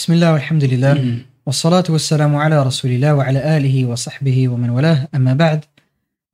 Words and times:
بسم 0.00 0.12
الله 0.12 0.32
والحمد 0.32 0.64
لله 0.64 1.18
والصلاة 1.46 1.84
والسلام 1.88 2.36
على 2.36 2.62
رسول 2.62 2.90
الله 2.90 3.14
وعلى 3.14 3.56
آله 3.56 3.86
وصحبه 3.86 4.48
ومن 4.48 4.70
والاه 4.70 5.08
أما 5.14 5.34
بعد 5.34 5.64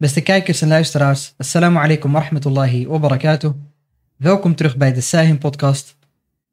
Beste 0.04 0.20
kijkers 0.20 0.60
en 0.60 0.68
luisteraars, 0.68 1.34
assalamu 1.36 1.78
alaikum 1.78 2.12
wa 2.12 2.20
rahmatullahi 2.20 2.86
wa 2.86 2.98
barakatuh. 2.98 3.52
Welkom 4.16 4.54
terug 4.54 4.76
bij 4.76 4.92
de 4.92 5.00
Sahim 5.00 5.38
podcast. 5.38 5.96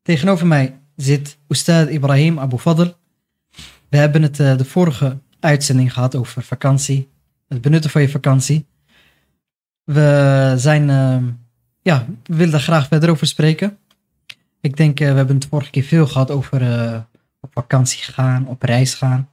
Tegenover 0.01 0.47
mij 0.47 0.79
zit 0.95 1.37
Ustad 1.47 1.89
Ibrahim 1.89 2.39
Abu 2.39 2.57
Fadl. 2.57 2.87
We 3.89 3.97
hebben 3.97 4.21
het 4.21 4.39
eh, 4.39 4.57
de 4.57 4.65
vorige 4.65 5.17
uitzending 5.39 5.93
gehad 5.93 6.15
over 6.15 6.43
vakantie, 6.43 7.09
het 7.47 7.61
benutten 7.61 7.89
van 7.89 8.01
je 8.01 8.09
vakantie. 8.09 8.65
We 9.83 10.53
zijn, 10.57 10.89
eh, 10.89 11.23
ja, 11.81 12.05
we 12.23 12.35
willen 12.35 12.51
daar 12.51 12.61
graag 12.61 12.87
verder 12.87 13.09
over 13.09 13.27
spreken. 13.27 13.77
Ik 14.60 14.76
denk, 14.76 15.00
eh, 15.00 15.10
we 15.10 15.16
hebben 15.16 15.34
het 15.34 15.46
vorige 15.46 15.70
keer 15.70 15.82
veel 15.82 16.06
gehad 16.06 16.30
over 16.30 16.62
eh, 16.62 17.00
op 17.40 17.50
vakantie 17.52 18.02
gaan, 18.12 18.46
op 18.46 18.62
reis 18.62 18.94
gaan. 18.94 19.28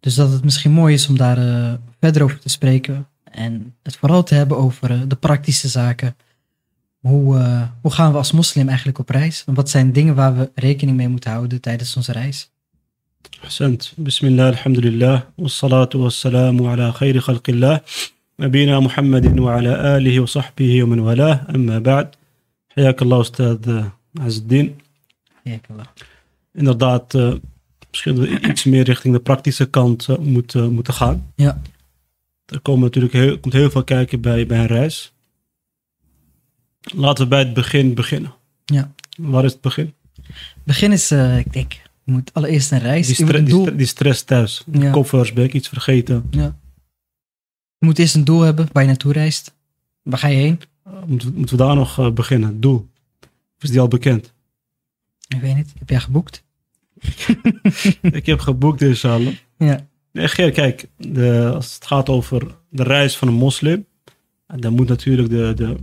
Dus 0.00 0.14
dat 0.14 0.32
het 0.32 0.44
misschien 0.44 0.70
mooi 0.70 0.94
is 0.94 1.08
om 1.08 1.16
daar 1.16 1.38
eh, 1.38 1.72
verder 2.00 2.22
over 2.22 2.38
te 2.38 2.48
spreken. 2.48 3.06
En 3.24 3.74
het 3.82 3.96
vooral 3.96 4.22
te 4.22 4.34
hebben 4.34 4.56
over 4.56 5.08
de 5.08 5.16
praktische 5.16 5.68
zaken. 5.68 6.16
Hoe, 7.00 7.68
hoe 7.80 7.92
gaan 7.92 8.12
we 8.12 8.18
als 8.18 8.32
moslim 8.32 8.68
eigenlijk 8.68 8.98
op 8.98 9.08
reis? 9.08 9.44
En 9.46 9.54
wat 9.54 9.70
zijn 9.70 9.92
dingen 9.92 10.14
waar 10.14 10.36
we 10.36 10.50
rekening 10.54 10.96
mee 10.96 11.08
moeten 11.08 11.30
houden 11.30 11.60
tijdens 11.60 11.96
onze 11.96 12.12
reis? 12.12 12.50
Ahsend. 13.44 13.92
Bismillah, 13.96 14.46
alhamdulillah. 14.46 15.22
Wassalatu 15.34 15.98
wassalamu 15.98 16.66
ala 16.66 16.92
khayri 16.92 17.18
khalqillah. 17.18 17.78
Nabina 18.36 18.80
Muhammadin 18.80 19.40
wa 19.40 19.56
ala 19.56 19.94
alihi 19.94 20.18
wa 20.18 20.26
sahbihi 20.26 20.80
wa 20.80 20.86
man 20.86 21.02
wala. 21.02 21.44
Amma 21.46 21.80
ba'd. 21.80 22.16
Ustad 22.76 23.66
Azdin. 24.20 24.80
Inderdaad, 26.52 27.14
uh, 27.14 27.34
misschien 27.90 28.18
we 28.18 28.40
iets 28.48 28.64
meer 28.64 28.84
richting 28.84 29.14
de 29.14 29.20
praktische 29.20 29.70
kant 29.70 30.08
eh, 30.08 30.18
moeten, 30.18 30.62
eh, 30.62 30.68
moeten 30.68 30.94
gaan. 30.94 31.32
Ja. 31.34 31.60
Er 32.46 32.60
komen 32.60 32.82
natuurlijk 32.82 33.12
heel, 33.12 33.38
komt 33.38 33.54
heel 33.54 33.70
veel 33.70 33.84
kijken 33.84 34.20
bij, 34.20 34.46
bij 34.46 34.58
een 34.58 34.66
reis. 34.66 35.12
Laten 36.80 37.24
we 37.24 37.30
bij 37.30 37.38
het 37.38 37.54
begin 37.54 37.94
beginnen. 37.94 38.34
Ja. 38.64 38.92
Waar 39.16 39.44
is 39.44 39.52
het 39.52 39.60
begin? 39.60 39.94
Het 40.22 40.64
begin 40.64 40.92
is, 40.92 41.12
uh, 41.12 41.38
ik 41.38 41.80
je 42.04 42.12
moet 42.12 42.34
allereerst 42.34 42.72
een 42.72 42.78
reis. 42.78 43.06
Die, 43.06 43.74
die, 43.74 43.86
stress 43.86 44.22
thuis. 44.22 44.64
Ja. 44.72 44.90
Koffers, 44.90 45.32
iets 45.32 45.68
vergeten? 45.68 46.26
Ja. 46.30 46.56
Je 47.78 47.86
moet 47.86 47.98
eerst 47.98 48.14
een 48.14 48.24
doel 48.24 48.40
hebben 48.40 48.68
waar 48.72 48.82
je 48.82 48.88
naartoe 48.88 49.12
reist. 49.12 49.54
Waar 50.02 50.18
ga 50.18 50.28
je 50.28 50.36
heen? 50.36 50.60
moeten, 51.06 51.34
moeten 51.34 51.56
we 51.56 51.62
daar 51.64 51.74
nog 51.74 52.12
beginnen? 52.12 52.60
Doel. 52.60 52.88
Is 53.62 53.70
die 53.70 53.80
al 53.80 53.88
bekend? 53.88 54.32
Ik 55.28 55.40
weet 55.40 55.56
niet. 55.56 55.72
Heb 55.78 55.88
jij 55.88 56.00
geboekt? 56.00 56.44
ik 58.00 58.26
heb 58.26 58.40
geboekt, 58.40 58.82
inshallah. 58.82 59.34
Ja. 59.58 59.86
Nee, 60.12 60.28
Geer, 60.28 60.50
kijk, 60.50 60.88
de, 60.96 61.50
als 61.54 61.74
het 61.74 61.86
gaat 61.86 62.08
over 62.08 62.56
de 62.68 62.82
reis 62.82 63.16
van 63.16 63.28
een 63.28 63.34
moslim, 63.34 63.86
dan 64.46 64.72
moet 64.72 64.88
natuurlijk 64.88 65.28
de, 65.28 65.52
de, 65.56 65.76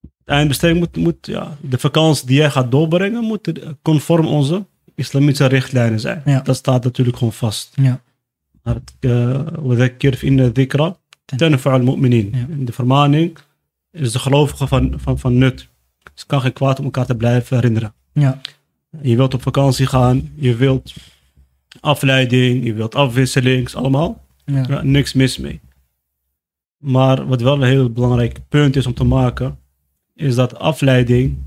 de 0.00 0.32
eindbesteding, 0.32 0.78
moet, 0.78 0.96
moet, 0.96 1.26
ja, 1.26 1.56
de 1.60 1.78
vakantie 1.78 2.26
die 2.26 2.36
jij 2.36 2.50
gaat 2.50 2.70
doorbrengen, 2.70 3.24
moet 3.24 3.52
conform 3.82 4.26
onze 4.26 4.66
islamitische 4.94 5.46
richtlijnen 5.46 6.00
zijn. 6.00 6.22
Dat 6.44 6.56
staat 6.56 6.84
natuurlijk 6.84 7.16
gewoon 7.16 7.32
vast. 7.32 7.72
Ja. 7.74 8.00
Maar 8.62 8.74
het, 8.74 8.94
uh, 9.00 10.22
in 10.22 10.36
de 10.36 10.52
dhikra, 10.52 10.96
ten 11.24 11.60
al. 11.60 11.98
De 12.64 12.72
vermaning 12.72 13.38
is 13.90 14.12
de 14.12 14.18
gelovige 14.18 14.66
van, 14.66 14.94
van, 14.96 15.18
van 15.18 15.38
nut. 15.38 15.68
Dus 16.12 16.22
het 16.22 16.26
kan 16.26 16.40
geen 16.40 16.52
kwaad 16.52 16.78
om 16.78 16.84
elkaar 16.84 17.06
te 17.06 17.16
blijven 17.16 17.56
herinneren. 17.56 17.94
Ja. 18.12 18.40
Je 19.00 19.16
wilt 19.16 19.34
op 19.34 19.42
vakantie 19.42 19.86
gaan, 19.86 20.32
je 20.34 20.56
wilt 20.56 20.94
afleiding, 21.80 22.64
je 22.64 22.72
wilt 22.72 22.94
afwisseling, 22.94 23.66
is 23.66 23.74
allemaal. 23.74 24.24
Ja. 24.44 24.64
Ja, 24.68 24.82
niks 24.82 25.12
mis 25.12 25.38
mee. 25.38 25.60
Maar 26.76 27.26
wat 27.26 27.40
wel 27.40 27.54
een 27.54 27.68
heel 27.68 27.90
belangrijk 27.90 28.38
punt 28.48 28.76
is 28.76 28.86
om 28.86 28.94
te 28.94 29.04
maken, 29.04 29.58
is 30.14 30.34
dat 30.34 30.58
afleiding 30.58 31.38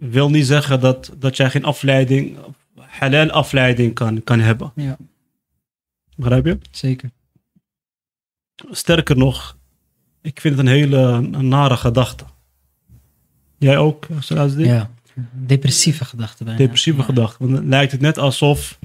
wil 0.00 0.30
niet 0.30 0.46
zeggen 0.46 0.80
dat, 0.80 1.12
dat 1.18 1.36
jij 1.36 1.50
geen 1.50 1.64
afleiding, 1.64 2.36
halal 2.76 3.30
afleiding 3.30 3.94
kan, 3.94 4.24
kan 4.24 4.40
hebben. 4.40 4.72
Ja. 4.74 4.96
Begrijp 6.16 6.46
je? 6.46 6.58
Zeker. 6.70 7.10
Sterker 8.70 9.16
nog, 9.16 9.56
ik 10.20 10.40
vind 10.40 10.56
het 10.56 10.66
een 10.66 10.72
hele 10.72 10.96
een 10.98 11.48
nare 11.48 11.76
gedachte. 11.76 12.24
Jij 13.60 13.78
ook? 13.78 14.06
Ja. 14.56 14.90
Depressieve 15.32 16.04
gedachten 16.04 16.44
bijna. 16.44 16.60
depressieve 16.60 16.98
Ja. 16.98 17.04
gedachte. 17.04 17.36
Want 17.38 17.54
dan 17.56 17.68
lijkt 17.68 17.92
het 17.92 18.00
net 18.00 18.18
alsof, 18.18 18.78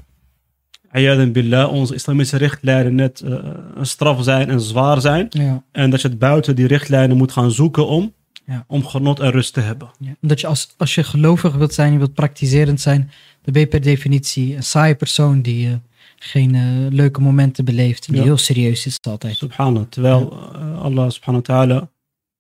ayadan 0.91 1.31
billah, 1.31 1.71
onze 1.71 1.93
islamitische 1.93 2.37
richtlijnen 2.37 2.95
net 2.95 3.21
eh, 3.21 3.31
een 3.75 3.85
straf 3.85 4.23
zijn 4.23 4.49
en 4.49 4.61
zwaar 4.61 5.01
zijn. 5.01 5.27
Ja. 5.29 5.63
En 5.71 5.89
dat 5.89 6.01
je 6.01 6.07
het 6.07 6.19
buiten 6.19 6.55
die 6.55 6.67
richtlijnen 6.67 7.17
moet 7.17 7.31
gaan 7.31 7.51
zoeken 7.51 7.87
om, 7.87 8.13
Ja. 8.45 8.63
om 8.67 8.85
genot 8.85 9.19
en 9.19 9.31
rust 9.31 9.53
te 9.53 9.59
hebben. 9.59 9.89
Ja. 9.99 10.15
Omdat 10.21 10.41
je 10.41 10.47
als, 10.47 10.73
als 10.77 10.95
je 10.95 11.03
gelovig 11.03 11.53
wilt 11.55 11.73
zijn, 11.73 11.91
je 11.91 11.97
wilt 11.97 12.13
praktiserend 12.13 12.81
zijn, 12.81 12.99
dan 13.41 13.53
ben 13.53 13.61
je 13.61 13.67
per 13.67 13.81
definitie 13.81 14.55
een 14.55 14.63
saaie 14.63 14.95
persoon 14.95 15.41
die 15.41 15.67
eh, 15.67 15.73
geen 16.19 16.55
eh, 16.55 16.61
leuke 16.89 17.21
momenten 17.21 17.65
beleeft. 17.65 18.11
Die 18.11 18.21
heel 18.21 18.37
serieus 18.37 18.85
is 18.85 18.97
altijd. 19.01 19.35
Subhanallah. 19.35 19.85
Terwijl 19.89 20.33
Allah 20.81 21.09
subhanahu 21.09 21.43
wa 21.47 21.53
ta'ala 21.55 21.89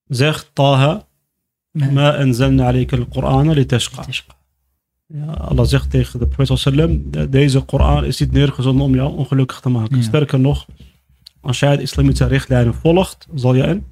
zegt, 0.07 0.49
Taha. 0.53 1.05
Ma 1.75 2.17
anzalna 2.17 2.67
alayka 2.67 2.97
al-Qur'ana 2.97 3.51
litashqa. 3.53 4.05
Ja, 5.07 5.25
Allah 5.31 5.65
zegt 5.65 5.89
tegen 5.89 6.19
de 6.19 6.27
profeet 6.27 6.59
sallam, 6.59 7.11
de- 7.11 7.29
deze 7.29 7.59
Koran 7.61 8.05
is 8.05 8.19
niet 8.19 8.31
neergezonden 8.31 8.85
om 8.85 8.95
jou 8.95 9.15
ongelukkig 9.17 9.59
te 9.59 9.69
maken. 9.69 9.97
Ja. 9.97 10.03
Sterker 10.03 10.39
nog, 10.39 10.65
als 11.41 11.59
jij 11.59 11.75
de 11.75 11.81
islamitische 11.81 12.27
richtlijnen 12.27 12.73
volgt, 12.73 13.27
zal 13.35 13.53
je 13.55 13.63
een 13.63 13.85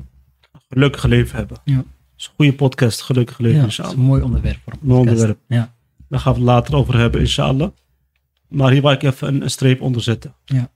gelukkig 0.69 1.03
leven 1.03 1.37
hebben. 1.37 1.57
Ja. 1.63 1.75
Dat 1.75 1.85
is 2.17 2.25
een 2.25 2.31
goede 2.35 2.53
podcast, 2.53 3.01
gelukkig 3.01 3.37
leven, 3.37 3.57
Ja, 3.57 3.61
dat 3.61 3.71
is 3.71 3.77
een 3.77 3.99
mooi 3.99 4.21
onderwerp. 4.21 4.59
Voor 4.63 4.73
een 4.83 4.91
onderwerp. 4.91 5.37
Ja. 5.47 5.73
Daar 6.09 6.19
gaan 6.19 6.33
we 6.33 6.39
het 6.39 6.47
later 6.47 6.75
over 6.75 6.97
hebben, 6.97 7.19
inshallah. 7.19 7.69
Maar 8.47 8.71
hier 8.71 8.81
wil 8.81 8.91
ik 8.91 9.03
even 9.03 9.27
een, 9.27 9.41
een 9.41 9.49
streep 9.49 9.81
onder 9.81 10.01
zetten. 10.01 10.33
Ja. 10.45 10.69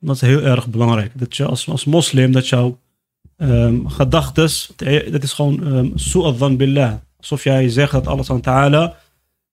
Dat 0.00 0.14
is 0.14 0.20
heel 0.20 0.42
erg 0.42 0.68
belangrijk. 0.68 1.12
Dat 1.18 1.36
je 1.36 1.44
als, 1.46 1.68
als 1.68 1.84
moslim, 1.84 2.32
dat 2.32 2.48
jouw 2.48 2.78
ehm 3.40 3.86
gedachtes, 3.86 4.70
dat 5.10 5.22
is 5.22 5.32
gewoon 5.32 5.66
um, 5.66 5.92
su'adhan 5.94 6.56
billah. 6.56 6.94
Alsof 7.18 7.44
jij 7.44 7.68
zegt 7.68 7.92
dat 7.92 8.06
Allah 8.06 8.26
wa 8.26 8.38
ta'ala, 8.40 8.96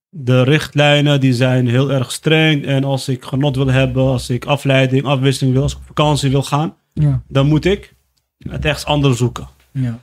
de 0.09 0.44
richtlijnen 0.44 1.20
die 1.20 1.34
zijn 1.34 1.68
heel 1.68 1.92
erg 1.92 2.12
streng. 2.12 2.66
En 2.66 2.84
als 2.84 3.08
ik 3.09 3.24
genot 3.26 3.56
wil 3.56 3.68
hebben, 3.68 4.03
als 4.03 4.30
ik 4.30 4.46
afleiding, 4.46 5.06
afwisseling 5.06 5.53
wil, 5.53 5.64
als 5.64 5.72
ik 5.74 5.78
op 5.80 5.86
vakantie 5.86 6.30
wil 6.30 6.44
gaan, 6.44 6.74
Ja. 6.94 7.22
dan 7.28 7.47
moet 7.47 7.66
ik 7.66 7.94
het 8.38 8.66
ergens 8.66 8.86
anders 8.86 9.18
zoeken. 9.18 9.47
Ja. 9.72 10.00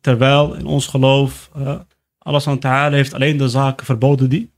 Terwijl 0.00 0.54
in 0.54 0.66
ons 0.66 0.86
geloof, 0.86 1.50
eh 1.56 1.78
Allah 2.18 2.56
ta'ala 2.58 2.96
heeft 2.96 3.14
alleen 3.14 3.36
de 3.36 3.48
zaken 3.48 3.86
verboden 3.86 4.28
die, 4.28 4.50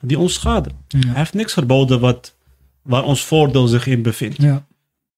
die 0.00 0.18
ons 0.18 0.34
schaden. 0.34 0.72
Hij 0.88 1.14
heeft 1.14 1.34
niks 1.34 1.52
verboden 1.52 2.00
wat, 2.00 2.34
waar 2.82 3.02
ons 3.04 3.24
voordeel 3.24 3.66
zich 3.66 3.86
in 3.86 4.02
bevindt. 4.02 4.42
Ja. 4.42 4.66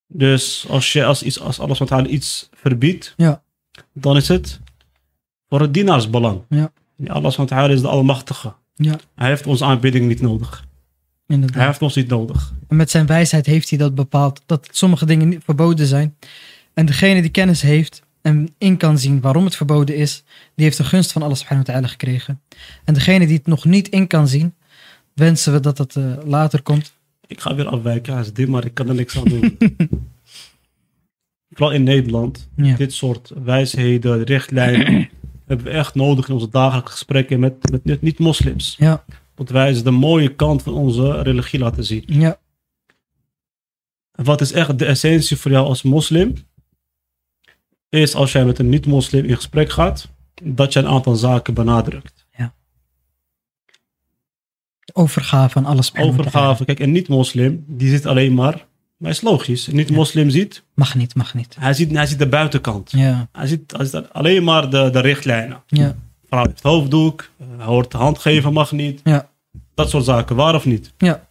Dus 0.08 0.66
als 0.68 0.92
je 0.92 1.04
als, 1.04 1.22
iets, 1.22 1.40
als 1.40 1.60
Allah 1.60 2.10
iets 2.10 2.48
verbiedt, 2.52 3.14
Ja. 3.16 3.42
dan 3.92 4.16
is 4.16 4.28
het 4.28 4.60
voor 5.48 5.60
het 5.60 5.74
dienaarsbelang. 5.74 6.40
Ja. 6.48 6.70
Allah 7.06 7.70
is 7.70 7.80
de 7.80 7.88
Almachtige. 7.88 8.54
Ja. 8.74 8.98
Hij 9.14 9.28
heeft 9.28 9.46
onze 9.46 9.64
aanbidding 9.64 10.06
niet 10.06 10.20
nodig. 10.20 10.66
Inderdaad. 11.26 11.56
Hij 11.56 11.66
heeft 11.66 11.82
ons 11.82 11.94
niet 11.94 12.08
nodig. 12.08 12.52
En 12.68 12.76
met 12.76 12.90
zijn 12.90 13.06
wijsheid 13.06 13.46
heeft 13.46 13.68
hij 13.68 13.78
dat 13.78 13.94
bepaald, 13.94 14.42
dat 14.46 14.68
sommige 14.70 15.06
dingen 15.06 15.28
niet 15.28 15.44
verboden 15.44 15.86
zijn. 15.86 16.16
En 16.74 16.86
degene 16.86 17.20
die 17.20 17.30
kennis 17.30 17.62
heeft 17.62 18.02
en 18.22 18.54
in 18.58 18.76
kan 18.76 18.98
zien 18.98 19.20
waarom 19.20 19.44
het 19.44 19.56
verboden 19.56 19.96
is, 19.96 20.24
die 20.54 20.64
heeft 20.64 20.76
de 20.76 20.84
gunst 20.84 21.12
van 21.12 21.22
Allah 21.22 21.36
subhanahu 21.36 21.66
wa 21.66 21.72
ta'ala 21.72 21.88
gekregen. 21.88 22.40
En 22.84 22.94
degene 22.94 23.26
die 23.26 23.36
het 23.36 23.46
nog 23.46 23.64
niet 23.64 23.88
in 23.88 24.06
kan 24.06 24.28
zien, 24.28 24.54
wensen 25.14 25.52
we 25.52 25.60
dat 25.60 25.78
het 25.78 25.96
eh, 25.96 26.04
later 26.24 26.62
komt. 26.62 26.92
Ik 27.28 27.40
ga 27.40 27.54
weer 27.54 27.68
afwijken, 27.68 28.12
hij 28.12 28.22
is 28.22 28.32
dit, 28.32 28.48
maar 28.48 28.64
ik 28.64 28.74
kan 28.74 28.88
er 28.88 28.94
niks 28.94 29.16
aan 29.18 29.24
doen. 29.24 29.56
Vooral 31.50 31.72
in 31.74 31.82
Nederland, 31.82 32.48
Ja. 32.56 32.76
dit 32.76 32.92
soort 32.92 33.32
wijsheden, 33.44 34.22
richtlijnen, 34.24 35.08
hebben 35.46 35.66
we 35.66 35.72
echt 35.72 35.94
nodig 35.94 36.28
in 36.28 36.34
onze 36.34 36.48
dagelijkse 36.48 36.92
gesprekken 36.92 37.40
met, 37.40 37.70
met 37.70 37.84
niet- 37.84 38.02
niet-moslims. 38.02 38.74
Ja, 38.78 39.04
Want 39.34 39.50
wij 39.50 39.74
ze 39.74 39.82
de 39.82 39.90
mooie 39.90 40.34
kant 40.34 40.62
van 40.62 40.72
onze 40.74 41.22
religie 41.22 41.58
laten 41.58 41.84
zien. 41.84 42.04
ja, 42.06 42.38
wat 44.12 44.40
is 44.40 44.52
echt 44.52 44.78
de 44.78 44.84
essentie 44.84 45.36
voor 45.36 45.50
jou 45.50 45.66
als 45.66 45.82
moslim? 45.82 46.34
Is 47.88 48.14
als 48.14 48.32
jij 48.32 48.44
met 48.44 48.58
een 48.58 48.68
niet-moslim 48.68 49.24
in 49.24 49.34
gesprek 49.36 49.70
gaat, 49.70 50.08
dat 50.42 50.72
je 50.72 50.78
een 50.78 50.86
aantal 50.88 51.14
zaken 51.16 51.54
benadrukt. 51.54 52.17
Overgave 54.98 55.58
aan 55.58 55.64
alles. 55.64 55.94
Overgave, 55.94 56.64
kijk, 56.64 56.78
een 56.78 56.92
niet-moslim, 56.92 57.64
die 57.66 57.88
zit 57.90 58.06
alleen 58.06 58.34
maar, 58.34 58.66
maar 58.96 59.10
is 59.10 59.20
logisch. 59.20 59.66
Een 59.66 59.76
niet-moslim 59.76 60.30
ziet, 60.30 60.62
Mag 60.74 60.94
niet, 60.94 61.14
mag 61.14 61.34
niet. 61.34 61.56
hij 61.58 61.72
ziet, 61.74 61.90
hij 61.92 62.06
ziet 62.06 62.18
de 62.18 62.28
buitenkant. 62.28 62.90
Ja, 62.90 63.28
Hij 63.32 63.46
ziet, 63.46 63.72
hij 63.76 63.84
ziet 63.86 64.08
alleen 64.12 64.44
maar 64.44 64.70
de, 64.70 64.90
de 64.90 65.00
richtlijnen. 65.00 65.62
ja, 65.66 65.96
Vrouw 66.28 66.46
heeft 66.46 66.62
hoofddoek, 66.62 67.30
eh, 67.38 67.46
hij 67.56 67.66
hoort 67.66 67.90
de 67.90 67.96
hand 67.96 68.18
geven, 68.18 68.52
mag 68.52 68.72
niet. 68.72 69.00
Ja. 69.04 69.28
Dat 69.74 69.90
soort 69.90 70.04
zaken, 70.04 70.36
waar 70.36 70.54
of 70.54 70.64
niet? 70.64 70.92
Ja. 70.98 71.26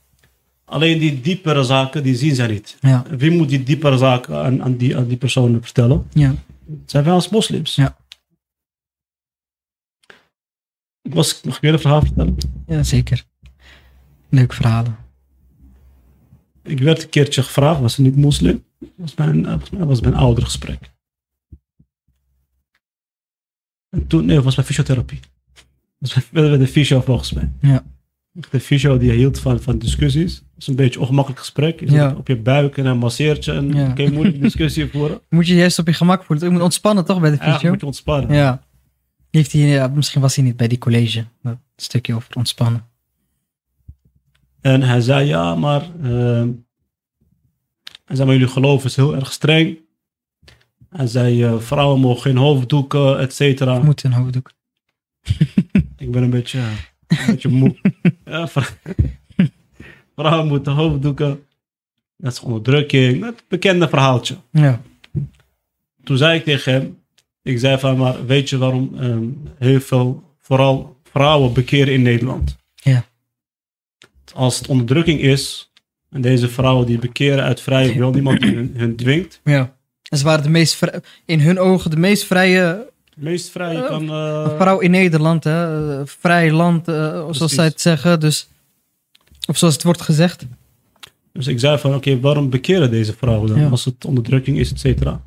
Alleen 0.66 1.00
die 1.00 1.22
diepere 1.22 1.64
zaken, 1.64 2.04
die 2.04 2.16
zien 2.16 2.36
zij 2.36 2.48
niet. 2.48 2.78
Ja. 2.82 3.04
Wie 3.18 3.32
moet 3.32 3.50
die 3.50 3.64
diepere 3.64 3.98
zaken 3.98 4.44
aan, 4.44 4.64
aan, 4.64 4.78
die, 4.78 4.98
aan 4.98 5.08
die 5.08 5.18
personen 5.18 5.64
vertellen? 5.64 6.08
Ja. 6.14 6.34
Zijn 6.86 7.04
wij 7.04 7.14
als 7.14 7.30
moslims. 7.30 7.76
Ja. 7.76 7.98
Ik 11.02 11.14
was, 11.14 11.42
mag 11.44 11.56
ik 11.56 11.62
weer 11.62 11.74
een 11.74 11.80
verhaal 11.80 12.02
vertellen? 12.02 12.38
Ja, 12.68 12.84
zeker. 12.84 13.24
Leuke 14.30 14.56
verhalen. 14.56 14.98
Ik 16.64 16.80
werd 16.80 17.04
een 17.04 17.10
keertje 17.10 17.44
gevraagd, 17.44 17.80
was 17.80 17.98
een 17.98 18.04
niet-moslim. 18.04 18.64
Was 18.96 19.14
bij 19.14 19.28
een, 19.28 19.46
volgens 19.46 19.70
mij 19.70 19.86
was 19.86 20.00
bij 20.00 20.12
een 20.12 20.18
oudergesprek. 20.18 20.92
En 23.90 24.08
toen, 24.08 24.26
nee, 24.26 24.42
was 24.42 24.56
bij 24.56 24.64
fysiotherapie. 24.64 25.20
Dat 26.00 26.14
was 26.14 26.24
de 26.60 26.68
fysio 26.68 27.02
volgens 27.02 27.34
mij. 27.34 27.52
Ja. 27.62 27.84
De 28.32 28.60
fysio 28.60 28.98
die 28.98 29.12
hield 29.12 29.40
van, 29.40 29.62
van 29.62 29.78
discussies. 29.78 30.36
Het 30.36 30.44
is 30.58 30.68
een 30.68 30.76
beetje 30.76 30.96
een 30.96 31.02
ongemakkelijk 31.02 31.40
gesprek. 31.42 31.80
Je 31.80 31.92
Ja. 31.92 32.14
op 32.18 32.28
je 32.28 32.38
buik 32.38 32.78
en 32.78 32.86
een 32.86 32.98
masseertje 32.98 33.54
en 33.54 33.74
Ja. 33.74 33.92
kun 33.92 34.04
je 34.06 34.12
moeilijk 34.12 34.42
discussie 34.50 34.90
voeren. 34.90 35.22
Moet 35.30 35.48
je 35.48 35.56
juist 35.56 35.80
op 35.80 35.88
je 35.88 35.94
gemak 35.94 36.24
voelen. 36.24 36.46
Je 36.46 36.52
moet 36.54 36.62
ontspannen 36.62 37.06
toch 37.06 37.20
bij 37.20 37.30
de 37.32 37.38
Ja, 37.46 37.54
fysio? 37.54 37.70
moet 37.70 37.80
je 37.80 37.86
ontspannen. 37.86 38.36
Ja. 38.36 38.64
Heeft 39.32 39.52
hij, 39.52 39.62
ja, 39.62 39.88
misschien 39.88 40.22
was 40.22 40.36
hij 40.36 40.44
niet 40.46 40.58
bij 40.58 40.68
die 40.68 40.78
college. 40.78 41.26
Dat 41.42 41.58
stukje 41.76 42.16
over 42.16 42.36
ontspannen. 42.36 42.86
En 44.68 44.82
hij 44.82 45.02
zei, 45.02 45.28
ja, 45.28 45.56
maar... 45.56 45.82
ehm, 46.04 46.50
hij 48.06 48.16
zei, 48.16 48.28
maar 48.28 48.38
jullie 48.38 48.54
geloof 48.54 48.86
is 48.86 48.96
heel 48.96 49.16
erg 49.16 49.32
streng. 49.32 49.78
Hij 50.90 51.08
zei, 51.08 51.44
eh, 51.44 51.60
vrouwen 51.60 52.00
mogen 52.00 52.22
geen 52.22 52.38
hoofddoeken, 52.38 53.20
et 53.20 53.34
cetera. 53.34 53.80
Moet 53.80 54.04
een 54.04 54.14
hoofddoek. 54.14 54.52
Ik 56.04 56.12
ben 56.12 56.24
een 56.24 56.30
beetje, 56.30 56.60
een 57.08 57.18
beetje 57.28 57.50
moe. 57.50 57.76
ja, 58.26 58.48
vrouwen 60.16 60.48
moeten 60.48 60.74
hoofddoeken. 60.74 61.46
Dat 62.18 62.32
is 62.32 62.40
onderdrukking. 62.40 63.24
Het 63.24 63.44
bekende 63.48 63.90
verhaaltje. 63.90 64.38
Ja. 64.52 64.82
Toen 66.04 66.18
zei 66.18 66.38
ik 66.38 66.44
tegen 66.44 66.72
hem, 66.72 66.98
ik 67.42 67.60
zei 67.60 67.80
van, 67.80 67.98
maar 67.98 68.26
weet 68.26 68.50
je 68.50 68.58
waarom 68.58 68.98
ehm, 69.00 69.28
heel 69.58 69.80
veel, 69.80 70.36
vooral 70.38 71.00
vrouwen 71.04 71.54
bekeren 71.54 71.94
in 71.94 72.02
Nederland? 72.02 72.58
Ja. 72.76 73.06
Als 74.36 74.58
het 74.58 74.68
onderdrukking 74.68 75.22
is, 75.22 75.72
en 76.10 76.22
deze 76.22 76.50
vrouwen 76.50 76.86
die 76.86 77.00
bekeren 77.00 77.44
uit 77.44 77.62
vrije 77.62 77.94
wil, 77.98 78.12
niemand 78.12 78.42
die 78.42 78.56
hun, 78.56 78.74
hun 78.78 78.96
dwingt. 78.96 79.40
ja. 79.44 79.76
En 80.10 80.18
ze 80.18 80.24
waren 80.24 80.44
de 80.44 80.50
meest, 80.50 80.80
in 81.26 81.40
hun 81.40 81.60
ogen 81.60 81.90
de 81.92 81.98
meest 81.98 82.24
vrije 82.24 82.90
meest 83.16 83.50
vrije 83.50 83.78
Eh, 83.82 83.88
kan... 83.88 84.10
eh, 84.10 84.58
vrouw 84.58 84.80
in 84.80 84.92
Nederland. 84.92 85.44
Hè? 85.44 85.92
Eh, 86.00 86.06
Vrij 86.06 86.52
land, 86.52 86.86
zoals 87.32 87.54
zij 87.54 87.66
het 87.66 87.82
zeggen. 87.82 88.20
Dus, 88.20 88.48
of 89.48 89.58
zoals 89.58 89.74
het 89.74 89.84
wordt 89.84 90.02
gezegd. 90.02 90.46
dus 91.34 91.48
ik 91.48 91.60
zei 91.60 91.78
van, 91.78 91.96
oké, 91.96 92.20
waarom 92.20 92.50
bekeren 92.50 92.92
deze 92.92 93.14
vrouwen 93.14 93.48
dan? 93.50 93.60
Ja. 93.60 93.68
Als 93.68 93.86
het 93.86 94.06
onderdrukking 94.06 94.58
is, 94.60 94.72
et 94.72 94.80
cetera. 94.80 95.22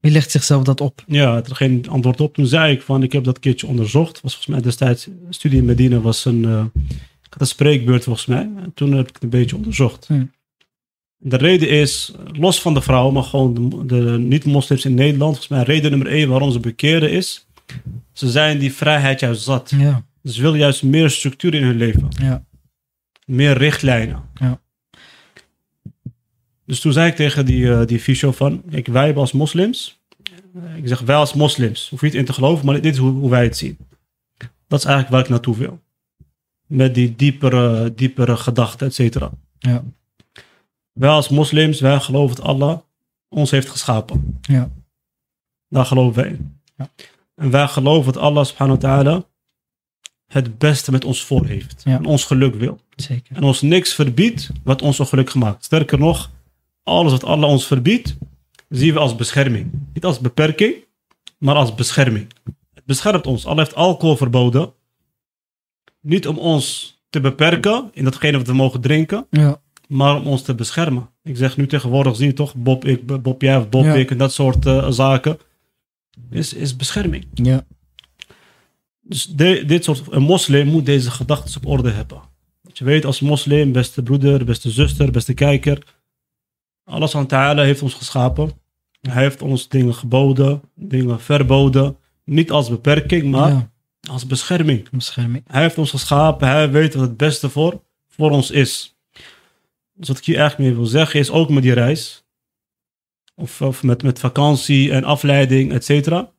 Wie 0.00 0.12
legt 0.12 0.30
zichzelf 0.30 0.62
dat 0.62 0.80
op? 0.80 1.02
Ja, 1.06 1.34
het 1.34 1.48
er 1.50 1.56
geen 1.56 1.84
antwoord 1.88 2.20
op. 2.20 2.34
Toen 2.34 2.46
zei 2.46 2.72
ik 2.72 2.82
van, 2.82 3.02
ik 3.02 3.12
heb 3.12 3.24
dat 3.24 3.38
keertje 3.38 3.66
onderzocht. 3.66 4.20
Was 4.20 4.32
volgens 4.34 4.54
mij 4.54 4.60
destijds, 4.64 5.08
studie 5.30 5.58
in 5.58 5.64
Medina 5.64 5.98
was 5.98 6.24
een, 6.24 6.70
ik 7.28 7.34
had 7.34 7.40
een 7.40 7.46
spreekbeurt 7.46 8.04
volgens 8.04 8.26
mij. 8.26 8.50
En 8.56 8.72
toen 8.74 8.92
heb 8.92 9.08
ik 9.08 9.14
het 9.14 9.22
een 9.22 9.28
beetje 9.28 9.56
onderzocht. 9.56 10.06
Hmm. 10.06 10.30
De 11.16 11.36
reden 11.36 11.68
is, 11.68 12.12
los 12.32 12.60
van 12.60 12.74
de 12.74 12.82
vrouwen, 12.82 13.14
maar 13.14 13.22
gewoon 13.22 13.54
de, 13.68 13.86
de 13.86 14.18
niet-moslims 14.18 14.84
in 14.84 14.94
Nederland. 14.94 15.36
Volgens 15.36 15.48
mij 15.48 15.62
reden 15.62 15.90
nummer 15.90 16.08
één 16.08 16.28
waarom 16.28 16.52
ze 16.52 16.60
bekeren 16.60 17.10
is, 17.10 17.46
ze 18.12 18.30
zijn 18.30 18.58
die 18.58 18.72
vrijheid 18.72 19.20
juist 19.20 19.42
zat. 19.42 19.72
Ja. 19.76 20.04
Ze 20.24 20.42
willen 20.42 20.58
juist 20.58 20.82
meer 20.82 21.10
structuur 21.10 21.54
in 21.54 21.62
hun 21.62 21.76
leven. 21.76 22.08
Ja. 22.08 22.44
Meer 23.24 23.56
richtlijnen. 23.56 24.22
Ja. 24.34 24.60
Dus 26.66 26.80
toen 26.80 26.92
zei 26.92 27.08
ik 27.10 27.16
tegen 27.16 27.46
die, 27.46 27.72
eh 27.72 27.86
die 27.86 28.00
fysio 28.00 28.32
van, 28.32 28.62
kijk, 28.70 28.86
wij 28.86 29.04
hebben 29.04 29.22
als 29.22 29.32
moslims, 29.32 30.00
eh, 30.54 30.76
ik 30.76 30.88
zeg 30.88 31.00
wij 31.00 31.16
als 31.16 31.34
moslims, 31.34 31.88
hoef 31.90 32.00
je 32.00 32.06
niet 32.06 32.14
in 32.14 32.24
te 32.24 32.32
geloven, 32.32 32.66
maar 32.66 32.80
dit 32.80 32.92
is 32.92 32.98
hoe, 32.98 33.10
hoe 33.10 33.30
wij 33.30 33.42
het 33.42 33.56
zien. 33.56 33.76
Dat 34.68 34.78
is 34.78 34.84
eigenlijk 34.84 35.08
waar 35.08 35.20
ik 35.20 35.28
naartoe 35.28 35.56
wil. 35.56 35.80
Met 36.68 36.94
die 36.94 37.16
diepere, 37.16 37.94
diepere 37.94 38.36
gedachten, 38.36 38.86
et 38.86 38.94
cetera. 38.94 39.30
Ja. 39.58 39.84
Wij 40.92 41.10
als 41.10 41.28
moslims, 41.28 41.80
wij 41.80 42.00
geloven 42.00 42.36
dat 42.36 42.44
Allah 42.44 42.78
ons 43.28 43.50
heeft 43.50 43.68
geschapen. 43.68 44.38
Ja. 44.40 44.70
Daar 45.68 45.86
geloven 45.86 46.22
wij 46.22 46.30
in. 46.30 46.60
Ja. 46.76 46.88
En 47.34 47.50
wij 47.50 47.68
geloven 47.68 48.12
dat 48.12 48.22
Allah 48.22 48.44
subhanahu 48.44 48.80
wa 48.80 48.88
ta'ala 48.88 49.24
het 50.26 50.58
beste 50.58 50.90
met 50.90 51.04
ons 51.04 51.24
voor 51.24 51.46
heeft. 51.46 51.82
Ja. 51.84 51.96
En 51.96 52.04
ons 52.04 52.24
geluk 52.24 52.54
wil. 52.54 52.80
Zeker. 52.96 53.36
En 53.36 53.42
ons 53.42 53.60
niks 53.60 53.94
verbiedt 53.94 54.50
wat 54.64 54.82
ons 54.82 55.00
ongeluk 55.00 55.30
gemaakt. 55.30 55.64
Sterker 55.64 55.98
nog, 55.98 56.30
alles 56.82 57.12
wat 57.12 57.24
Allah 57.24 57.50
ons 57.50 57.66
verbiedt, 57.66 58.16
zien 58.68 58.92
we 58.92 58.98
als 58.98 59.16
bescherming. 59.16 59.70
Niet 59.92 60.04
als 60.04 60.18
beperking, 60.18 60.74
maar 61.38 61.54
als 61.54 61.74
bescherming. 61.74 62.32
Het 62.74 62.84
beschermt 62.84 63.26
ons. 63.26 63.46
Allah 63.46 63.58
heeft 63.58 63.74
alcohol 63.74 64.16
verboden. 64.16 64.72
Niet 66.00 66.26
om 66.28 66.38
ons 66.38 66.96
te 67.10 67.20
beperken 67.20 67.90
in 67.92 68.04
datgene 68.04 68.36
wat 68.38 68.46
we 68.46 68.52
mogen 68.52 68.80
drinken, 68.80 69.26
Ja. 69.30 69.60
maar 69.88 70.16
om 70.16 70.26
ons 70.26 70.42
te 70.42 70.54
beschermen. 70.54 71.08
Ik 71.22 71.36
zeg 71.36 71.56
nu 71.56 71.66
tegenwoordig, 71.66 72.16
zie 72.16 72.26
je 72.26 72.32
toch, 72.32 72.54
Bob, 72.54 72.84
ik, 72.84 73.22
Bob 73.22 73.42
jij 73.42 73.56
of 73.56 73.68
Bob 73.68 73.84
Ja. 73.84 73.94
ik 73.94 74.10
en 74.10 74.18
dat 74.18 74.32
soort 74.32 74.66
eh, 74.66 74.90
zaken. 74.90 75.38
Is, 76.30 76.52
is 76.54 76.76
bescherming. 76.76 77.26
Ja. 77.34 77.64
Dus 79.00 79.26
de- 79.26 79.64
dit 79.66 79.84
soort, 79.84 80.02
een 80.10 80.22
moslim 80.22 80.66
moet 80.66 80.86
deze 80.86 81.10
gedachten 81.10 81.56
op 81.56 81.66
orde 81.66 81.90
hebben. 81.90 82.20
Dat 82.62 82.78
je 82.78 82.84
weet 82.84 83.04
als 83.04 83.20
moslim, 83.20 83.72
beste 83.72 84.02
broeder, 84.02 84.44
beste 84.44 84.70
zuster, 84.70 85.10
beste 85.10 85.34
kijker. 85.34 85.82
Allah 86.84 87.24
ta'ala 87.26 87.62
heeft 87.62 87.82
ons 87.82 87.94
geschapen. 87.94 88.50
Hij 89.00 89.22
heeft 89.22 89.42
ons 89.42 89.68
dingen 89.68 89.94
geboden, 89.94 90.60
dingen 90.74 91.20
verboden. 91.20 91.96
Niet 92.24 92.50
als 92.50 92.68
beperking, 92.68 93.30
maar 93.30 93.50
ja. 93.50 93.70
Als 94.10 94.26
bescherming. 94.26 94.90
Bescherming. 94.90 95.44
Hij 95.46 95.62
heeft 95.62 95.78
ons 95.78 95.90
geschapen, 95.90 96.48
hij 96.48 96.70
weet 96.70 96.94
wat 96.94 97.02
het 97.02 97.16
beste 97.16 97.48
voor, 97.48 97.82
voor 98.08 98.30
ons 98.30 98.50
is. 98.50 98.96
Dus 99.94 100.08
wat 100.08 100.18
ik 100.18 100.24
hier 100.24 100.38
eigenlijk 100.38 100.68
mee 100.68 100.78
wil 100.78 100.86
zeggen 100.86 101.20
is, 101.20 101.30
ook 101.30 101.48
met 101.48 101.62
die 101.62 101.72
reis, 101.72 102.24
of, 103.34 103.62
of 103.62 103.82
met, 103.82 104.02
met 104.02 104.18
vakantie 104.18 104.92
en 104.92 105.04
afleiding, 105.04 105.72
et 105.72 105.84
cetera. 105.84 106.30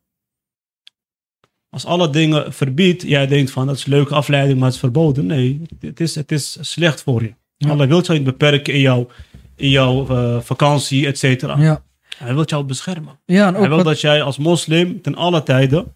Als 1.69 1.85
alle 1.85 2.09
dingen 2.09 2.53
verbiedt, 2.53 3.01
jij 3.01 3.27
denkt 3.27 3.51
van 3.51 3.67
dat 3.67 3.75
is 3.75 3.85
een 3.85 3.91
leuke 3.91 4.15
afleiding, 4.15 4.57
maar 4.57 4.65
het 4.65 4.73
is 4.73 4.79
verboden. 4.79 5.25
Nee, 5.25 5.61
het 5.79 5.99
is, 5.99 6.15
het 6.15 6.31
is 6.31 6.57
slecht 6.61 7.03
voor 7.03 7.21
je. 7.21 7.33
Ja. 7.57 7.69
Allah 7.69 7.87
wil 7.87 8.01
jou 8.01 8.13
niet 8.17 8.27
beperken 8.27 8.73
in 8.73 8.79
jouw, 8.79 9.07
in 9.55 9.69
jouw 9.69 10.07
eh, 10.07 10.41
vakantie, 10.41 11.07
et 11.07 11.17
cetera. 11.17 11.57
Ja. 11.57 11.83
Hij 12.17 12.33
wil 12.33 12.43
jou 12.45 12.63
beschermen. 12.63 13.19
Ja, 13.25 13.47
en 13.47 13.53
ook 13.53 13.59
Hij 13.59 13.67
wil 13.67 13.77
wat, 13.77 13.85
dat 13.85 14.01
jij 14.01 14.21
als 14.21 14.37
moslim 14.37 15.01
ten 15.01 15.15
alle 15.15 15.43
tijden, 15.43 15.93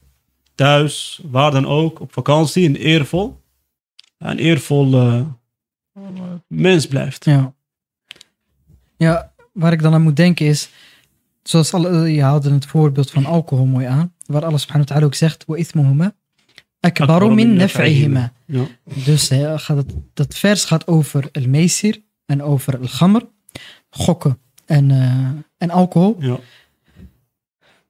thuis, 0.56 1.22
waar 1.24 1.52
dan 1.52 1.68
ook, 1.68 2.00
op 2.00 2.14
vakantie, 2.14 2.68
een 2.68 2.76
eervol, 2.76 3.42
een 4.18 4.38
eervol 4.38 4.94
eh, 4.94 5.22
mens 6.48 6.88
blijft. 6.88 7.26
Ja. 7.26 7.54
Ja, 8.98 9.34
waar 9.52 9.72
ik 9.72 9.82
dan 9.82 9.94
aan 9.94 10.02
moet 10.02 10.16
denken 10.16 10.46
is, 10.46 10.70
zoals 11.44 11.74
alle, 11.74 12.14
je 12.14 12.22
haalde 12.22 12.52
het 12.52 12.66
voorbeeld 12.66 13.12
van 13.12 13.26
alcohol 13.26 13.66
mooi 13.66 13.86
aan, 13.86 14.14
waar 14.26 14.46
Allah 14.46 14.60
subhanahu 14.60 14.88
wa 14.88 14.94
ta'ala 14.94 15.06
ook 15.06 15.16
zegt, 15.16 15.46
wa 15.46 15.56
ithmuhuma 15.56 16.14
akbaru 16.84 17.34
min 17.34 17.54
naf'ihima. 17.54 18.34
Ja. 18.46 18.68
Dus 19.06 19.30
hè, 19.30 19.60
gaat 19.60 19.78
het, 19.78 19.94
dat 20.14 20.36
vers 20.36 20.66
gaat 20.66 20.88
over 20.88 21.30
el 21.32 21.48
meisir 21.48 22.02
en 22.26 22.44
over 22.44 22.80
el 22.82 22.88
gamr, 22.88 23.28
gokken 23.90 24.40
en, 24.66 24.92
eh, 24.92 25.30
en 25.58 25.70
alcohol. 25.70 26.16
Ja. 26.20 26.40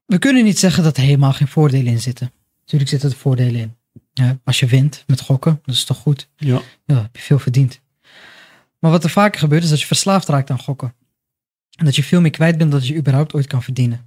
We 0.06 0.18
kunnen 0.18 0.44
niet 0.44 0.60
zeggen 0.60 0.84
dat 0.84 0.98
er 0.98 1.04
helemaal 1.04 1.34
geen 1.34 1.48
voordelen 1.48 1.92
in 1.92 2.02
zitten. 2.02 2.32
Natuurlijk 2.74 2.90
zitten 3.04 3.10
er 3.10 3.24
voordelen 3.26 3.62
in. 3.62 3.76
Ja, 4.14 4.40
als 4.44 4.60
je 4.60 4.66
wint 4.66 5.04
met 5.08 5.22
gokken, 5.22 5.60
dat 5.66 5.76
is 5.76 5.84
toch 5.84 5.98
goed. 5.98 6.30
Ja. 6.36 6.62
Ja, 6.86 7.02
heb 7.02 7.16
je 7.16 7.22
veel 7.22 7.40
verdiend. 7.40 7.82
Maar 8.80 8.92
wat 8.92 9.04
er 9.04 9.10
vaker 9.10 9.40
gebeurt 9.40 9.64
is 9.64 9.70
dat 9.70 9.80
je 9.80 9.86
verslaafd 9.86 10.28
raakt 10.28 10.50
aan 10.50 10.60
gokken. 10.60 10.94
En 11.78 11.86
dat 11.86 11.96
je 11.96 12.04
veel 12.04 12.22
meer 12.22 12.32
kwijt 12.32 12.58
bent 12.58 12.72
dan 12.72 12.80
dat 12.80 12.90
je 12.90 12.96
überhaupt 12.96 13.34
ooit 13.34 13.48
kan 13.48 13.64
verdienen. 13.64 14.06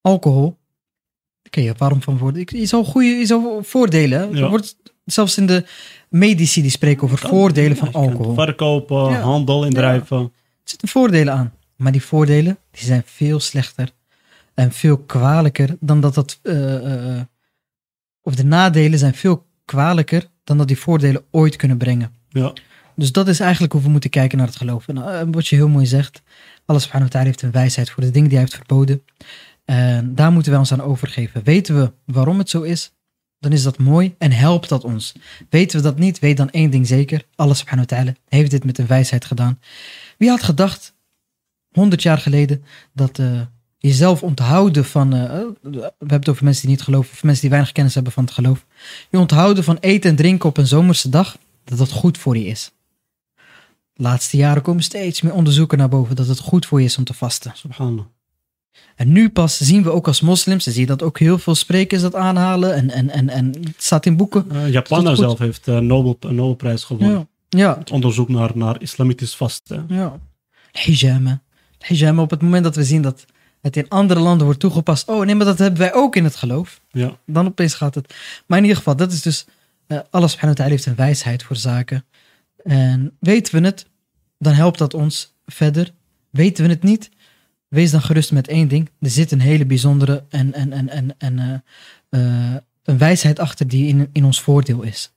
Alcohol, 0.00 0.58
daar 1.42 1.50
kun 1.50 1.62
je 1.62 1.74
warm 1.76 2.02
van 2.02 2.18
worden. 2.18 2.40
Ik- 2.40 2.50
Je 2.52 2.66
zou, 2.66 2.84
goede, 2.84 3.08
je 3.08 3.26
zou 3.26 3.64
voordelen. 3.64 4.34
Ja. 4.36 4.42
Er 4.42 4.48
wordt, 4.48 4.76
zelfs 5.04 5.36
in 5.36 5.46
de 5.46 5.64
medici 6.08 6.62
die 6.62 6.70
spreken 6.70 7.02
over 7.02 7.18
voordelen 7.18 7.76
van 7.76 7.88
Ja, 7.92 7.98
alcohol. 7.98 8.34
Verkopen, 8.34 9.10
Ja. 9.10 9.20
handel 9.20 9.64
indrijven. 9.64 10.18
Er 10.22 10.30
zitten 10.64 10.88
voordelen 10.88 11.34
aan. 11.34 11.52
Maar 11.76 11.92
die 11.92 12.02
voordelen 12.04 12.58
die 12.70 12.84
zijn 12.84 13.02
veel 13.06 13.40
slechter 13.40 13.90
en 14.54 14.72
veel 14.72 14.98
kwalijker 14.98 15.76
dan 15.80 16.00
dat 16.00 16.14
dat. 16.14 16.38
eh, 16.42 16.74
eh, 16.74 17.16
eh, 17.18 17.22
of 18.22 18.34
de 18.34 18.44
nadelen 18.44 18.98
zijn 18.98 19.14
veel 19.14 19.46
kwalijker 19.64 20.30
dan 20.44 20.58
dat 20.58 20.68
die 20.68 20.78
voordelen 20.78 21.24
ooit 21.30 21.56
kunnen 21.56 21.76
brengen. 21.76 22.12
Ja. 22.28 22.52
Dus 22.96 23.12
dat 23.12 23.28
is 23.28 23.40
eigenlijk 23.40 23.72
hoe 23.72 23.82
we 23.82 23.88
moeten 23.88 24.10
kijken 24.10 24.38
naar 24.38 24.46
het 24.46 24.56
geloof. 24.56 24.88
En 24.88 24.96
eh, 24.96 25.22
wat 25.30 25.46
je 25.46 25.56
heel 25.56 25.68
mooi 25.68 25.86
zegt, 25.86 26.22
Allah 26.64 26.82
subhanahu 26.82 27.10
wa 27.10 27.12
ta'ala 27.12 27.26
heeft 27.26 27.42
een 27.42 27.50
wijsheid 27.50 27.90
voor 27.90 28.02
de 28.02 28.10
dingen 28.10 28.28
die 28.28 28.38
hij 28.38 28.46
heeft 28.46 28.66
verboden. 28.66 29.02
En 29.64 30.14
daar 30.14 30.32
moeten 30.32 30.50
wij 30.50 30.60
ons 30.60 30.72
aan 30.72 30.82
overgeven. 30.82 31.44
Weten 31.44 31.80
we 31.80 31.92
waarom 32.04 32.38
het 32.38 32.50
zo 32.50 32.62
is? 32.62 32.92
dan 33.42 33.52
is 33.52 33.62
dat 33.62 33.78
mooi 33.78 34.14
en 34.18 34.32
helpt 34.32 34.68
dat 34.68 34.84
ons. 34.84 35.14
Weten 35.50 35.76
we 35.76 35.82
dat 35.82 35.98
niet, 35.98 36.18
weet 36.18 36.36
dan 36.36 36.50
één 36.50 36.70
ding 36.70 36.86
zeker. 36.86 37.26
Allah 37.34 37.54
subhanahu 37.54 37.86
wa 37.88 37.96
ta'ala 37.96 38.14
heeft 38.28 38.50
dit 38.50 38.64
met 38.64 38.78
een 38.78 38.86
wijsheid 38.86 39.24
gedaan. 39.24 39.60
Wie 40.18 40.28
had 40.28 40.42
gedacht, 40.42 40.94
100 41.70 42.02
jaar 42.02 42.18
geleden, 42.18 42.64
dat 42.92 43.18
eh, 43.18 43.40
jezelf 43.88 44.22
onthouden 44.22 44.84
van, 44.84 45.14
eh, 45.14 45.22
eh, 45.24 45.46
we 45.62 45.80
hebben 45.98 46.18
het 46.18 46.28
over 46.28 46.44
mensen 46.44 46.62
die 46.66 46.70
niet 46.76 46.82
geloven, 46.84 47.12
of 47.12 47.22
mensen 47.22 47.40
die 47.40 47.50
weinig 47.50 47.72
kennis 47.72 47.94
hebben 47.94 48.12
van 48.12 48.24
het 48.24 48.32
geloof. 48.32 48.66
Je 49.10 49.18
onthouden 49.18 49.64
van 49.64 49.76
eten 49.80 50.10
en 50.10 50.16
drinken 50.16 50.48
op 50.48 50.56
een 50.56 50.66
zomerse 50.66 51.08
dag, 51.08 51.36
dat 51.64 51.78
dat 51.78 51.90
goed 51.90 52.18
voor 52.18 52.36
je 52.36 52.44
is. 52.44 52.70
De 53.94 54.02
laatste 54.02 54.36
jaren 54.36 54.62
komen 54.62 54.82
steeds 54.82 55.22
meer 55.22 55.32
onderzoeken 55.34 55.78
naar 55.78 55.88
boven 55.88 56.16
dat 56.16 56.26
het 56.26 56.38
goed 56.38 56.66
voor 56.66 56.78
je 56.80 56.86
is 56.86 56.98
om 56.98 57.04
te 57.04 57.14
vasten. 57.14 57.52
Subhanallah. 57.54 58.04
En 58.96 59.12
nu 59.12 59.30
pas 59.30 59.56
zien 59.58 59.82
we 59.82 59.90
ook 59.90 60.06
als 60.06 60.20
moslims, 60.20 60.66
en 60.66 60.72
zie 60.72 60.80
je 60.80 60.86
dat 60.86 61.02
ook 61.02 61.18
heel 61.18 61.38
veel 61.38 61.54
sprekers 61.54 62.02
dat 62.02 62.14
aanhalen 62.14 62.74
en, 62.74 62.90
en, 62.90 63.10
en, 63.10 63.28
en 63.28 63.46
het 63.46 63.74
staat 63.82 64.06
in 64.06 64.16
boeken. 64.16 64.44
Eh, 64.50 64.66
Is 64.66 64.72
Japan 64.72 65.16
zelf 65.16 65.38
heeft 65.38 65.66
een 65.66 65.86
Nobel, 65.86 66.16
een 66.20 66.34
Nobelprijs 66.34 66.84
gewonnen. 66.84 67.28
Ja, 67.48 67.58
ja, 67.58 67.78
Het 67.78 67.90
onderzoek 67.90 68.28
naar, 68.28 68.50
naar 68.54 68.80
islamitisch 68.80 69.34
vasten. 69.36 69.84
ja. 69.88 70.18
Hijama. 70.72 71.42
Hijama, 71.78 72.22
op 72.22 72.30
het 72.30 72.42
moment 72.42 72.64
dat 72.64 72.76
we 72.76 72.84
zien 72.84 73.02
dat 73.02 73.24
het 73.62 73.76
in 73.76 73.88
andere 73.88 74.20
landen 74.20 74.44
wordt 74.44 74.60
toegepast. 74.60 75.08
Oh 75.08 75.24
nee, 75.24 75.34
maar 75.34 75.46
dat 75.46 75.58
hebben 75.58 75.78
wij 75.80 75.94
ook 75.94 76.16
in 76.16 76.24
het 76.24 76.36
geloof. 76.36 76.80
Ja. 76.90 77.18
Dan 77.26 77.46
opeens 77.46 77.74
gaat 77.74 77.94
het. 77.94 78.14
Maar 78.46 78.58
in 78.58 78.64
ieder 78.64 78.78
geval, 78.78 78.96
dat 78.96 79.12
is 79.12 79.22
dus. 79.22 79.44
eh 79.86 79.98
Allah 80.10 80.28
subhanahu 80.28 80.62
wa 80.62 80.68
heeft 80.68 80.86
een 80.86 80.94
wijsheid 80.94 81.42
voor 81.42 81.56
zaken. 81.56 82.04
En 82.64 83.16
weten 83.20 83.60
we 83.60 83.66
het, 83.66 83.86
dan 84.38 84.52
helpt 84.52 84.78
dat 84.78 84.94
ons 84.94 85.34
verder. 85.46 85.90
Weten 86.30 86.64
we 86.64 86.70
het 86.70 86.82
niet, 86.82 87.10
wees 87.68 87.90
dan 87.90 88.02
gerust 88.02 88.32
met 88.32 88.48
één 88.48 88.68
ding. 88.68 88.90
Er 89.00 89.10
zit 89.10 89.30
een 89.32 89.40
hele 89.40 89.66
bijzondere 89.66 90.24
en, 90.28 90.52
en, 90.54 90.72
en, 90.72 90.88
en, 90.88 91.14
en 91.18 91.38
eh, 91.38 92.50
eh, 92.54 92.56
een 92.82 92.98
wijsheid 92.98 93.38
achter 93.38 93.68
die 93.68 93.86
in, 93.86 94.08
in 94.12 94.24
ons 94.24 94.40
voordeel 94.40 94.82
is. 94.82 95.12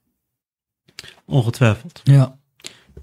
Ongetwijfeld. 1.25 2.01
Ja, 2.03 2.37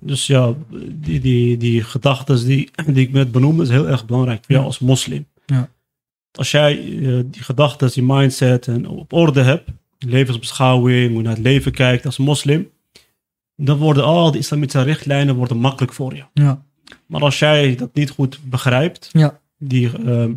Dus 0.01 0.27
ja, 0.27 0.55
die, 0.91 1.21
die, 1.21 1.57
die 1.57 1.83
gedachten 1.85 2.45
die, 2.47 2.71
die 2.87 3.07
ik 3.07 3.13
net 3.13 3.33
benoemde, 3.33 3.63
is 3.63 3.69
heel 3.69 3.89
erg 3.89 4.07
belangrijk 4.07 4.39
voor 4.39 4.51
jou 4.51 4.61
Ja. 4.61 4.67
als 4.67 4.79
moslim. 4.79 5.27
Ja. 5.53 5.69
Als 6.33 6.51
jij 6.51 6.79
eh, 6.79 7.21
die 7.25 7.43
gedachten, 7.43 7.91
die 7.93 8.03
mindset 8.03 8.69
en 8.69 8.89
op 8.89 9.13
orde 9.13 9.43
hebt, 9.43 9.71
levensbeschouwing, 9.99 11.09
hoe 11.09 11.17
je 11.17 11.23
naar 11.23 11.35
het 11.35 11.43
leven 11.43 11.73
kijkt 11.73 12.07
als 12.07 12.19
moslim, 12.19 12.71
dan 13.57 13.79
worden 13.79 14.05
al 14.05 14.31
die 14.31 14.41
islamitische 14.41 14.83
richtlijnen 14.83 15.35
worden 15.35 15.57
makkelijk 15.57 15.93
voor 15.93 16.15
je. 16.15 16.25
ja, 16.35 16.63
Maar 17.07 17.21
als 17.21 17.39
jij 17.39 17.75
dat 17.75 17.95
niet 17.95 18.11
goed 18.11 18.39
begrijpt, 18.43 19.09
ja, 19.13 19.41
die, 19.59 19.91
ehm, 20.07 20.33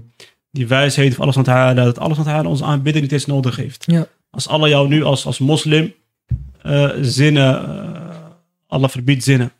die 0.51 0.67
wijsheid 0.67 1.13
van 1.15 1.23
alles 1.23 1.37
aan 1.37 1.43
het 1.43 1.51
halen, 1.51 1.85
dat 1.85 1.99
alles 1.99 2.17
aan 2.17 2.23
het 2.23 2.33
halen 2.33 2.51
onze 2.51 2.63
aanbidding 2.63 3.03
niet 3.03 3.13
eens 3.13 3.25
nodig 3.25 3.55
heeft. 3.55 3.83
ja, 3.87 4.07
Als 4.29 4.47
Allah 4.47 4.69
jou 4.69 4.87
nu 4.87 5.03
als, 5.03 5.25
als 5.25 5.39
moslim 5.39 5.93
eh, 6.61 6.89
zinnen, 7.01 7.67
eh, 7.67 8.01
Allah 8.67 8.89
verbiedt 8.89 9.23
zinnen. 9.23 9.51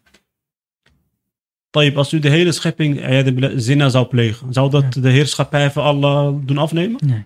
Tayyip, 1.75 1.97
als 1.97 2.13
u 2.13 2.19
de 2.19 2.29
hele 2.29 2.51
schepping 2.51 2.99
eh, 2.99 3.25
de 3.25 3.53
zinnen 3.59 3.91
zou 3.91 4.05
plegen, 4.05 4.53
zou 4.53 4.69
dat 4.69 4.93
de 4.93 5.09
heerschappij 5.09 5.71
van 5.71 5.83
Allah 5.83 6.35
doen 6.45 6.57
afnemen? 6.57 6.99
nee, 7.05 7.17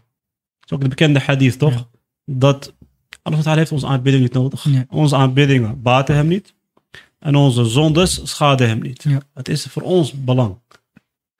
Dat 0.59 0.65
is 0.65 0.71
ook 0.71 0.81
de 0.81 0.87
bekende 0.87 1.19
hadith, 1.19 1.59
toch? 1.59 1.73
Ja. 1.73 1.87
Dat 2.25 2.73
Allah 3.21 3.55
heeft 3.55 3.71
onze 3.71 3.87
aanbidding 3.87 4.23
niet 4.23 4.33
nodig. 4.33 4.65
Nee. 4.65 4.85
Onze 4.89 5.15
aanbiddingen 5.15 5.81
baten 5.81 6.15
hem 6.15 6.27
niet. 6.27 6.53
En 7.19 7.35
onze 7.35 7.65
zondes 7.65 8.21
schaden 8.23 8.67
hem 8.67 8.81
niet. 8.81 9.03
Ja. 9.03 9.21
Het 9.33 9.49
is 9.49 9.65
voor 9.65 9.81
ons 9.81 10.13
belang. 10.13 10.57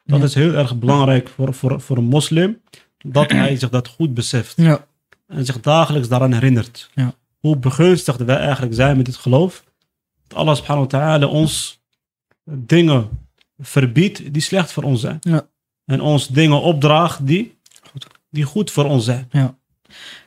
Dat 0.04 0.24
is 0.24 0.34
heel 0.34 0.54
erg 0.54 0.80
belangrijk 0.80 1.30
voor, 1.30 1.54
voor, 1.54 1.82
voor 1.82 1.98
een 1.98 2.04
moslim. 2.04 2.62
Dat 2.98 3.32
hij 3.32 3.56
zich 3.56 3.70
dat 3.70 3.88
goed 3.88 4.14
beseft. 4.14 4.54
ja, 4.58 4.86
En 5.28 5.46
zich 5.46 5.60
dagelijks 5.60 6.08
daaraan 6.08 6.34
herinnert. 6.34 6.90
Ja. 6.96 7.14
Hoe 7.40 7.58
begunstigd 7.58 8.24
wij 8.24 8.38
eigenlijk 8.38 8.74
zijn 8.74 8.98
met 8.98 9.06
dit 9.06 9.16
geloof. 9.16 9.64
Dat 10.28 10.38
Allah 10.38 10.56
subhanahu 10.56 10.88
wa 10.90 11.00
ta'ala 11.00 11.26
ons 11.28 11.79
dingen 12.50 13.10
verbiedt 13.58 14.34
die 14.34 14.42
slecht 14.42 14.72
voor 14.72 14.84
ons 14.84 15.02
zijn. 15.02 15.18
Ja. 15.20 15.48
En 15.86 16.02
ons 16.02 16.28
dingen 16.28 16.62
opdraagt 16.62 17.28
die, 17.28 17.58
Goed. 17.92 18.08
die 18.30 18.44
goed 18.44 18.72
voor 18.72 18.86
ons 18.86 19.06
zijn. 19.06 19.30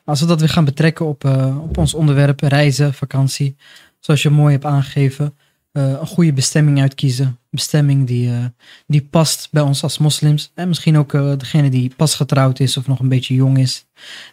Als 0.04 0.20
we 0.20 0.26
dat 0.26 0.40
weer 0.40 0.48
gaan 0.48 0.64
betrekken 0.64 1.06
op, 1.06 1.24
eh, 1.24 1.62
op 1.62 1.76
ons 1.76 1.94
onderwerp 1.94 2.40
reizen, 2.40 2.94
vakantie, 2.94 3.56
zoals 3.98 4.22
je 4.22 4.30
mooi 4.30 4.52
hebt 4.52 4.64
aangegeven, 4.64 5.36
een 5.72 6.06
goede 6.06 6.32
bestemming 6.32 6.80
uitkiezen. 6.80 7.36
Bestemming 7.50 8.06
die, 8.06 8.30
eh, 8.30 8.44
die 8.86 9.02
past 9.02 9.48
bij 9.50 9.62
ons 9.62 9.82
als 9.82 9.98
moslims. 9.98 10.50
En 10.54 10.68
misschien 10.68 10.96
ook 10.98 11.14
eh, 11.14 11.32
degene 11.38 11.70
die 11.70 11.92
pas 11.96 12.14
getrouwd 12.14 12.60
is 12.60 12.76
of 12.76 12.86
nog 12.86 12.98
een 12.98 13.08
beetje 13.08 13.34
jong 13.34 13.58
is. 13.58 13.86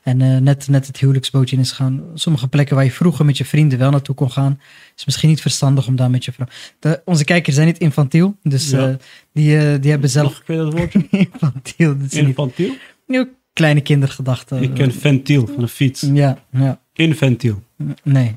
En 0.03 0.21
eh, 0.21 0.37
net, 0.37 0.67
net 0.67 0.87
het 0.87 0.99
huwelijksbootje 0.99 1.55
in 1.55 1.61
is 1.61 1.71
gaan. 1.71 2.03
Sommige 2.13 2.47
plekken 2.47 2.75
waar 2.75 2.85
je 2.85 2.91
vroeger 2.91 3.25
met 3.25 3.37
je 3.37 3.45
vrienden 3.45 3.79
wel 3.79 3.91
naartoe 3.91 4.15
kon 4.15 4.31
gaan, 4.31 4.59
is 4.95 5.05
misschien 5.05 5.29
niet 5.29 5.41
verstandig 5.41 5.87
om 5.87 5.95
daar 5.95 6.09
met 6.09 6.25
je 6.25 6.31
vrouw. 6.31 6.47
De, 6.79 7.01
onze 7.05 7.23
kijkers 7.23 7.55
zijn 7.55 7.67
niet 7.67 7.77
infantiel, 7.77 8.37
dus 8.43 8.69
Ja. 8.69 8.87
eh, 8.89 8.95
die, 9.33 9.57
eh, 9.57 9.81
die 9.81 9.91
hebben 9.91 10.09
zelf 10.09 10.41
Nog 10.47 10.57
dat 10.57 10.73
woordje? 10.73 11.07
infantiel. 11.31 11.97
Dat 11.97 12.11
Infantiel? 12.13 12.73
niet 13.07 13.19
ook 13.19 13.29
kleine 13.53 13.81
kindergedachten. 13.81 14.61
Ik 14.63 14.73
ken 14.73 14.91
ventiel 14.93 15.47
van 15.47 15.61
een 15.61 15.67
fiets. 15.67 16.01
Ja, 16.13 16.43
ja, 16.51 16.81
Inventiel. 16.93 17.63
nee. 18.03 18.35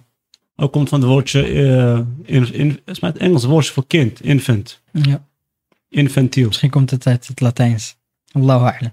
Ook 0.62 0.72
komt 0.72 0.88
van 0.88 1.00
het 1.00 1.08
woordje, 1.08 1.42
eh 1.42 2.00
in, 2.36 2.52
in, 2.54 2.80
is 2.84 3.00
maar 3.00 3.12
het 3.12 3.20
Engels 3.20 3.44
woordje 3.44 3.72
voor 3.72 3.86
kind. 3.86 4.20
Infant. 4.20 4.80
Ja. 4.92 5.24
Infentiel. 5.88 6.46
Misschien 6.46 6.70
komt 6.70 6.90
het 6.90 7.06
uit 7.06 7.26
het 7.26 7.40
Latijns. 7.40 7.96
Allahu 8.32 8.64
a'lam. 8.64 8.92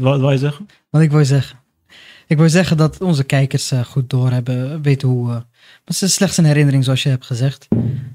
Wat 0.00 0.20
wou 0.20 0.32
je 0.32 0.38
zeggen? 0.38 0.68
Wat 0.90 1.02
ik 1.02 1.10
wil 1.10 1.24
zeggen. 1.24 1.58
Ik 2.26 2.36
wil 2.36 2.48
zeggen 2.48 2.76
dat 2.76 3.00
onze 3.00 3.24
kijkers 3.24 3.70
eh, 3.70 3.84
goed 3.84 4.10
doorhebben, 4.10 4.82
weten 4.82 5.08
hoe... 5.08 5.26
maar 5.26 5.44
het 5.84 6.02
is 6.02 6.14
slechts 6.14 6.36
een 6.36 6.44
herinnering 6.44 6.84
zoals 6.84 7.02
je 7.02 7.08
hebt 7.08 7.26
gezegd. 7.26 7.66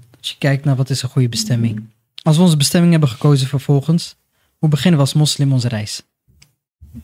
Dat 0.10 0.28
je 0.28 0.36
kijkt 0.38 0.66
naar 0.66 0.76
wat 0.76 0.90
is 0.90 1.02
een 1.02 1.10
goede 1.10 1.30
bestemming. 1.30 1.84
Als 2.24 2.38
we 2.38 2.44
onze 2.44 2.58
bestemming 2.58 2.92
hebben 2.92 3.10
gekozen 3.10 3.48
vervolgens, 3.48 4.16
hoe 4.58 4.70
beginnen 4.70 5.00
we 5.00 5.06
als 5.06 5.14
moslim 5.14 5.54
onze 5.54 5.68
reis? 5.68 6.04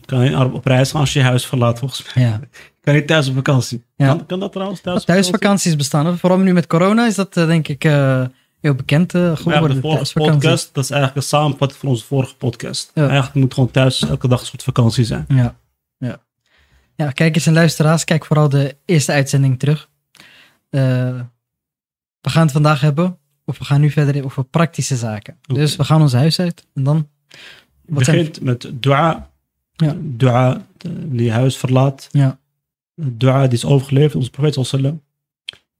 Kan 0.04 0.24
je 0.24 0.52
op 0.52 0.64
reis 0.66 0.90
gaan 0.90 1.00
als 1.00 1.12
je 1.12 1.18
je 1.18 1.24
huis 1.24 1.46
verlaat 1.46 1.78
volgens 1.78 2.14
mij. 2.14 2.24
Ja. 2.24 2.40
Kan 2.84 2.94
je 2.94 3.04
thuis 3.04 3.28
op 3.28 3.34
vakantie? 3.34 3.84
Ja. 3.96 4.06
Kan, 4.06 4.26
kan 4.26 4.40
dat 4.40 4.52
trouwens 4.52 4.80
thuis 4.80 5.04
Thuisvakanties 5.04 5.76
bestaan. 5.76 6.18
Vooral 6.18 6.38
nu 6.38 6.52
met 6.52 6.66
corona 6.66 7.06
is 7.06 7.14
dat 7.14 7.36
eh, 7.36 7.46
denk 7.46 7.68
ik 7.68 7.84
eh, 7.84 8.24
heel 8.60 8.74
bekend 8.74 9.12
Ja, 9.12 9.34
geworden. 9.34 9.74
de 9.74 9.80
vorige 9.80 10.12
podcast, 10.12 10.70
dat 10.74 10.84
is 10.84 10.90
eigenlijk 10.90 11.20
een 11.22 11.28
samenvatting 11.28 11.80
van 11.80 11.88
onze 11.88 12.04
vorige 12.04 12.36
podcast. 12.36 12.90
Ja. 12.94 13.02
Eigenlijk 13.02 13.34
moet 13.34 13.54
gewoon 13.54 13.70
thuis 13.70 14.02
elke 14.08 14.28
dag 14.28 14.40
een 14.40 14.46
soort 14.46 14.62
vakantie 14.62 15.04
zijn. 15.04 15.24
Ja, 15.28 15.56
ja. 15.98 16.18
Ja, 16.94 17.10
kijkers 17.10 17.46
en 17.46 17.52
luisteraars, 17.52 18.04
kijk 18.04 18.24
vooral 18.24 18.48
de 18.48 18.76
eerste 18.84 19.12
uitzending 19.12 19.58
terug. 19.58 19.88
We 22.20 22.30
gaan 22.32 22.42
het 22.42 22.52
vandaag 22.52 22.80
hebben, 22.80 23.18
of 23.44 23.58
we 23.58 23.64
gaan 23.64 23.80
nu 23.80 23.90
verder 23.90 24.24
over 24.24 24.44
praktische 24.44 24.96
zaken. 24.96 25.36
Dus 25.42 25.76
we 25.76 25.84
gaan 25.84 26.00
ons 26.00 26.12
huis 26.12 26.40
uit 26.40 26.66
en 26.74 26.82
dan... 26.82 27.08
Zijn- 27.86 28.16
begint 28.16 28.40
met 28.40 28.70
dua. 28.74 29.30
Ja. 29.76 29.96
Dua, 30.00 30.66
eh, 30.78 30.90
die 31.04 31.32
huis 31.32 31.56
verlaat. 31.56 32.08
Ja. 32.12 32.38
Dua 32.94 33.42
die 33.46 33.52
is 33.58 33.64
overgeleverd, 33.64 34.14
onze 34.14 34.30
profeet 34.30 34.66
sallam. 34.66 35.00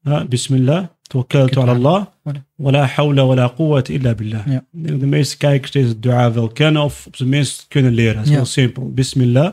Ja, 0.00 0.24
bismillah, 0.24 0.86
tawakkaltu 1.02 1.60
ala 1.60 1.72
Allah, 1.72 2.06
Voilà. 2.06 2.40
wa 2.54 2.70
la 2.70 2.86
hawla 2.86 3.24
wa 3.26 3.34
la 3.34 3.48
quwwata 3.48 3.92
illa 3.92 4.14
billah. 4.14 4.46
Ja. 4.46 4.64
De 4.70 5.06
meeste 5.06 5.36
kijkers 5.36 5.70
deze 5.70 5.98
dua 5.98 6.32
wel 6.32 6.48
kennen 6.48 6.82
of 6.82 7.06
op 7.06 7.16
zijn 7.16 7.28
minst 7.28 7.64
kunnen 7.68 7.92
leren. 7.92 8.16
Het 8.18 8.26
is 8.28 8.34
heel 8.34 8.44
simpel. 8.44 8.92
Bismillah, 8.92 9.52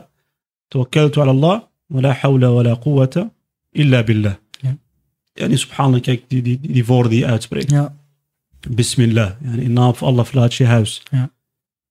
tawakkaltu 0.68 1.20
ala 1.20 1.30
Allah, 1.30 1.60
wa 1.86 2.00
la 2.00 2.12
hawla 2.12 2.50
wa 2.50 2.62
la 2.62 2.76
quwwata 2.76 3.30
illa 3.72 4.02
billah. 4.04 4.34
Ja. 4.60 4.76
Die 5.48 5.56
subhanallah, 5.56 6.02
kijk, 6.02 6.22
die, 6.28 6.42
die, 6.42 6.58
die 6.60 6.84
woorden 6.86 7.10
die 7.10 7.20
je 7.20 7.26
uitspreekt. 7.26 7.70
Ja, 7.70 7.96
Bismillah. 8.68 9.30
Yani 9.42 9.62
in 9.62 9.72
naam 9.72 9.94
van 9.94 10.08
Allah 10.08 10.24
verlaat 10.24 10.54
je 10.54 10.64
huis. 10.64 11.02
Ja. 11.10 11.30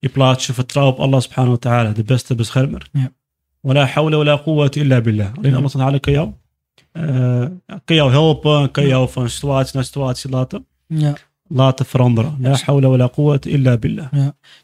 Je 0.04 0.10
plaatst 0.10 0.48
je 0.48 0.54
vertrouwen 0.54 0.94
op 0.94 1.00
Allah 1.00 1.22
subhanahu 1.22 1.52
wa 1.52 1.60
ta'ala, 1.60 1.90
de 1.92 2.04
beste 2.04 2.36
beschermer. 2.36 2.88
Ja. 2.92 3.12
Wala 3.60 3.86
hawla 3.86 4.18
wala 4.18 4.38
quwwata 4.38 4.80
illa 4.80 5.02
billah. 5.02 5.28
Alleen 5.38 5.52
Ja. 5.52 5.58
Allah 5.58 5.70
subhanahu 5.70 6.00
kan 6.00 6.14
jou, 6.14 6.32
eh, 6.92 7.46
kan 7.86 7.96
jou 7.96 8.12
helpen, 8.12 8.72
kan 8.72 8.88
jou 8.88 9.10
van 9.10 9.30
situatie 9.30 9.72
naar 9.76 9.84
situatie 9.84 10.30
laten, 10.30 10.66
ja. 10.88 11.14
laten 11.48 11.86
veranderen. 11.86 12.38
La 12.42 12.58
hawla 12.66 12.88
wala 12.88 13.08
quwwata 13.08 13.50
illa 13.50 13.78
billah. 13.78 14.08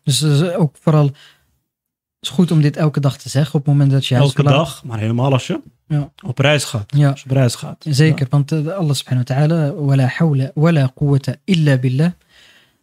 Dus 0.03 0.21
eh, 0.21 0.59
ook 0.59 0.75
vooral... 0.81 1.05
Het 1.05 2.29
is 2.29 2.29
goed 2.29 2.51
om 2.51 2.61
dit 2.61 2.77
elke 2.77 2.99
dag 2.99 3.17
te 3.17 3.29
zeggen 3.29 3.59
op 3.59 3.65
het 3.65 3.73
moment 3.73 3.91
dat 3.91 4.05
je 4.05 4.15
Elke 4.15 4.43
dag, 4.43 4.83
maar 4.83 4.99
helemaal 4.99 5.31
als 5.31 5.47
je 5.47 5.59
Ja. 5.87 6.11
op 6.25 6.37
reis 6.39 6.63
gaat. 6.63 6.93
Ja. 6.97 7.09
Als 7.09 7.21
je 7.21 7.29
op 7.29 7.35
reis 7.35 7.55
gaat. 7.55 7.85
Zeker, 7.89 8.27
want 8.29 8.51
eh, 8.51 8.67
Allah 8.67 8.93
subhanahu 8.93 9.27
wa 9.27 9.35
ta'ala, 9.35 9.73
wala 9.73 10.05
hawla 10.17 10.51
wala 10.53 10.91
quwwata 10.95 11.35
illa 11.43 11.77
billah. 11.77 12.11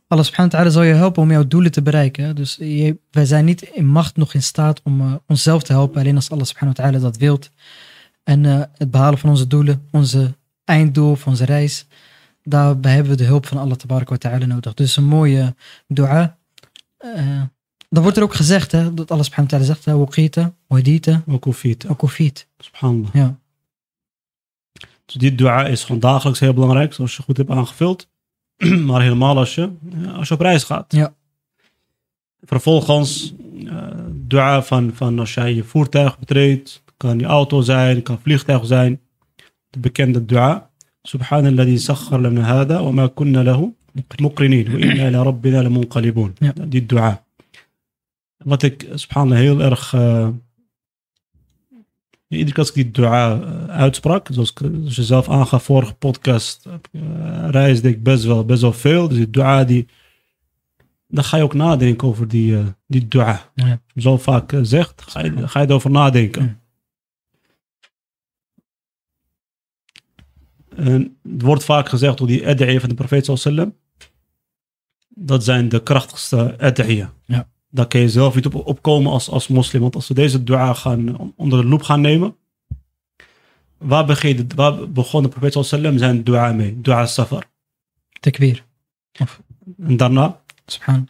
Allah 0.08 0.24
subhanahu 0.24 0.50
wa 0.50 0.58
ta'ala 0.58 0.70
zal 0.70 0.82
je 0.82 0.94
helpen 0.94 1.22
om 1.22 1.30
jouw 1.30 1.46
doelen 1.46 1.72
te 1.72 1.82
bereiken. 1.82 2.34
Dus 2.34 2.56
je, 2.60 2.98
wij 3.10 3.24
zijn 3.24 3.44
niet 3.44 3.62
in 3.62 3.86
macht 3.86 4.16
nog 4.16 4.34
in 4.34 4.42
staat 4.42 4.80
om 4.82 5.00
eh, 5.00 5.14
onszelf 5.26 5.62
te 5.62 5.72
helpen, 5.72 6.00
alleen 6.00 6.14
als 6.14 6.30
Allah 6.30 6.44
subhanahu 6.44 6.76
wa 6.76 6.82
ta'ala 6.82 6.98
dat 7.04 7.16
wilt. 7.16 7.50
En 8.22 8.44
eh, 8.44 8.62
het 8.72 8.90
behalen 8.90 9.18
van 9.18 9.30
onze 9.30 9.46
doelen, 9.46 9.86
onze 9.90 10.34
einddoel 10.64 11.16
van 11.16 11.32
onze 11.32 11.44
reis, 11.44 11.86
daarbij 12.42 12.92
hebben 12.92 13.12
we 13.12 13.18
de 13.18 13.24
hulp 13.24 13.46
van 13.46 13.58
Allah 13.58 13.76
wa 14.04 14.16
ta'ala 14.16 14.46
nodig. 14.46 14.74
Dus 14.74 14.96
een 14.96 15.04
mooie 15.04 15.54
dua. 15.86 16.38
Eh, 16.96 17.42
dan 17.88 18.02
wordt 18.02 18.16
er 18.16 18.22
ook 18.22 18.34
gezegd, 18.34 18.72
hè, 18.72 18.94
dat 18.94 19.10
Allah 19.10 19.24
subhanahu 19.24 19.56
wa 19.56 19.58
ta'ala 19.58 19.80
zegt, 19.80 19.98
waqita, 19.98 20.54
wadita, 20.66 21.22
wakufit. 21.26 22.48
Subhanallah. 22.58 23.14
Ja. 23.14 23.38
Dus 25.04 25.14
die 25.14 25.34
dua 25.34 25.66
is 25.66 25.84
gewoon 25.84 26.00
dagelijks 26.00 26.40
heel 26.40 26.54
belangrijk, 26.54 26.92
zoals 26.92 27.16
je 27.16 27.22
goed 27.22 27.36
hebt 27.36 27.50
aangevuld. 27.50 28.08
maar 28.86 29.02
helemaal 29.02 29.36
als 29.36 29.54
je, 29.54 29.70
als 30.16 30.28
je 30.28 30.34
op 30.34 30.40
reis 30.40 30.64
gaat. 30.64 30.92
Ja. 30.92 31.14
Vervolgens 32.42 33.34
eh, 33.66 33.88
dua 34.12 34.62
van, 34.62 34.90
van 34.94 35.18
als 35.18 35.34
jij 35.34 35.54
je 35.54 35.64
voertuig 35.64 36.18
betreedt. 36.18 36.84
Kan 36.96 37.18
je 37.18 37.24
auto 37.24 37.60
zijn, 37.60 38.02
kan 38.02 38.18
vliegtuig 38.20 38.66
zijn. 38.66 39.00
De 39.70 39.78
bekende 39.78 40.24
dua. 40.24 40.70
Lana 42.10 42.40
hada 42.40 42.82
wa 42.82 42.90
ma 42.90 43.08
kunna 43.14 43.42
lahu 43.42 43.74
muqrinin. 44.20 44.72
Wa 44.72 44.78
inna 44.78 45.08
ila 45.08 45.22
rabbina 45.22 45.62
lamunqalibun. 45.62 46.34
Ja. 46.38 46.52
Die 46.66 46.86
dua. 46.86 47.24
Wat 48.36 48.62
ik 48.62 48.88
subhanallah 48.94 49.38
heel 49.38 49.60
erg... 49.60 49.94
eh, 49.94 50.28
iedere 52.28 52.50
keer 52.50 52.58
als 52.58 52.68
ik 52.68 52.74
die 52.74 52.90
dua 52.90 53.40
eh, 53.40 53.66
uitsprak, 53.68 54.28
zoals, 54.30 54.50
ik- 54.50 54.58
zoals 54.58 54.96
je 54.96 55.04
zelf 55.04 55.28
aangaf, 55.28 55.64
vorige 55.64 55.94
podcast, 55.94 56.66
eh, 56.92 57.00
reisde 57.50 57.88
ik 57.88 58.02
best 58.02 58.24
wel, 58.24 58.44
best 58.44 58.60
wel 58.60 58.72
veel. 58.72 59.08
Dus 59.08 59.16
die 59.16 59.30
dua, 59.30 59.64
die, 59.64 59.88
dan 61.08 61.24
ga 61.24 61.36
je 61.36 61.42
ook 61.42 61.54
nadenken 61.54 62.08
over 62.08 62.28
die, 62.28 62.58
eh, 62.58 62.66
die 62.86 63.08
dua. 63.08 63.50
Ja. 63.54 63.80
Zo 63.96 64.16
vaak 64.16 64.52
zegt, 64.62 65.02
ga 65.02 65.20
je, 65.24 65.48
ga 65.48 65.60
je 65.60 65.66
erover 65.68 65.90
nadenken. 65.90 66.60
En 70.76 71.18
het 71.32 71.42
wordt 71.42 71.64
vaak 71.64 71.88
gezegd 71.88 72.18
door 72.18 72.26
die 72.26 72.48
ad'iya 72.48 72.80
van 72.80 72.88
de 72.88 72.94
profeet 72.94 73.24
sallallahu 73.24 73.48
alaihi 73.48 73.64
wasallam. 73.66 73.84
Dat 75.08 75.44
zijn 75.44 75.68
de 75.68 75.82
krachtigste 75.82 76.58
ad'iya. 76.58 77.12
Ja. 77.24 77.48
Daar 77.70 77.86
kun 77.86 78.00
je 78.00 78.08
zelf 78.08 78.34
niet 78.34 78.46
op 78.46 78.54
opkomen 78.66 79.12
als, 79.12 79.28
als 79.30 79.48
moslim. 79.48 79.80
Want 79.82 79.94
als 79.94 80.08
we 80.08 80.14
deze 80.14 80.42
dua 80.42 80.74
gaan, 80.74 81.18
on- 81.18 81.32
onder 81.36 81.60
de 81.62 81.68
loep 81.68 81.82
gaan 81.82 82.00
nemen. 82.00 82.36
Waar, 83.78 84.06
begin, 84.06 84.50
waar 84.54 84.90
begon 84.92 85.22
de 85.22 85.28
profeet 85.28 85.54
wasallam 85.54 85.98
zijn 85.98 86.24
dua 86.24 86.52
mee? 86.52 86.80
Dua 86.80 87.06
safar. 87.06 87.44
Takbir. 88.20 88.64
En 89.78 89.96
daarna, 89.96 90.40
Subhan. 90.66 91.08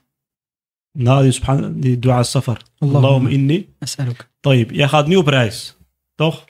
na 0.92 1.20
die, 1.22 1.32
subhan, 1.32 1.80
die 1.80 1.98
dua 1.98 2.22
safar. 2.22 2.60
Allahumma 2.78 3.28
inni 3.28 3.74
As'aluk. 3.78 4.30
Tayyip, 4.40 4.70
jij 4.70 4.88
gaat 4.88 5.06
nu 5.06 5.16
op 5.16 5.26
reis, 5.26 5.76
toch? 6.14 6.44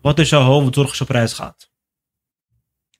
Wat 0.00 0.18
is 0.18 0.28
jouw 0.28 0.42
hoofdzorg 0.42 0.88
als 0.88 0.98
je 0.98 1.04
op 1.04 1.10
reis 1.10 1.32
gaat? 1.32 1.70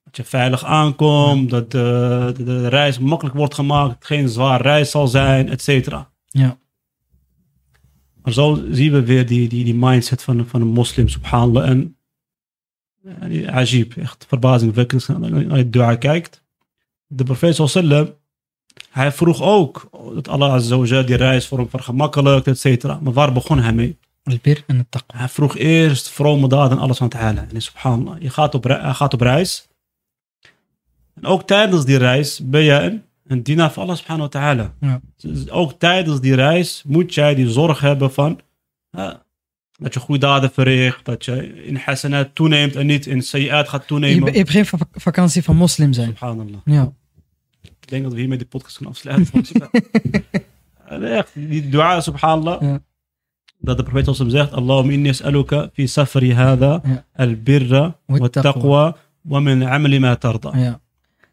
Dat 0.05 0.16
je 0.16 0.25
veilig 0.25 0.64
aankomt, 0.64 1.50
dat 1.50 1.71
de, 1.71 2.33
de, 2.37 2.45
de 2.45 2.69
reis 2.69 2.99
makkelijk 2.99 3.37
wordt 3.37 3.55
gemaakt, 3.55 4.05
geen 4.07 4.28
zwaar 4.28 4.61
reis 4.61 4.90
zal 4.90 5.09
zijn, 5.09 5.49
et 5.49 5.62
cetera. 5.62 6.11
Ja. 6.37 6.59
Maar 8.23 8.33
zo 8.33 8.64
zien 8.71 8.93
we 8.93 9.05
weer 9.05 9.26
die, 9.26 9.49
die, 9.49 9.64
die 9.64 9.75
mindset 9.75 10.23
van, 10.23 10.47
van 10.47 10.61
een 10.61 10.66
moslim, 10.66 11.09
subhanallah. 11.09 11.69
En, 11.69 11.97
en 13.21 13.28
die 13.28 13.50
ajib, 13.50 13.97
echt 13.97 14.25
verbazingwekkend 14.28 15.09
als 15.49 15.59
je 15.59 15.71
dua 15.71 15.97
kijkt. 15.97 16.43
De 17.07 17.25
profeet 17.25 17.55
sallam, 17.55 18.14
hij 18.90 19.12
vroeg 19.12 19.43
ook 19.43 19.88
dat 20.14 20.28
Allah 20.28 20.52
azza 20.52 20.78
wa 20.78 20.85
jalla 20.85 21.02
die 21.02 21.16
reis 21.16 21.47
voor 21.47 21.59
hem 21.59 21.69
vergemakkelijkt, 21.69 22.47
et 22.47 22.59
cetera. 22.59 22.99
Maar 23.02 23.12
waar 23.12 23.33
begon 23.33 23.59
hij 23.59 23.73
mee? 23.73 23.99
Al-bir 24.23 24.64
en 24.66 24.78
het 24.78 24.90
taqwa. 24.90 25.19
Hij 25.19 25.28
vroeg 25.28 25.57
eerst 25.57 26.09
vrome 26.09 26.49
daden 26.49 26.76
en 26.76 26.83
alles 26.83 27.00
aan 27.00 27.09
het 27.09 27.16
halen. 27.16 27.50
En 27.50 27.62
subhanallah, 27.62 28.21
je 28.21 28.31
gaat 28.31 28.55
op, 28.55 28.64
gaat 28.71 29.14
op 29.14 29.21
reis. 29.21 29.69
En 31.14 31.25
ook 31.25 31.47
tijdens 31.47 31.85
die 31.85 31.97
reis 31.97 32.40
ben 32.45 32.62
je 32.62 32.73
een, 32.73 33.02
een 33.26 33.42
dienaar 33.42 33.73
van 33.73 33.83
Allah 33.83 33.97
subhanahu 33.97 34.28
wa 34.33 34.40
ta'ala. 34.40 34.75
Ja. 34.80 35.00
Dus 35.16 35.50
ook 35.50 35.73
tijdens 35.78 36.21
die 36.21 36.35
reis 36.35 36.83
moet 36.87 37.14
jij 37.14 37.35
die 37.35 37.50
zorg 37.50 37.80
hebben 37.80 38.12
van... 38.12 38.40
dat 39.78 39.95
je 39.95 40.00
goede 40.00 40.21
daden 40.21 40.50
verricht, 40.52 41.04
dat 41.04 41.25
je 41.25 41.64
in 41.64 41.76
hasanat 41.76 42.35
toeneemt 42.35 42.76
en 42.76 42.87
niet 42.87 43.06
in 43.06 43.23
sayyat 43.23 43.68
gaat 43.68 43.80
Je, 43.80 43.87
toenemen. 43.87 44.33
je 44.33 44.38
hebt 44.38 44.50
geen 44.50 44.66
va- 44.66 44.78
vakantie 44.92 45.42
van 45.42 45.56
moslim 45.56 45.92
zijn. 45.92 46.09
Subhanallah. 46.09 46.61
Ja. 46.64 46.92
Ik 47.62 47.88
denk 47.92 48.03
dat 48.03 48.12
we 48.12 48.18
hiermee 48.18 48.38
de 48.38 48.46
podcast 48.46 48.77
gaan 48.77 48.87
afsluiten. 48.87 49.44
En 50.87 51.03
Echt, 51.18 51.31
die 51.35 51.68
dua, 51.68 52.01
subhanallah. 52.01 52.62
Ja. 52.62 52.81
Dat 53.59 53.77
de 53.77 53.83
profeet 53.83 54.05
sallam 54.16 54.31
zegt, 54.31 54.53
Allahumma 54.53 54.92
inni 54.92 55.09
as'aluka 55.09 55.70
fi 55.72 55.87
safari 55.87 56.33
hada 56.35 56.81
Ja. 56.85 57.05
al-birra 57.16 57.96
wa 58.07 58.29
taqwa 58.29 58.96
wa 59.20 59.40
min 59.40 59.62
amali 59.62 59.98
ma 59.98 60.14
tarda. 60.16 60.57
Ja. 60.59 60.81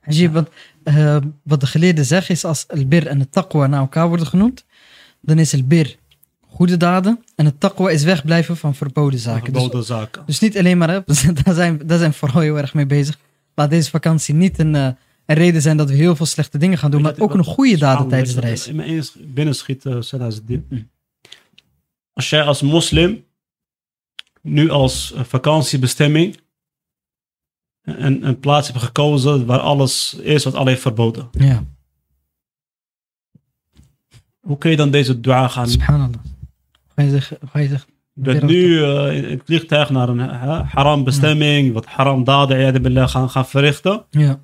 Ajib, 0.02 0.44
eh, 0.84 1.18
wat 1.44 1.60
de 1.60 1.68
geleerden 1.68 2.06
zeggen 2.06 2.36
is 2.36 2.46
als 2.46 2.68
al-bir 2.68 3.08
en 3.08 3.20
het 3.20 3.32
taqwa 3.32 3.68
naar 3.68 3.80
elkaar 3.80 4.08
worden 4.08 4.28
genoemd, 4.28 4.66
dan 5.22 5.40
is 5.40 5.54
al-bir 5.54 5.98
goede 6.48 6.78
daden 6.78 7.24
en 7.36 7.46
het 7.46 7.60
taqwa 7.60 7.90
is 7.90 8.04
wegblijven 8.04 8.58
van 8.58 8.76
verboden 8.76 9.20
zaken. 9.20 9.54
Dus, 9.54 9.62
Verboden 9.62 9.86
zaken. 9.86 10.24
dus 10.26 10.40
niet 10.40 10.58
alleen 10.58 10.78
maar, 10.78 10.90
hè, 10.90 11.00
daar, 11.44 11.54
zijn, 11.54 11.82
daar 11.86 11.98
zijn 11.98 12.14
vooral 12.14 12.42
heel 12.42 12.58
erg 12.58 12.74
mee 12.74 12.86
bezig. 12.86 13.20
Laat 13.56 13.70
deze 13.70 13.90
vakantie 13.90 14.34
niet 14.34 14.60
een, 14.60 14.76
eh, 14.76 14.88
een 15.26 15.36
reden 15.36 15.62
zijn 15.62 15.78
dat 15.78 15.90
we 15.90 15.96
heel 15.96 16.16
veel 16.16 16.26
slechte 16.26 16.58
dingen 16.58 16.78
gaan 16.78 16.92
doen, 16.92 17.02
maar 17.02 17.20
ook 17.20 17.34
nog 17.34 17.48
goede 17.48 17.78
daden 17.78 18.08
tijdens 18.08 18.34
de 18.34 18.40
reis. 18.40 18.68
In 18.68 18.76
mijn 18.76 19.04
binnenschiet, 19.18 19.86
uh, 19.86 20.00
Hm. 20.70 20.82
Als 22.14 22.30
jij 22.30 22.44
als 22.44 22.62
moslim 22.62 23.24
nu 24.42 24.70
als 24.70 25.14
eh, 25.14 25.24
vakantiebestemming 25.24 26.38
een, 27.84 28.28
een 28.28 28.40
plaats 28.40 28.68
hebt 28.68 28.84
gekozen 28.84 29.46
waar 29.46 29.60
alles 29.60 30.14
is 30.14 30.44
wat 30.44 30.54
Allah 30.54 30.68
heeft 30.68 30.82
verboden. 30.82 31.30
Ja, 31.32 31.64
Hoe 34.40 34.58
kun 34.58 34.70
je 34.72 34.78
dan 34.78 34.92
deze 34.92 35.20
dua 35.20 35.48
gaan 35.48 35.68
subhanallah. 35.70 36.20
Ga 36.96 37.02
je 37.04 37.10
zeggen, 37.10 37.38
ga 37.52 37.60
je 37.60 37.68
zeggen 37.68 37.90
Je 38.14 38.22
bent 38.22 38.44
nu 38.44 38.84
eh, 38.84 39.18
in 39.18 39.24
het 39.30 39.42
vliegtuig 39.46 39.90
naar 39.90 40.10
een 40.10 40.20
haram 40.66 41.04
bestemming, 41.04 41.74
wat 41.74 41.86
haram 41.86 42.24
daden 42.24 42.82
billah, 42.82 43.10
gaan, 43.10 43.30
gaan 43.30 43.46
verrichten. 43.48 44.04
ja, 44.10 44.40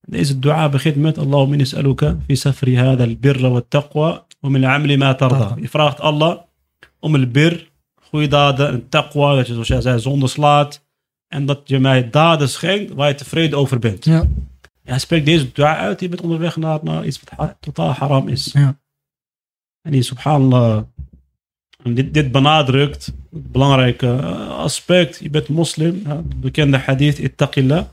Deze 0.00 0.38
dua 0.38 0.68
begint 0.68 0.96
met 0.96 1.18
Allahumma 1.18 1.52
inni 1.52 1.62
as'aluka 1.62 2.16
fi 2.26 2.36
safri 2.36 2.76
hada 2.76 3.04
al-birra 3.04 3.48
wa 3.48 3.62
taqwa 3.68 4.26
wa 4.40 4.48
min 4.48 4.64
amali 4.64 4.96
ma 4.96 5.14
tarda. 5.14 5.56
Je 5.60 5.68
vraagt 5.68 6.00
Allah 6.00 6.38
om 7.00 7.14
al-bir, 7.14 7.70
goede 7.94 8.28
daden 8.28 8.68
en 8.68 8.88
taqwa, 8.88 9.34
dat 9.34 9.46
je 9.46 9.52
zoals 9.52 9.68
jij 9.68 9.80
zei 9.80 10.00
zonde 10.00 10.26
slaat. 10.28 10.83
En 11.34 11.46
dat 11.46 11.60
je 11.64 11.78
mij 11.78 12.10
daden 12.10 12.48
schenkt 12.48 12.92
waar 12.92 13.08
je 13.08 13.14
tevreden 13.14 13.58
over 13.58 13.78
bent. 13.78 14.04
ja, 14.04 14.24
Ja, 14.82 14.98
spreek 14.98 15.24
deze 15.24 15.52
dua 15.52 15.76
uit, 15.76 16.00
je 16.00 16.08
bent 16.08 16.20
onderweg 16.20 16.56
naar, 16.56 16.78
naar 16.82 17.06
iets 17.06 17.20
wat 17.36 17.56
totaal 17.60 17.90
haram 17.90 18.28
is. 18.28 18.50
Ja. 18.52 18.78
En 19.82 19.92
die 19.92 20.02
subhanallah, 20.02 20.82
en 21.82 21.94
dit, 21.94 22.14
dit 22.14 22.32
benadrukt 22.32 23.06
het 23.06 23.52
belangrijke 23.52 24.06
eh, 24.06 24.48
aspect. 24.58 25.18
Je 25.18 25.30
bent 25.30 25.48
moslim, 25.48 26.02
ja, 26.04 26.22
de 26.28 26.36
bekende 26.36 26.78
hadith, 26.78 27.18
ittaqillah. 27.18 27.84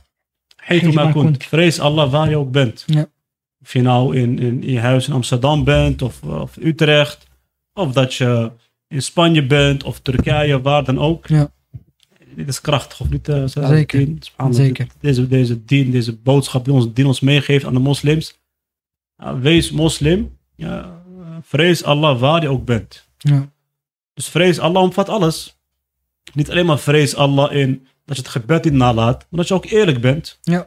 Haythu 0.56 0.92
ma 0.92 1.04
ma 1.04 1.12
kunt. 1.12 1.24
kunt. 1.24 1.44
Vrees 1.44 1.80
Allah 1.80 2.10
waar 2.10 2.30
je 2.30 2.36
ook 2.36 2.50
bent. 2.50 2.84
Ja. 2.86 3.06
Of 3.62 3.72
je 3.72 3.82
nou 3.82 4.16
in, 4.16 4.38
in, 4.38 4.62
in 4.62 4.72
je 4.72 4.80
huis 4.80 5.08
in 5.08 5.14
Amsterdam 5.14 5.64
bent, 5.64 6.02
of, 6.02 6.22
of 6.22 6.56
Utrecht, 6.56 7.26
of 7.72 7.92
dat 7.92 8.14
je 8.14 8.50
in 8.88 9.02
Spanje 9.02 9.46
bent, 9.46 9.84
of 9.84 10.00
Turkije, 10.00 10.60
waar 10.60 10.84
dan 10.84 10.98
ook. 10.98 11.26
Ja. 11.26 11.50
Dit 12.36 12.48
is 12.48 12.60
krachtig, 12.60 13.00
of 13.00 13.10
niet? 13.10 13.28
eh, 13.28 13.42
Zeker. 13.46 14.00
Zeker. 14.54 14.86
Deze, 15.00 15.28
deze 15.28 15.64
dien, 15.64 15.90
deze 15.90 16.16
boodschap 16.16 16.64
die 16.64 16.74
ons, 16.74 16.92
die 16.92 17.06
ons 17.06 17.20
meegeeft 17.20 17.64
aan 17.64 17.72
de 17.74 17.78
moslims. 17.80 18.38
Wees 19.40 19.70
moslim. 19.70 20.36
Ja, 20.54 20.78
eh, 21.20 21.26
vrees 21.42 21.84
Allah 21.84 22.20
waar 22.20 22.42
je 22.42 22.48
ook 22.48 22.64
bent. 22.64 23.06
ja, 23.18 23.48
Dus 24.14 24.28
vrees 24.28 24.58
Allah 24.58 24.82
omvat 24.82 25.08
alles. 25.08 25.56
Niet 26.34 26.50
alleen 26.50 26.66
maar 26.66 26.78
vrees 26.78 27.14
Allah 27.14 27.52
in 27.52 27.86
dat 28.04 28.16
je 28.16 28.22
het 28.22 28.30
gebed 28.32 28.64
niet 28.64 28.72
nalaat, 28.72 29.26
maar 29.30 29.40
dat 29.40 29.48
je 29.48 29.54
ook 29.54 29.64
eerlijk 29.64 30.00
bent. 30.00 30.38
ja, 30.42 30.66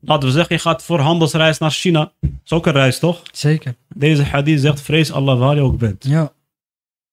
Laten 0.00 0.28
we 0.28 0.34
zeggen, 0.34 0.54
je 0.54 0.60
gaat 0.62 0.82
voor 0.82 0.98
handelsreis 1.00 1.58
naar 1.58 1.70
China. 1.70 2.12
Dat 2.20 2.30
is 2.44 2.52
ook 2.52 2.66
een 2.66 2.72
reis, 2.72 2.98
toch? 2.98 3.22
zeker. 3.32 3.74
Deze 3.88 4.22
hadith 4.22 4.60
zegt, 4.60 4.80
vrees 4.80 5.12
Allah 5.12 5.38
waar 5.38 5.54
je 5.54 5.60
ook 5.60 5.78
bent. 5.78 6.04
Ja, 6.04 6.32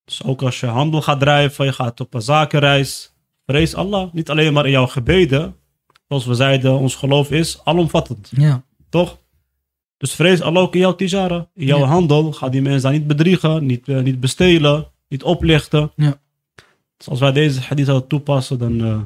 Dus 0.05 0.23
ook 0.23 0.41
als 0.41 0.59
je 0.59 0.65
handel 0.65 1.01
gaat 1.01 1.19
drijven, 1.19 1.65
je 1.65 1.73
gaat 1.73 1.99
op 1.99 2.13
een 2.13 2.21
zakenreis, 2.21 3.12
vrees 3.53 3.75
Allah. 3.75 4.13
Niet 4.13 4.29
alleen 4.29 4.53
maar 4.53 4.65
in 4.65 4.71
jouw 4.71 4.87
gebeden. 4.87 5.55
Zoals 6.07 6.25
we 6.25 6.33
zeiden, 6.33 6.77
ons 6.77 6.95
geloof 6.95 7.31
is 7.31 7.59
alomvattend, 7.63 8.31
ja, 8.35 8.63
toch? 8.89 9.17
Dus 9.97 10.13
vrees 10.13 10.41
Allah 10.41 10.61
ook 10.63 10.73
in 10.73 10.79
jouw 10.79 10.95
tijara, 10.95 11.47
in 11.55 11.65
jouw 11.65 11.79
Ja. 11.79 11.85
handel. 11.85 12.31
Ga 12.33 12.49
die 12.49 12.61
mensen 12.61 12.81
daar 12.81 12.91
niet 12.91 13.07
bedriegen, 13.07 13.65
niet, 13.65 13.87
eh, 13.87 13.99
niet 13.99 14.19
bestelen, 14.19 14.87
niet 15.09 15.23
oplichten. 15.23 15.91
Ja. 15.95 16.19
Dus 16.97 17.07
als 17.09 17.19
wij 17.19 17.31
deze 17.31 17.59
hadith 17.61 17.85
zouden 17.85 18.07
toepassen, 18.07 18.57
dan... 18.59 18.81
eh, 18.83 18.97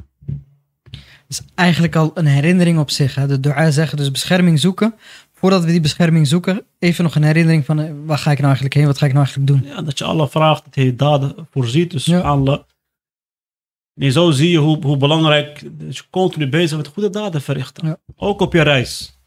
is 1.28 1.40
eigenlijk 1.54 1.96
al 1.96 2.10
een 2.14 2.26
herinnering 2.26 2.78
op 2.78 2.90
zich. 2.90 3.14
Hè? 3.14 3.26
De 3.26 3.40
dua 3.40 3.70
zeggen 3.70 3.96
dus 3.96 4.10
bescherming 4.10 4.60
zoeken. 4.60 4.94
Voordat 5.34 5.64
we 5.64 5.70
die 5.70 5.80
bescherming 5.80 6.26
zoeken, 6.26 6.64
even 6.78 7.04
nog 7.04 7.14
een 7.14 7.22
herinnering 7.22 7.64
van 7.64 7.80
eh, 7.80 7.90
waar 8.06 8.18
ga 8.18 8.30
ik 8.30 8.36
nou 8.36 8.46
eigenlijk 8.46 8.74
heen? 8.74 8.86
Wat 8.86 8.98
ga 8.98 9.06
ik 9.06 9.12
nou 9.12 9.24
eigenlijk 9.26 9.52
doen? 9.62 9.70
ja, 9.72 9.82
dat 9.82 9.98
je 9.98 10.04
Allah 10.04 10.28
vraagt 10.28 10.64
dat 10.64 10.74
hij 10.74 10.84
je 10.84 10.96
daden 10.96 11.34
voorziet. 11.50 11.90
Dus 11.90 12.04
Ja. 12.04 12.14
subhanallah. 12.16 12.58
En 13.98 14.12
zo 14.12 14.30
zie 14.30 14.50
je 14.50 14.58
hoe, 14.58 14.84
hoe 14.84 14.96
belangrijk 14.96 15.60
je 15.88 16.02
continu 16.10 16.48
bezig 16.48 16.76
met 16.76 16.86
goede 16.86 17.10
daden 17.10 17.42
verrichten. 17.42 17.86
Ja. 17.86 17.96
Ook 18.16 18.40
op 18.40 18.52
je 18.52 18.62
reis. 18.62 19.18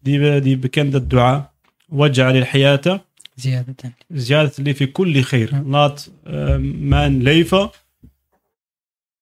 Die, 0.00 0.40
die 0.40 0.58
bekende 0.58 1.06
dua. 1.06 1.52
Waj'al 1.86 2.34
al-hayata 2.34 3.04
Ziyadatan. 3.34 3.94
ziyadat 4.08 4.56
li 4.56 4.74
fi 4.74 4.92
kulli 4.92 5.22
khair. 5.22 5.62
Laat 5.64 6.10
eh, 6.24 6.56
mijn 6.78 7.22
leven 7.22 7.70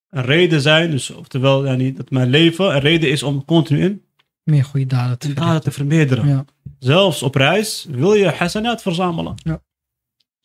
een 0.09 0.23
reden 0.23 0.61
zijn. 0.61 0.91
Dus 0.91 1.09
oftewel, 1.09 1.63
dat 1.93 2.09
mijn 2.09 2.29
leven 2.29 2.75
een 2.75 2.79
reden 2.79 3.09
is 3.09 3.23
om 3.23 3.45
continu 3.45 3.81
in 3.83 4.03
Meer 4.43 4.63
goede 4.63 4.85
daden 4.85 5.19
te 5.19 5.33
daden 5.33 5.61
te 5.61 5.71
vermeerderen. 5.71 6.27
Ja. 6.27 6.45
Zelfs 6.79 7.23
op 7.23 7.35
reis 7.35 7.87
wil 7.89 8.13
je 8.13 8.29
hasanat 8.29 8.81
verzamelen. 8.81 9.33
Ja. 9.35 9.61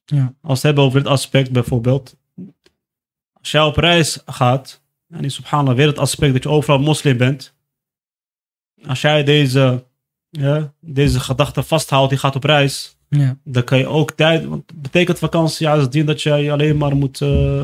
Ja. 0.05 0.35
Als 0.43 0.43
we 0.43 0.53
het 0.53 0.63
hebben 0.63 0.85
over 0.85 0.99
dit 0.99 1.09
aspect 1.09 1.53
bijvoorbeeld. 1.53 2.17
Als 3.47 3.55
jij 3.55 3.65
op 3.65 3.77
reis 3.77 4.21
gaat, 4.27 4.81
en 5.09 5.23
in 5.25 5.31
subhanallah 5.31 5.77
weer 5.77 5.87
het 5.87 5.99
aspect 5.99 6.33
dat 6.33 6.43
je 6.43 6.49
overal 6.49 6.79
moslim 6.79 7.17
bent. 7.17 7.55
Als 8.87 9.01
jij 9.01 9.25
deze, 9.25 9.85
ja, 10.31 10.73
deze 10.81 11.21
gedachte 11.21 11.63
vasthoudt, 11.63 12.11
die 12.11 12.19
gaat 12.19 12.37
op 12.37 12.45
reis. 12.45 12.97
Ja. 13.09 13.37
Dan 13.45 13.65
kan 13.65 13.79
je 13.79 13.87
ook 13.87 14.13
tijd, 14.13 14.45
want 14.45 14.63
het 14.71 14.83
betekent 14.83 15.19
vakantie 15.19 15.67
juist 15.67 15.93
dien 15.93 16.07
dat 16.07 16.23
jij 16.23 16.53
alleen 16.53 16.77
maar 16.77 16.97
moet 16.97 17.21
eh, 17.21 17.63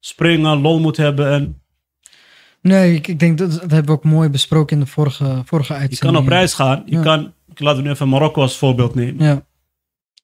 springen, 0.00 0.60
lol 0.60 0.80
moet 0.80 0.96
hebben. 0.96 1.30
En 1.32 1.60
Nee, 2.62 2.94
ik, 2.94 3.06
ik 3.06 3.18
denk 3.18 3.38
dat, 3.38 3.50
dat 3.50 3.60
hebben 3.60 3.84
we 3.84 3.92
ook 3.92 4.04
mooi 4.04 4.28
besproken 4.28 4.76
in 4.78 4.82
de 4.84 4.90
vorige, 4.90 5.42
vorige 5.44 5.72
je 5.72 5.78
uitzending. 5.78 6.12
kan 6.14 6.22
op 6.22 6.28
reis 6.28 6.54
gaan. 6.54 6.82
Je 6.86 6.96
Ja. 6.96 7.02
kan, 7.02 7.32
laten 7.54 7.76
we 7.82 7.86
nu 7.86 7.90
even 7.94 8.08
Marokko 8.08 8.40
als 8.42 8.56
voorbeeld 8.56 8.94
nemen. 8.94 9.24
Ja, 9.26 9.42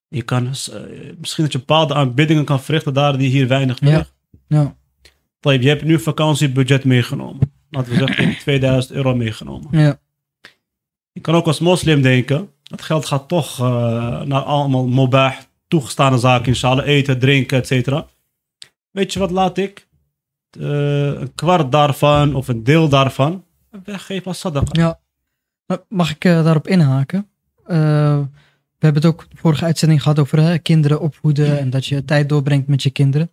Je 0.09 0.23
kan, 0.23 0.47
eh, 0.47 0.81
misschien 1.19 1.45
dat 1.45 1.53
je 1.53 1.59
bepaalde 1.59 1.95
aanbiddingen 1.95 2.45
kan 2.45 2.63
verrichten 2.63 2.95
daar 2.95 3.19
die 3.19 3.29
hier 3.31 3.49
weinig 3.49 3.81
Ja. 3.81 3.87
verrichten. 3.87 4.15
ja, 4.49 4.77
Tayyip, 5.41 5.63
Je 5.63 5.69
hebt 5.69 5.85
nu 5.85 5.99
vakantiebudget 6.01 6.85
meegenomen. 6.85 7.53
Laten 7.71 7.93
we 7.93 7.99
zeggen 7.99 8.37
2000 8.39 8.95
euro 8.95 9.15
meegenomen. 9.15 9.79
ja, 9.81 9.99
Je 11.13 11.21
kan 11.21 11.35
ook 11.35 11.47
als 11.47 11.61
moslim 11.61 12.03
denken, 12.03 12.51
dat 12.63 12.83
geld 12.83 13.07
gaat 13.07 13.29
toch 13.29 13.61
eh, 13.61 13.67
naar 14.23 14.43
allemaal 14.43 14.87
mobah 14.87 15.35
toegestane 15.69 16.19
zaken, 16.19 16.47
inshallah, 16.47 16.87
eten, 16.87 17.19
drinken, 17.19 17.59
et 17.59 17.67
cetera. 17.67 18.07
Weet 18.91 19.13
je 19.13 19.19
wat, 19.19 19.31
laat 19.31 19.59
ik 19.59 19.87
eh, 20.51 21.05
een 21.05 21.35
kwart 21.35 21.73
daarvan 21.73 22.35
of 22.35 22.49
een 22.49 22.65
deel 22.65 22.89
daarvan 22.89 23.45
weggeven 23.85 24.27
als 24.27 24.39
sadaqa. 24.39 24.81
ja. 24.81 24.99
Mag 25.89 26.11
ik 26.11 26.25
eh, 26.25 26.45
daarop 26.45 26.69
inhaken? 26.69 27.29
We 27.65 28.85
hebben 28.87 29.03
het 29.03 29.13
ook 29.13 29.27
de 29.31 29.37
vorige 29.37 29.65
uitzending 29.65 30.03
gehad 30.03 30.19
over 30.19 30.41
hè, 30.41 30.59
kinderen 30.59 31.01
opvoeden 31.01 31.59
en 31.59 31.71
dat 31.71 31.87
je 31.87 32.05
tijd 32.05 32.29
doorbrengt 32.29 32.67
met 32.69 32.83
je 32.83 32.91
kinderen. 32.91 33.31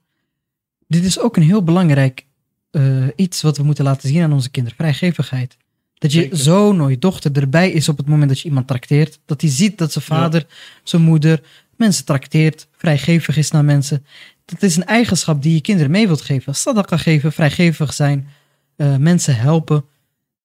Dit 0.88 1.04
is 1.04 1.20
ook 1.20 1.38
een 1.38 1.44
heel 1.44 1.64
belangrijk 1.64 2.26
eh, 2.72 3.08
iets 3.16 3.42
wat 3.42 3.58
we 3.58 3.64
moeten 3.64 3.84
laten 3.84 4.10
zien 4.10 4.22
aan 4.24 4.34
onze 4.34 4.52
kinderen. 4.52 4.78
Vrijgevigheid. 4.78 5.58
Dat 5.94 6.12
je 6.12 6.20
Zeker. 6.20 6.38
zoon 6.38 6.82
of 6.82 6.90
je 6.90 6.98
dochter 6.98 7.32
erbij 7.38 7.72
is 7.72 7.90
op 7.90 7.98
het 7.98 8.08
moment 8.08 8.30
dat 8.30 8.40
je 8.40 8.48
iemand 8.48 8.68
trakteert. 8.68 9.20
Dat 9.26 9.42
hij 9.42 9.50
ziet 9.50 9.78
dat 9.78 9.92
zijn 9.92 10.06
vader, 10.06 10.46
zijn 10.84 11.02
moeder 11.02 11.42
mensen 11.76 12.06
trakteert, 12.06 12.68
vrijgevig 12.78 13.38
is 13.38 13.52
naar 13.52 13.66
mensen. 13.66 14.06
Dat 14.46 14.64
is 14.64 14.76
een 14.76 14.86
eigenschap 14.86 15.42
die 15.42 15.54
je 15.54 15.62
kinderen 15.62 15.92
mee 15.92 16.08
wilt 16.08 16.22
geven. 16.22 16.56
Sadaqa 16.56 16.98
geven, 16.98 17.32
vrijgevig 17.32 17.94
zijn, 17.94 18.28
eh, 18.76 18.96
mensen 18.98 19.36
helpen. 19.36 19.86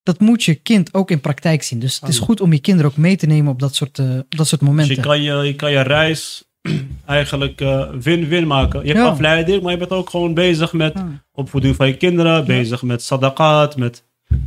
Dat 0.02 0.20
moet 0.20 0.44
je 0.44 0.54
kind 0.54 0.94
ook 0.94 1.10
in 1.10 1.20
praktijk 1.20 1.62
zien. 1.62 1.78
Dus 1.78 2.00
het 2.00 2.08
is 2.08 2.18
goed 2.18 2.40
om 2.40 2.52
je 2.52 2.58
kinderen 2.58 2.90
ook 2.90 2.96
mee 2.96 3.16
te 3.16 3.26
nemen 3.26 3.52
op 3.52 3.58
dat 3.58 3.74
soort, 3.74 3.98
eh, 3.98 4.06
dat 4.28 4.48
soort 4.48 4.60
Dus 4.60 4.68
momenten. 4.68 4.94
je 4.94 5.00
kan 5.00 5.22
je, 5.22 5.32
je 5.32 5.54
kan 5.56 5.70
je 5.70 5.80
reis 5.80 6.47
eigenlijk 7.06 7.60
eh, 7.60 7.88
win-win 8.00 8.46
maken. 8.46 8.80
Je 8.80 8.86
hebt 8.86 8.98
Ja. 8.98 9.06
afleiding, 9.10 9.62
maar 9.62 9.72
je 9.72 9.78
bent 9.78 9.90
ook 9.90 10.10
gewoon 10.10 10.34
bezig 10.34 10.72
met 10.72 10.94
opvoeding 11.32 11.76
van 11.76 11.86
je 11.86 11.96
kinderen, 11.96 12.44
bezig 12.46 12.82
met 12.82 13.02
sadaqat, 13.02 13.76
met 13.76 14.06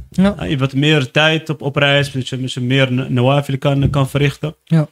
Ja. 0.09 0.35
Ja, 0.37 0.43
je 0.43 0.55
hebt 0.57 0.75
meer 0.75 1.11
tijd 1.11 1.49
op, 1.49 1.61
op 1.61 1.75
reis, 1.75 2.11
dat 2.11 2.27
je, 2.29 2.41
dat 2.41 2.53
je 2.53 2.61
meer 2.61 2.93
n- 2.93 3.13
nawafil 3.13 3.57
kan, 3.57 3.89
kan 3.89 4.09
verrichten. 4.09 4.55
Ja. 4.63 4.87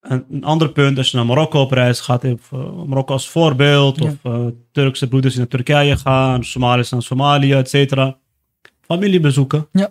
En 0.00 0.24
een 0.30 0.44
ander 0.44 0.70
punt, 0.72 0.98
als 0.98 1.10
je 1.10 1.16
naar 1.16 1.26
Marokko 1.26 1.60
op 1.60 1.70
reis 1.72 2.00
gaat, 2.00 2.24
of, 2.24 2.52
eh, 2.52 2.58
Marokko 2.86 3.12
als 3.12 3.28
voorbeeld, 3.28 3.98
Ja. 3.98 4.04
of 4.04 4.14
eh, 4.22 4.46
Turkse 4.72 5.08
broeders 5.08 5.32
die 5.34 5.42
naar 5.42 5.50
Turkije 5.50 5.96
gaan, 5.96 6.44
Somaliërs 6.44 6.90
naar 6.90 7.02
Somalië, 7.02 7.52
et 7.52 7.68
cetera. 7.68 8.16
Familiebezoeken. 8.80 9.68
Ja. 9.72 9.80
Ja, 9.80 9.90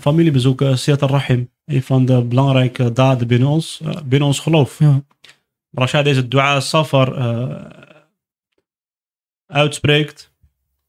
familiebezoeken, 0.00 0.78
Siyat 0.78 1.02
al-Rahim, 1.02 1.50
een 1.64 1.82
van 1.82 2.04
de 2.04 2.22
belangrijke 2.22 2.92
daden 2.92 3.26
binnen 3.26 3.48
ons, 3.48 3.80
eh, 3.84 3.90
binnen 4.04 4.28
ons 4.28 4.38
geloof. 4.40 4.78
Ja. 4.78 5.02
Maar 5.70 5.82
als 5.82 5.90
jij 5.90 6.02
deze 6.02 6.28
dua 6.28 6.60
safar 6.60 7.14
eh, 7.14 7.64
uitspreekt, 9.46 10.32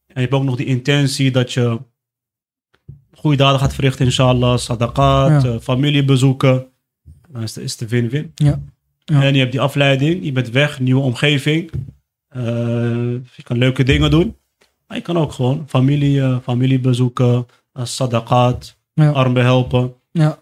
en 0.06 0.14
je 0.14 0.20
hebt 0.20 0.32
ook 0.32 0.44
nog 0.44 0.56
die 0.56 0.66
intentie 0.66 1.30
dat 1.30 1.52
je 1.52 1.78
goede 3.12 3.36
daden 3.36 3.60
gaat 3.60 3.74
verrichten, 3.74 4.04
inshallah, 4.04 4.56
sadaqat, 4.58 5.42
Ja. 5.42 5.48
eh, 5.48 5.58
familiebezoeken, 5.60 6.66
dan 7.28 7.42
is 7.42 7.54
het 7.54 7.64
is 7.64 7.80
een 7.80 7.88
win-win. 7.88 8.32
Ja. 8.34 8.60
Ja. 9.04 9.22
En 9.22 9.32
je 9.34 9.38
hebt 9.40 9.52
die 9.52 9.60
afleiding, 9.60 10.24
je 10.24 10.32
bent 10.32 10.50
weg, 10.50 10.80
nieuwe 10.80 11.02
omgeving, 11.02 11.70
eh, 12.28 12.42
je 13.12 13.42
kan 13.42 13.58
leuke 13.58 13.82
dingen 13.82 14.10
doen, 14.10 14.36
maar 14.86 14.96
je 14.96 15.02
kan 15.02 15.16
ook 15.18 15.32
gewoon 15.32 15.64
familie, 15.68 16.20
eh, 16.20 16.36
familiebezoeken, 16.42 17.46
uh, 17.74 17.84
sadaqat, 17.84 18.78
ja. 19.04 19.10
arm 19.10 19.32
behelpen. 19.32 19.94
Ja. 20.12 20.38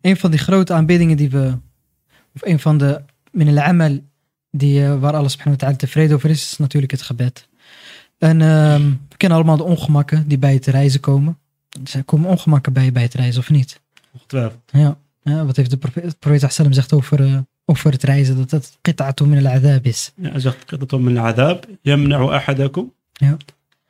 Een 0.00 0.16
van 0.16 0.30
die 0.30 0.40
grote 0.40 0.72
aanbiedingen 0.72 1.16
die 1.16 1.30
we, 1.30 1.56
of 2.34 2.42
een 2.42 2.58
van 2.58 2.78
de 2.78 3.00
min 3.30 3.58
amal 3.58 3.98
die, 4.50 4.84
eh, 4.84 4.98
waar 4.98 5.14
alles 5.14 5.32
subhanahu 5.32 5.76
tevreden 5.76 6.16
over 6.16 6.30
is, 6.30 6.42
is 6.42 6.58
natuurlijk 6.58 6.92
het 6.92 7.02
gebed. 7.02 7.48
En 8.18 8.40
ehm, 8.40 8.82
we 9.08 9.16
kennen 9.16 9.38
allemaal 9.38 9.56
de 9.56 9.62
ongemakken 9.62 10.28
die 10.28 10.38
bij 10.38 10.54
het 10.54 10.66
reizen 10.66 11.00
komen. 11.00 11.38
Dus 11.80 11.94
er 11.94 12.04
komen 12.04 12.30
ongemakken 12.30 12.72
bij 12.72 12.92
bij 12.92 13.02
het 13.02 13.14
reizen 13.14 13.40
of 13.40 13.50
niet? 13.50 13.80
Ongetwijfeld. 14.12 14.60
Ja. 14.66 14.96
ja 15.22 15.44
wat 15.44 15.56
heeft 15.56 15.70
de 15.70 15.76
profeet, 15.76 16.18
profeet 16.18 16.52
Sallam 16.52 16.72
zegt 16.72 16.92
over, 16.92 17.24
eh, 17.24 17.38
over 17.64 17.92
het 17.92 18.02
reizen? 18.02 18.36
Dat 18.36 18.50
het 18.50 18.78
qita'atu 18.80 19.26
min 19.26 19.46
al-adab 19.46 19.84
is. 19.84 20.12
Ja, 20.14 20.30
hij 20.30 20.40
zegt 20.40 20.64
qita'atu 20.64 20.98
min 20.98 21.18
al-adab. 21.18 21.66
Yamna'u 21.80 22.32
ahadakum. 22.32 22.92
Ja. 23.12 23.36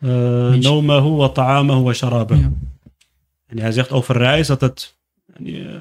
Uh, 0.01 1.17
wa 1.17 1.29
ta'amahu 1.29 1.83
wa 1.83 1.93
sharabahu. 1.93 2.51
En 3.53 3.59
hij 3.59 3.73
zegt 3.73 3.91
over 3.91 4.17
reis 4.17 4.47
dat 4.47 4.61
het 4.61 4.97
eh, 5.45 5.81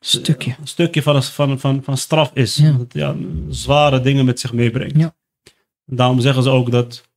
Stukje. 0.00 0.56
een 0.60 0.66
stukje 0.66 1.02
van, 1.02 1.22
van, 1.22 1.58
van, 1.58 1.82
van 1.82 1.96
straf 1.96 2.30
is. 2.34 2.56
Ja. 2.56 2.70
Dat 2.70 2.80
het 2.80 2.92
ja, 2.92 3.14
zware 3.48 4.00
dingen 4.00 4.24
met 4.24 4.40
zich 4.40 4.52
meebrengt. 4.52 4.96
Ja. 4.96 5.14
Daarom 5.84 6.20
zeggen 6.20 6.42
ze 6.42 6.50
ook 6.50 6.70
dat 6.70 7.08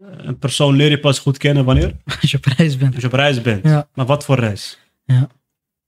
eh, 0.00 0.08
een 0.16 0.38
persoon 0.38 0.76
leer 0.76 0.90
je 0.90 1.00
pas 1.00 1.18
goed 1.18 1.38
kennen 1.38 1.64
wanneer? 1.64 1.96
Als 2.20 2.30
je 2.30 2.36
op 2.36 2.44
reis 2.44 2.76
bent. 2.76 2.92
Als 2.92 3.02
je 3.02 3.08
op 3.08 3.14
reis 3.14 3.42
bent. 3.42 3.64
Ja. 3.64 3.88
Maar 3.94 4.06
wat 4.06 4.24
voor 4.24 4.38
reis? 4.38 4.78
Ja. 5.04 5.28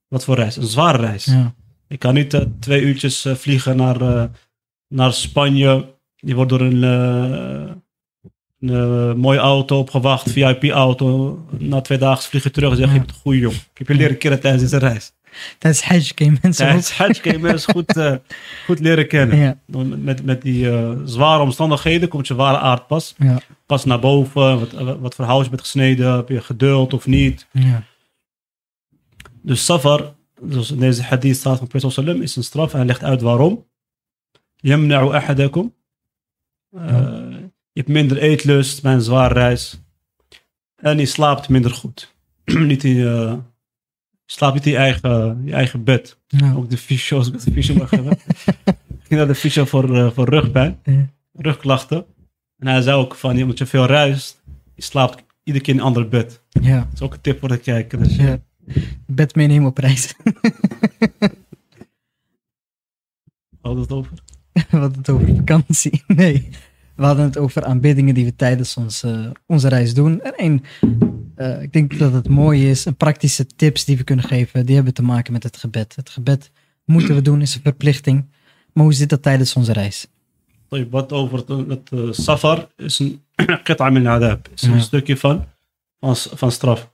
Wat 0.09 0.25
voor 0.25 0.35
reis? 0.37 0.57
Een 0.57 0.67
zware 0.67 0.99
reis. 0.99 1.25
Ja. 1.25 1.55
Ik 1.89 1.99
kan 1.99 2.15
niet 2.15 2.35
eh, 2.35 2.41
twee 2.61 2.83
uurtjes 2.83 3.27
vliegen 3.35 3.77
naar, 3.77 4.31
naar 4.89 5.13
Spanje. 5.13 5.93
Die 6.17 6.35
wordt 6.35 6.51
door 6.51 6.61
een, 6.61 6.83
een 8.69 9.11
eh, 9.11 9.15
mooie 9.15 9.39
auto 9.39 9.79
opgewacht, 9.79 10.31
VIP-auto. 10.31 11.39
Na 11.59 11.81
twee 11.81 11.99
dagen 11.99 12.23
vlieg 12.23 12.43
je 12.43 12.51
terug 12.51 12.71
en 12.71 12.77
zeg 12.77 12.93
je, 12.93 12.99
bent 12.99 13.11
een 13.11 13.17
goede 13.17 13.39
jongen. 13.39 13.57
Ik 13.57 13.79
heb 13.79 13.89
je 13.89 13.95
leren 13.95 14.19
kennen 14.19 14.41
tijdens 14.41 14.63
deze 14.63 14.79
reis. 14.79 15.13
Tijdens 15.59 15.85
Hajj 15.85 16.13
je 16.15 16.39
mensen 16.43 16.67
Tijdens 16.67 16.97
Hajj 16.97 17.19
je 17.23 17.39
mensen 17.39 17.73
goed, 17.73 17.97
eh, 17.97 18.15
goed 18.65 18.79
leren 18.79 19.09
kennen. 19.09 19.39
Ja. 19.39 19.59
Met, 19.97 20.25
met, 20.25 20.43
die 20.43 20.71
eh, 20.71 20.93
zware 21.05 21.43
omstandigheden 21.43 22.09
komt 22.09 22.27
je 22.27 22.35
ware 22.35 22.59
aard 22.59 22.87
pas. 22.87 23.15
Ja. 23.19 23.39
Pas 23.67 23.85
naar 23.85 24.01
boven, 24.01 24.59
wat, 24.59 24.99
wat 24.99 25.15
voor 25.15 25.25
hout 25.25 25.45
je 25.45 25.51
bent 25.51 25.61
gesneden, 25.61 26.13
heb 26.13 26.29
je 26.29 26.41
geduld 26.41 26.93
of 26.93 27.07
niet. 27.07 27.47
Ja. 27.53 27.83
Dus 29.43 29.65
safar, 29.65 30.15
zoals 30.49 30.71
in 30.71 30.79
deze 30.79 31.03
hadith 31.03 31.37
staat 31.37 31.59
van 31.59 31.67
Profeet 31.67 31.93
sallam, 31.93 32.23
is 32.23 32.37
een 32.37 32.45
straf 32.45 32.73
en 32.73 32.77
hij 32.77 32.87
legt 32.87 33.03
uit 33.03 33.21
waarom. 33.21 33.65
Yamna'u 34.57 35.15
ahadakum. 35.15 35.75
Eh, 36.71 37.35
je 37.75 37.81
hebt 37.81 37.89
minder 37.89 38.19
eetlust 38.19 38.83
bij 38.83 38.93
een 38.95 39.01
zware 39.01 39.35
reis. 39.35 39.81
En 40.77 40.99
je 40.99 41.07
slaapt 41.07 41.49
minder 41.49 41.71
goed. 41.71 42.15
niet 42.45 42.85
in 42.85 42.95
je, 42.95 43.39
je 44.25 44.33
slaapt 44.33 44.55
niet 44.55 44.67
in 44.67 44.71
je 44.73 44.77
eigen, 44.79 45.43
je 45.45 45.53
eigen 45.53 45.85
bed. 45.85 46.19
Ja. 46.27 46.53
Ook 46.53 46.71
de 46.71 46.77
fysio, 46.79 47.17
als 47.19 47.27
ik 47.29 47.41
de 47.45 47.53
fysio 47.53 47.75
mag 47.75 47.91
hebben. 47.91 48.13
ik 48.67 49.03
ging 49.03 49.21
naar 49.21 49.27
de 49.27 49.35
fysio 49.35 49.65
voor, 49.65 49.97
eh, 49.97 50.11
voor 50.11 50.29
rugpijn, 50.29 50.79
Ja. 50.85 51.09
rugklachten. 51.33 52.05
En 52.59 52.67
hij 52.67 52.81
zei 52.83 52.97
ook 52.97 53.15
van, 53.15 53.43
omdat 53.43 53.59
je 53.59 53.67
veel 53.67 53.87
reist, 53.87 54.43
je 54.75 54.83
slaapt 54.83 55.25
iedere 55.43 55.65
keer 55.65 55.75
in 55.75 55.81
een 55.81 55.87
ander 55.87 56.09
bed. 56.09 56.43
Ja. 56.49 56.79
Dat 56.79 56.89
is 56.95 57.01
ook 57.01 57.15
een 57.15 57.21
tip 57.21 57.39
voor 57.41 57.49
de 57.49 57.59
kijker. 57.59 57.99
Dus, 58.03 58.17
Ja. 58.17 58.39
Bed 59.07 59.35
meenemen 59.35 59.69
op 59.69 59.79
reis. 59.79 60.15
hadden 63.61 63.83
het 63.83 63.93
over. 63.93 64.13
Hadden 64.71 64.99
het 64.99 65.11
over 65.11 65.35
vakantie. 65.37 66.03
Nee. 66.17 66.49
We 66.97 67.05
hadden 67.05 67.25
het 67.25 67.39
over 67.39 67.65
aanbiddingen 67.65 68.15
die 68.15 68.25
we 68.25 68.37
tijdens 68.37 68.77
eh, 69.03 69.27
onze 69.47 69.69
reis 69.69 69.95
doen. 69.95 70.21
En 70.21 70.63
eh, 71.35 71.63
ik 71.63 71.73
denk 71.73 71.99
dat 71.99 72.13
het 72.13 72.29
mooi 72.29 72.71
is, 72.71 72.85
een 72.85 72.97
praktische 72.97 73.47
tips 73.47 73.85
die 73.85 73.97
we 73.97 74.05
kunnen 74.05 74.25
geven, 74.25 74.67
die 74.67 74.75
hebben 74.75 74.95
te 74.95 75.03
maken 75.03 75.33
met 75.33 75.43
het 75.43 75.57
gebed. 75.57 75.97
Het 75.97 76.11
gebed 76.11 76.51
moeten 76.85 77.15
we 77.15 77.23
doen, 77.23 77.41
is 77.41 77.55
een 77.55 77.61
verplichting. 77.63 78.31
Maar 78.73 78.85
hoe 78.85 78.95
zit 78.95 79.09
dat 79.09 79.23
tijdens 79.23 79.55
onze 79.55 79.73
reis? 79.73 80.07
Wat 80.91 81.13
over 81.13 81.39
het 81.69 81.91
eh, 81.93 82.01
safar 82.11 82.69
is 82.77 82.99
een 82.99 83.23
qit'a 83.65 83.91
min 83.91 84.07
adab. 84.07 84.49
Is 84.55 84.63
een 84.63 84.81
stukje 84.81 85.17
van, 85.17 85.45
van, 86.01 86.17
van 86.17 86.53
straf. 86.53 86.93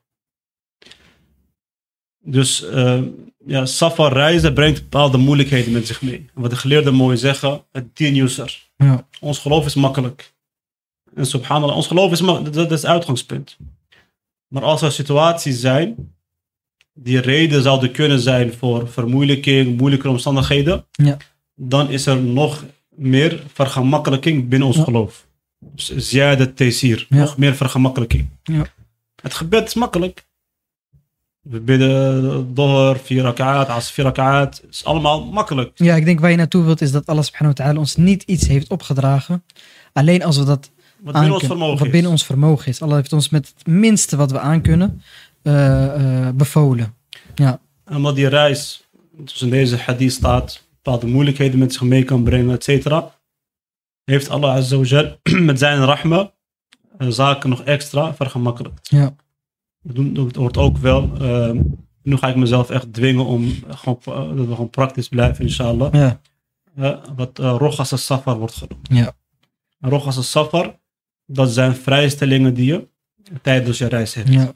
Dus 2.23 2.67
ja, 3.47 3.67
safar 3.67 4.13
reizen 4.13 4.55
brengt 4.55 4.81
bepaalde 4.81 5.19
moeilijkheden 5.19 5.73
met 5.73 5.87
zich 5.87 6.03
mee. 6.03 6.31
Wat 6.35 6.51
de 6.51 6.57
geleerden 6.57 6.95
mooi 6.95 7.17
zeggen, 7.17 7.65
het 7.73 7.97
dienuser. 7.97 8.70
Ja. 8.85 9.07
Ons 9.21 9.39
geloof 9.39 9.67
is 9.67 9.75
makkelijk. 9.75 10.33
En 11.15 11.27
subhanallah, 11.27 11.77
ons 11.77 11.87
geloof 11.87 12.13
is, 12.13 12.21
ma- 12.21 12.41
dat, 12.41 12.57
is 12.71 12.83
het 12.83 12.87
uitgangspunt. 12.91 13.57
Maar 14.49 14.63
als 14.63 14.83
er 14.83 14.93
situaties 14.93 15.61
zijn 15.61 16.15
die 16.95 17.21
reden 17.21 17.63
zouden 17.63 17.93
kunnen 17.93 18.21
zijn 18.21 18.53
voor 18.55 18.89
vermoeilijking, 18.89 19.77
moeilijke 19.79 20.09
omstandigheden, 20.09 20.85
Ja. 20.91 21.17
dan 21.55 21.91
is 21.91 22.07
er 22.07 22.17
nog 22.21 22.65
meer 22.89 23.43
vergemakkelijking 23.53 24.49
binnen 24.49 24.69
ons 24.69 24.77
Ja. 24.77 24.85
geloof. 24.85 25.27
Dus 25.59 25.97
Ziyada 25.97 26.47
tesir, 26.55 27.07
Ja. 27.09 27.17
nog 27.17 27.37
meer 27.37 27.55
vergemakkelijking. 27.57 28.29
Ja. 28.43 28.67
Het 29.23 29.35
gebed 29.35 29.67
is 29.67 29.75
makkelijk. 29.75 30.29
We 31.41 31.61
bidden 31.61 32.55
door, 32.55 32.99
vier 32.99 33.23
rakaat, 33.23 33.69
als 33.69 33.91
vier 33.91 34.05
rakaat, 34.05 34.63
is 34.71 34.85
allemaal 34.85 35.25
makkelijk. 35.25 35.71
Ja, 35.75 35.95
ik 35.95 36.05
denk 36.05 36.21
waar 36.21 36.31
je 36.31 36.37
naartoe 36.37 36.65
wilt 36.65 36.81
is 36.81 36.93
dat 36.93 37.07
Allah 37.07 37.23
subhanahu 37.25 37.57
wa 37.57 37.65
ta'ala 37.65 37.79
ons 37.79 37.97
niet 37.97 38.23
iets 38.23 38.47
heeft 38.47 38.69
opgedragen. 38.71 39.45
Alleen 39.93 40.23
als 40.25 40.37
we 40.39 40.45
dat 40.45 40.71
Wat 41.01 41.13
binnen 41.13 41.33
ons 41.33 41.47
vermogen 41.47 41.77
wat 41.77 41.87
is. 41.87 41.93
binnen 41.93 42.11
ons 42.11 42.25
vermogen 42.25 42.69
is. 42.69 42.83
Allah 42.83 42.95
heeft 42.97 43.13
ons 43.13 43.29
met 43.29 43.53
het 43.57 43.67
minste 43.67 44.17
wat 44.17 44.31
we 44.31 44.39
aankunnen 44.39 45.03
eh, 45.43 46.29
bevolen. 46.35 46.95
En 47.85 47.97
omdat 47.97 48.15
die 48.15 48.29
reis, 48.29 48.89
zoals 49.17 49.43
in 49.43 49.51
deze 49.51 49.77
hadith 49.77 50.13
staat, 50.13 50.63
bepaalde 50.83 51.07
moeilijkheden 51.07 51.59
met 51.59 51.73
zich 51.73 51.83
mee 51.83 52.05
kan 52.05 52.23
brengen, 52.23 52.55
et 52.55 52.65
cetera, 52.65 53.15
heeft 54.05 54.29
Allah 54.29 54.55
Azza 54.55 54.77
wa 54.77 54.83
Jal 54.83 55.17
met 55.51 55.59
zijn 55.59 55.85
rahma 55.85 56.33
eh, 56.99 57.09
zaken 57.09 57.51
nog 57.51 57.63
extra 57.63 58.15
vergemakkelijkt. 58.15 58.89
Ja. 58.91 59.15
Het 59.87 60.37
hoort 60.37 60.57
ook 60.57 60.77
wel, 60.79 61.11
ehm, 61.21 61.61
nu 62.03 62.17
ga 62.17 62.29
ik 62.29 62.37
mezelf 62.37 62.71
echt 62.71 62.93
dwingen 62.93 63.25
om 63.25 63.53
gewoon, 63.69 64.01
eh, 64.05 64.37
dat 64.37 64.47
we 64.47 64.51
gewoon 64.55 64.71
praktisch 64.71 65.09
blijven, 65.09 65.45
inshallah. 65.45 65.93
Ja, 65.95 66.21
Eh, 66.77 66.97
wat 67.17 67.39
uh, 67.41 67.55
Rogas 67.59 67.93
al-Safar 67.93 68.39
wordt 68.39 68.55
genoemd. 68.55 68.89
Ja. 68.91 69.13
Rogas 69.81 70.17
al-Safar, 70.17 70.79
dat 71.27 71.51
zijn 71.51 71.75
vrijstellingen 71.77 72.55
die 72.55 72.65
je 72.67 72.89
tijdens 73.43 73.79
je 73.79 73.87
reis 73.87 74.15
hebt. 74.15 74.29
ja, 74.29 74.53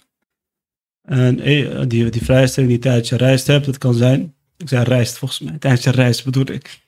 En 1.03 1.41
eh, 1.41 1.83
die, 1.89 2.09
die 2.11 2.25
vrijstelling 2.25 2.73
die 2.73 2.81
je 2.83 2.87
tijdens 2.89 3.09
je 3.09 3.17
reis 3.17 3.47
hebt, 3.47 3.65
dat 3.67 3.79
kan 3.79 3.95
zijn, 3.95 4.35
ik 4.57 4.69
zei 4.69 4.85
reist 4.85 5.19
volgens 5.19 5.41
mij, 5.41 5.59
tijdens 5.59 5.85
je 5.85 5.91
reis 5.91 6.23
bedoel 6.23 6.51
ik. 6.51 6.81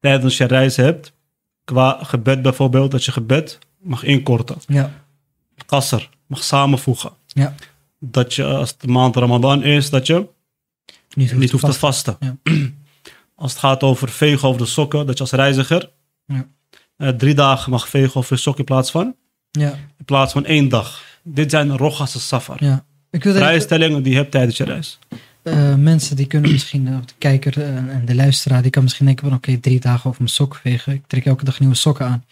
Tijdens 0.00 0.36
je 0.36 0.44
reis 0.44 0.76
hebt, 0.76 1.12
qua 1.64 1.98
gebed 2.04 2.42
bijvoorbeeld, 2.42 2.90
dat 2.90 3.04
je 3.04 3.12
gebed 3.12 3.58
mag 3.78 4.02
inkorten. 4.02 4.56
ja, 4.66 4.92
Kasser, 5.66 6.08
mag 6.26 6.44
samenvoegen. 6.44 7.10
Ja. 7.32 7.54
Dat 7.98 8.34
je 8.34 8.44
als 8.44 8.76
de 8.78 8.86
maand 8.86 9.16
Ramadan 9.16 9.62
is, 9.62 9.90
dat 9.90 10.06
je 10.06 10.26
niet, 11.14 11.32
niet 11.36 11.50
hoeft 11.50 11.64
te 11.64 11.72
vast- 11.72 12.04
vasten. 12.04 12.16
Ja. 12.20 12.36
Als 13.34 13.50
het 13.52 13.60
gaat 13.60 13.82
over 13.82 14.08
vegen 14.08 14.48
over 14.48 14.60
de 14.60 14.66
sokken, 14.66 15.06
dat 15.06 15.14
je 15.16 15.22
als 15.22 15.32
reiziger 15.32 15.90
Ja. 16.26 16.46
eh, 16.96 17.08
drie 17.08 17.34
dagen 17.34 17.70
mag 17.70 17.88
vegen 17.88 18.14
over 18.16 18.34
je 18.34 18.40
sok 18.40 18.58
in 18.58 18.64
plaats 18.64 18.90
van, 18.90 19.14
Ja, 19.50 19.70
in 19.98 20.04
plaats 20.04 20.32
van 20.32 20.44
één 20.44 20.68
dag. 20.68 21.02
Dit 21.22 21.50
zijn 21.50 21.76
rogas 21.76 22.26
safar. 22.28 22.64
ja. 22.64 22.84
Ik 23.10 23.22
wil 23.24 23.32
dat 23.32 23.42
Vrijstellingen 23.42 24.02
die 24.02 24.12
je 24.12 24.18
hebt 24.18 24.30
tijdens 24.30 24.56
je 24.56 24.64
reis. 24.64 24.98
eh, 25.42 25.74
mensen 25.74 26.16
die 26.16 26.26
kunnen 26.26 26.50
misschien, 26.56 26.86
eh, 26.88 26.96
de 27.06 27.12
kijker 27.18 27.62
en 27.62 28.02
de 28.04 28.14
luisteraar, 28.14 28.62
die 28.62 28.70
kan 28.70 28.82
misschien 28.82 29.06
denken 29.06 29.28
van 29.28 29.36
oké, 29.36 29.56
drie 29.58 29.80
dagen 29.80 30.06
over 30.08 30.22
mijn 30.22 30.34
sok 30.34 30.54
vegen. 30.54 30.92
Ik 30.92 31.06
trek 31.06 31.26
elke 31.26 31.44
dag 31.44 31.60
nieuwe 31.60 31.74
sokken 31.74 32.06
aan. 32.06 32.24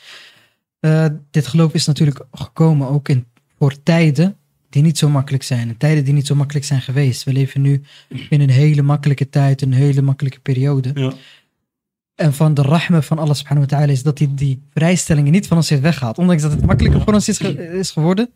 Dit 1.30 1.46
geloof 1.46 1.72
is 1.74 1.86
natuurlijk 1.86 2.20
gekomen 2.32 2.88
ook 2.88 3.08
in, 3.08 3.26
voor 3.58 3.82
tijden 3.82 4.36
die 4.70 4.82
niet 4.82 4.98
zo 4.98 5.08
makkelijk 5.08 5.42
zijn. 5.42 5.68
En 5.68 5.76
tijden 5.76 6.04
die 6.04 6.14
niet 6.14 6.26
zo 6.26 6.34
makkelijk 6.34 6.66
zijn 6.66 6.80
geweest. 6.80 7.24
We 7.24 7.32
leven 7.32 7.60
nu 7.60 7.82
in 8.30 8.40
een 8.40 8.50
hele 8.50 8.82
makkelijke 8.82 9.28
tijd, 9.28 9.62
een 9.62 9.72
hele 9.72 10.02
makkelijke 10.02 10.40
periode. 10.40 10.90
Ja. 10.94 11.12
En 12.14 12.34
van 12.34 12.54
de 12.54 12.62
rahme 12.62 13.02
van 13.02 13.18
Allah 13.18 13.34
subhanahu 13.34 13.66
wa 13.70 13.76
ta'ala 13.76 13.92
is 13.92 14.02
dat 14.02 14.18
hij 14.18 14.28
die 14.34 14.62
vrijstellingen 14.72 15.32
niet 15.32 15.46
van 15.46 15.56
ons 15.56 15.68
heeft 15.68 15.82
weggehaald. 15.82 16.18
Ondanks 16.18 16.42
dat 16.42 16.50
het 16.52 16.66
makkelijker 16.66 17.00
voor 17.02 17.12
ons 17.14 17.28
is, 17.28 17.38
ge- 17.38 17.78
is 17.78 17.90
geworden, 17.90 18.30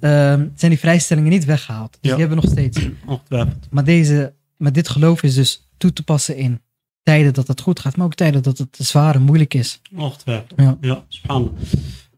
ehm, 0.00 0.46
zijn 0.54 0.70
die 0.70 0.78
vrijstellingen 0.78 1.30
niet 1.30 1.44
weggehaald. 1.44 1.90
Dus 2.00 2.10
Ja. 2.10 2.16
die 2.16 2.26
hebben 2.26 2.36
we 2.38 2.42
nog 2.44 2.52
steeds. 2.52 2.88
Ongetwijfeld. 3.06 3.66
Maar, 3.70 3.84
deze, 3.84 4.34
maar 4.56 4.72
dit 4.72 4.88
geloof 4.88 5.22
is 5.22 5.34
dus 5.34 5.68
toe 5.76 5.92
te 5.92 6.02
passen 6.02 6.36
in 6.36 6.60
tijden 7.02 7.32
dat 7.34 7.48
het 7.48 7.60
goed 7.60 7.80
gaat, 7.80 7.96
maar 7.96 8.06
ook 8.06 8.14
tijden 8.14 8.42
dat 8.42 8.58
het 8.58 8.76
zwaar 8.80 9.14
en 9.14 9.22
moeilijk 9.22 9.54
is. 9.54 9.80
Ongetwijfeld. 9.96 10.52
Ja. 10.56 10.76
Ja, 10.80 11.04
subhanallah. 11.08 11.52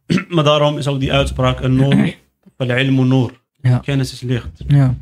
maar 0.34 0.44
daarom 0.44 0.78
is 0.78 0.86
ook 0.86 1.00
die 1.00 1.12
uitspraak 1.12 1.60
een 1.60 2.14
noor. 2.56 3.40
Ja. 3.60 3.78
Kennis 3.78 4.12
is 4.12 4.20
licht. 4.20 4.62
Ja, 4.66 4.94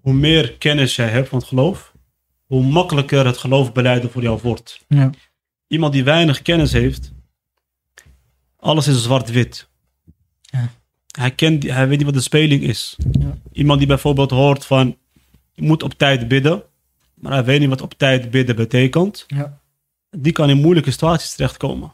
Hoe 0.00 0.12
meer 0.12 0.52
kennis 0.52 0.96
jij 0.96 1.08
hebt 1.08 1.28
van 1.28 1.38
het 1.38 1.48
geloof, 1.48 1.92
hoe 2.46 2.62
makkelijker 2.66 3.26
het 3.26 3.36
geloof 3.38 3.72
beleiden 3.72 4.10
voor 4.10 4.22
jou 4.22 4.40
wordt. 4.42 4.84
ja, 4.88 5.10
Iemand 5.66 5.92
die 5.92 6.04
weinig 6.04 6.42
kennis 6.42 6.72
heeft, 6.72 7.12
alles 8.56 8.86
is 8.88 9.02
zwart-wit. 9.02 9.68
Ja. 10.40 10.68
Hij, 11.18 11.30
kent, 11.30 11.62
hij 11.62 11.88
weet 11.88 11.96
niet 11.96 12.06
wat 12.06 12.14
de 12.14 12.20
speling 12.20 12.62
is. 12.62 12.96
Ja. 13.12 13.38
Iemand 13.52 13.78
die 13.78 13.88
bijvoorbeeld 13.88 14.30
hoort 14.30 14.66
van, 14.66 14.96
je 15.52 15.62
moet 15.62 15.82
op 15.82 15.92
tijd 15.92 16.28
bidden, 16.28 16.62
maar 17.14 17.32
hij 17.32 17.44
weet 17.44 17.60
niet 17.60 17.68
wat 17.68 17.82
op 17.82 17.94
tijd 17.94 18.30
bidden 18.30 18.56
betekent, 18.56 19.24
ja, 19.26 19.58
die 20.10 20.32
kan 20.32 20.50
in 20.50 20.60
moeilijke 20.60 20.90
situaties 20.90 21.34
terechtkomen. 21.34 21.92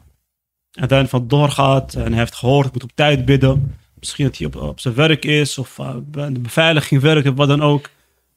En 0.71 0.87
dan 0.87 1.07
van 1.07 1.27
doorgaat 1.27 1.93
en 1.93 2.07
hij 2.07 2.17
heeft 2.19 2.35
gehoord, 2.35 2.65
ik 2.67 2.73
moet 2.73 2.83
op 2.83 2.91
tijd 2.95 3.25
bidden. 3.25 3.75
Misschien 4.01 4.25
dat 4.25 4.37
hij 4.37 4.47
op, 4.47 4.55
op 4.55 4.79
zijn 4.79 4.93
werk 4.93 5.25
is 5.25 5.57
of 5.57 5.77
uh, 5.79 5.89
bij 6.11 6.29
de 6.33 6.39
beveiliging 6.39 7.01
werkt 7.01 7.27
of 7.27 7.35
wat 7.35 7.47
dan 7.47 7.61
ook. 7.61 7.89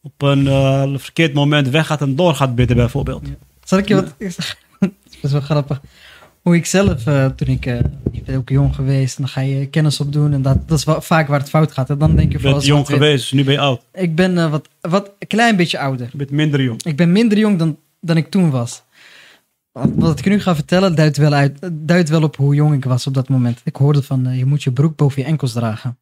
Op 0.03 0.22
een 0.22 0.46
eh, 0.46 0.92
verkeerd 0.96 1.35
moment 1.35 1.68
weggaat 1.68 2.00
en 2.00 2.16
doorgaat 2.16 2.55
bidden 2.55 2.77
bijvoorbeeld. 2.77 3.22
Zal 3.64 3.79
ik 3.79 3.88
je 3.88 3.94
wat... 3.94 4.14
Het 4.18 4.38
is 5.22 5.33
wel 5.33 5.40
grappig. 5.40 5.81
Hoe 6.44 6.55
ik 6.55 6.66
zelf, 6.66 7.07
eh, 7.07 7.27
toen 7.27 7.48
ik... 7.48 7.66
eh, 7.66 7.79
ik 8.12 8.24
ben 8.24 8.37
ook 8.37 8.48
jong 8.48 8.74
geweest. 8.74 9.16
En 9.16 9.22
dan 9.22 9.33
ga 9.33 9.40
je 9.40 9.66
kennis 9.66 10.00
opdoen. 10.00 10.33
En 10.33 10.42
dat, 10.42 10.68
dat 10.68 10.79
is 10.79 10.85
wel 10.85 11.00
vaak 11.00 11.29
waar 11.29 11.38
het 11.38 11.48
fout 11.48 11.72
gaat. 11.72 11.90
En 11.90 11.98
dan 11.98 12.16
denk 12.16 12.33
je 12.33 12.38
Je 12.38 12.44
bent 12.44 12.64
jong 12.64 12.87
geweest, 12.87 13.20
dus 13.20 13.33
nu 13.33 13.44
ben 13.44 13.53
je 13.53 13.61
oud. 13.61 13.81
Ik 13.92 14.14
ben 14.14 14.38
eh, 14.38 14.50
wat, 14.50 14.68
wat 14.81 15.11
een 15.18 15.27
klein 15.27 15.57
beetje 15.57 15.79
ouder. 15.79 16.09
Je 16.11 16.16
bent 16.16 16.31
minder 16.31 16.62
jong. 16.62 16.83
Ik 16.83 16.96
ben 16.96 17.12
minder 17.12 17.38
jong 17.38 17.59
dan, 17.59 17.79
dan 18.00 18.16
ik 18.16 18.31
toen 18.31 18.50
was. 18.50 18.83
Wat, 19.74 20.18
ik 20.18 20.24
nu 20.24 20.40
ga 20.40 20.54
vertellen 20.54 20.94
duidt 20.94 21.16
wel, 21.16 21.32
uit, 21.32 21.70
duidt 21.72 22.08
wel 22.08 22.22
op 22.22 22.37
hoe 22.37 22.54
jong 22.54 22.74
ik 22.74 22.84
was 22.84 23.06
op 23.06 23.14
dat 23.14 23.28
moment. 23.28 23.60
Ik 23.64 23.76
hoorde 23.76 24.02
van 24.02 24.26
eh, 24.26 24.38
je 24.38 24.44
moet 24.44 24.62
je 24.62 24.72
broek 24.72 24.96
boven 24.96 25.22
je 25.22 25.28
enkels 25.28 25.52
dragen. 25.52 25.98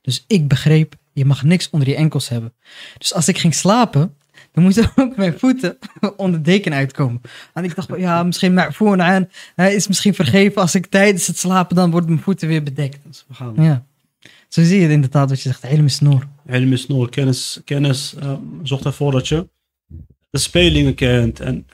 Dus 0.00 0.24
ik 0.26 0.48
begreep, 0.48 0.94
je 1.12 1.24
mag 1.24 1.42
niks 1.42 1.70
onder 1.70 1.88
je 1.88 1.94
enkels 1.94 2.28
hebben. 2.28 2.52
Dus 2.98 3.14
als 3.14 3.28
ik 3.28 3.38
ging 3.38 3.54
slapen, 3.54 4.14
dan 4.52 4.64
moesten 4.64 4.90
ook 4.96 5.16
mijn 5.16 5.38
voeten 5.38 5.78
onder 6.16 6.42
de 6.42 6.50
deken 6.50 6.72
uitkomen. 6.72 7.20
En 7.52 7.64
ik 7.64 7.74
dacht, 7.74 7.88
ja, 7.96 8.22
misschien 8.22 8.54
maar 8.54 8.72
voor 8.72 9.00
aan. 9.00 9.28
Hij 9.54 9.74
is 9.74 9.88
misschien 9.88 10.14
vergeven 10.14 10.62
als 10.62 10.74
ik 10.74 10.86
tijdens 10.86 11.26
het 11.26 11.38
slapen, 11.38 11.76
dan 11.76 11.90
worden 11.90 12.10
mijn 12.10 12.22
voeten 12.22 12.48
weer 12.48 12.62
bedekt. 12.62 12.98
Dus 13.06 13.24
we 13.28 13.34
gaan. 13.34 13.54
Ja. 13.56 13.84
Zo 14.48 14.62
zie 14.62 14.80
je 14.80 14.88
inderdaad 14.88 15.28
wat 15.28 15.40
je 15.40 15.48
zegt, 15.48 15.62
helemaal 15.62 15.88
snor. 15.88 16.26
Helemaal 16.46 16.78
snor. 16.78 17.10
Kennis, 17.10 17.60
kennis 17.64 18.14
eh, 18.14 18.32
zorgt 18.62 18.84
ervoor 18.84 19.12
dat 19.12 19.28
je 19.28 19.48
de 20.30 20.38
spelingen 20.38 20.94
kent. 20.94 21.40
En 21.40 21.66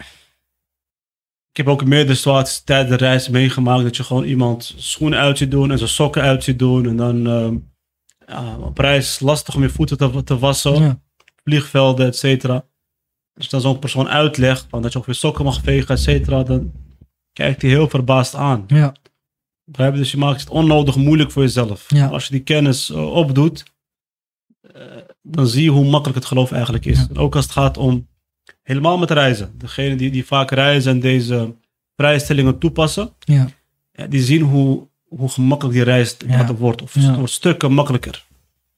ik 1.50 1.56
heb 1.56 1.68
ook 1.68 1.84
meerdere 1.84 2.14
situaties 2.14 2.62
tijdens 2.64 2.98
de 2.98 3.04
reis 3.04 3.28
meegemaakt 3.28 3.82
dat 3.82 3.96
je 3.96 4.04
gewoon 4.04 4.24
iemand 4.24 4.74
schoenen 4.76 5.18
uit 5.18 5.38
ziet 5.38 5.50
doen 5.50 5.70
en 5.70 5.78
zijn 5.78 5.90
sokken 5.90 6.22
uit 6.22 6.44
ziet 6.44 6.58
doen. 6.58 6.86
En 6.86 6.96
dan 6.96 7.26
eh, 7.26 7.50
ja, 8.26 8.56
op 8.58 8.78
reis 8.78 9.20
lastig 9.20 9.54
om 9.54 9.62
je 9.62 9.68
voeten 9.68 9.96
te, 9.96 10.24
te 10.24 10.38
wassen. 10.38 10.82
Ja. 10.82 11.00
vliegvelden, 11.44 12.06
et 12.06 12.16
cetera. 12.16 12.54
Als 13.34 13.44
je 13.44 13.50
dan 13.50 13.60
zo'n 13.60 13.78
persoon 13.78 14.08
uitlegt 14.08 14.66
van 14.68 14.82
dat 14.82 14.92
je 14.92 14.98
ook 14.98 15.06
weer 15.06 15.14
sokken 15.14 15.44
mag 15.44 15.60
vegen, 15.62 15.94
et 15.94 16.00
cetera, 16.00 16.42
dan 16.42 16.72
kijkt 17.32 17.62
hij 17.62 17.70
heel 17.70 17.88
verbaasd 17.88 18.34
aan. 18.34 18.64
Ja. 18.66 18.94
Begrijp? 19.64 19.94
Dus 19.94 20.10
je 20.10 20.16
maakt 20.16 20.40
het 20.40 20.50
onnodig 20.50 20.96
moeilijk 20.96 21.30
voor 21.30 21.42
jezelf. 21.42 21.84
Ja. 21.88 22.08
Als 22.08 22.24
je 22.24 22.30
die 22.30 22.42
kennis 22.42 22.90
eh, 22.90 23.12
opdoet, 23.12 23.64
eh, 24.60 24.82
dan 25.22 25.46
zie 25.46 25.62
je 25.62 25.70
hoe 25.70 25.84
makkelijk 25.84 26.18
het 26.18 26.28
geloof 26.28 26.52
eigenlijk 26.52 26.84
is. 26.86 26.98
Ja. 26.98 27.20
Ook 27.20 27.34
als 27.34 27.44
het 27.44 27.52
gaat 27.52 27.76
om 27.76 28.08
helemaal 28.62 28.98
met 28.98 29.11
reizen. 29.11 29.55
Degenen 29.59 29.96
die, 29.98 30.11
die 30.11 30.26
vaak 30.26 30.50
reizen 30.50 30.92
en 30.92 31.00
deze 31.00 31.55
vrijstellingen 31.96 32.59
toepassen, 32.59 33.11
Ja. 33.18 33.48
ja, 33.92 34.07
die 34.07 34.22
zien 34.22 34.42
hoe, 34.42 34.88
hoe 35.09 35.29
gemakkelijk 35.29 35.74
die 35.76 35.85
reis 35.85 36.16
Ja. 36.26 36.55
wordt. 36.55 36.83
Of 36.83 36.94
het 36.94 37.16
wordt 37.16 37.33
stukken 37.33 37.72
makkelijker. 37.72 38.24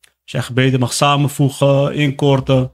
Als 0.02 0.32
jij 0.32 0.42
gebeden 0.42 0.80
mag 0.80 0.92
samenvoegen, 0.92 1.94
inkorten, 1.94 2.72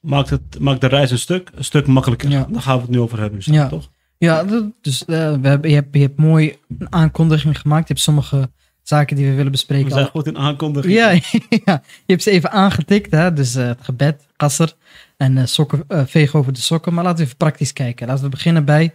maakt, 0.00 0.30
het, 0.30 0.58
maakt 0.58 0.80
de 0.80 0.86
reis 0.86 1.10
een 1.10 1.18
stuk, 1.18 1.50
een 1.54 1.64
stuk 1.64 1.86
makkelijker. 1.86 2.30
Ja. 2.30 2.46
Daar 2.50 2.62
gaan 2.62 2.76
we 2.76 2.82
het 2.82 2.90
nu 2.90 3.00
over 3.00 3.18
hebben. 3.18 3.40
Dus 3.44 3.68
toch? 3.68 3.90
Ja, 4.18 4.44
dus 4.80 5.04
eh, 5.04 5.06
we 5.40 5.48
hebben, 5.48 5.68
je, 5.70 5.74
hebt, 5.74 5.94
je 5.94 6.00
hebt 6.00 6.18
mooi 6.18 6.56
een 6.78 6.92
aankondiging 6.92 7.58
gemaakt. 7.60 7.88
Je 7.88 7.92
hebt 7.92 8.04
sommige 8.04 8.50
zaken 8.82 9.16
die 9.16 9.24
we 9.24 9.30
willen 9.30 9.44
We 9.44 9.50
bespreken. 9.50 9.90
zijn 9.90 10.04
al- 10.04 10.10
goed 10.10 10.26
in 10.26 10.38
aankondiging. 10.38 10.94
ja, 10.94 11.10
ja, 11.64 11.82
je 11.84 12.12
hebt 12.12 12.22
ze 12.22 12.30
even 12.30 12.50
aangetikt. 12.50 13.10
Hè? 13.10 13.32
Dus 13.32 13.54
eh, 13.54 13.66
het 13.66 13.78
gebed, 13.82 14.26
kasser 14.36 14.74
en 15.22 15.38
eh, 15.38 15.46
sokken, 15.46 15.84
eh, 15.88 16.02
vegen 16.06 16.38
over 16.38 16.52
de 16.52 16.60
sokken. 16.60 16.94
Maar 16.94 17.04
laten 17.04 17.18
we 17.18 17.24
even 17.24 17.36
praktisch 17.36 17.72
kijken. 17.72 18.06
Laten 18.06 18.24
we 18.24 18.30
beginnen 18.30 18.64
bij... 18.64 18.94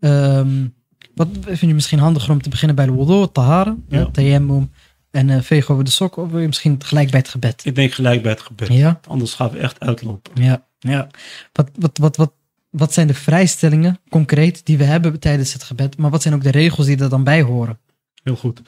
ehm, 0.00 0.66
wat 1.14 1.28
vind 1.40 1.60
je 1.60 1.74
misschien 1.74 1.98
handiger 1.98 2.30
om 2.30 2.42
te 2.42 2.48
beginnen 2.48 2.76
bij 2.76 2.86
de 2.86 2.92
wudu, 2.92 3.26
tahara, 3.32 3.76
Ja. 3.88 3.98
ja. 3.98 4.06
tayammum 4.10 4.70
en 5.10 5.30
eh 5.30 5.40
vegen 5.42 5.72
over 5.72 5.84
de 5.84 5.90
sokken? 5.90 6.22
Of 6.22 6.30
wil 6.30 6.40
je 6.40 6.46
misschien 6.46 6.82
gelijk 6.84 7.10
bij 7.10 7.20
het 7.20 7.28
gebed? 7.28 7.64
Ik 7.64 7.74
denk 7.74 7.92
gelijk 7.92 8.22
bij 8.22 8.30
het 8.30 8.40
gebed. 8.42 8.68
Ja, 8.68 9.00
Anders 9.08 9.34
gaan 9.34 9.50
we 9.50 9.58
echt 9.58 9.80
uitlopen. 9.80 10.42
ja, 10.42 10.66
ja. 10.78 11.06
Wat, 11.52 11.70
wat, 11.78 11.98
wat, 11.98 12.16
wat, 12.16 12.32
wat 12.70 12.92
zijn 12.92 13.06
de 13.06 13.14
vrijstellingen, 13.14 13.98
concreet, 14.08 14.66
die 14.66 14.78
we 14.78 14.84
hebben 14.84 15.20
tijdens 15.20 15.52
het 15.52 15.62
gebed? 15.62 15.96
Maar 15.98 16.10
wat 16.10 16.22
zijn 16.22 16.34
ook 16.34 16.42
de 16.42 16.50
regels 16.50 16.86
die 16.86 16.98
er 16.98 17.08
dan 17.08 17.24
bij 17.24 17.42
horen? 17.42 17.78
Heel 18.22 18.36
goed. 18.36 18.62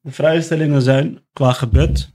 De 0.00 0.12
vrijstellingen 0.12 0.82
zijn 0.82 1.18
qua 1.32 1.52
gebed 1.52 2.10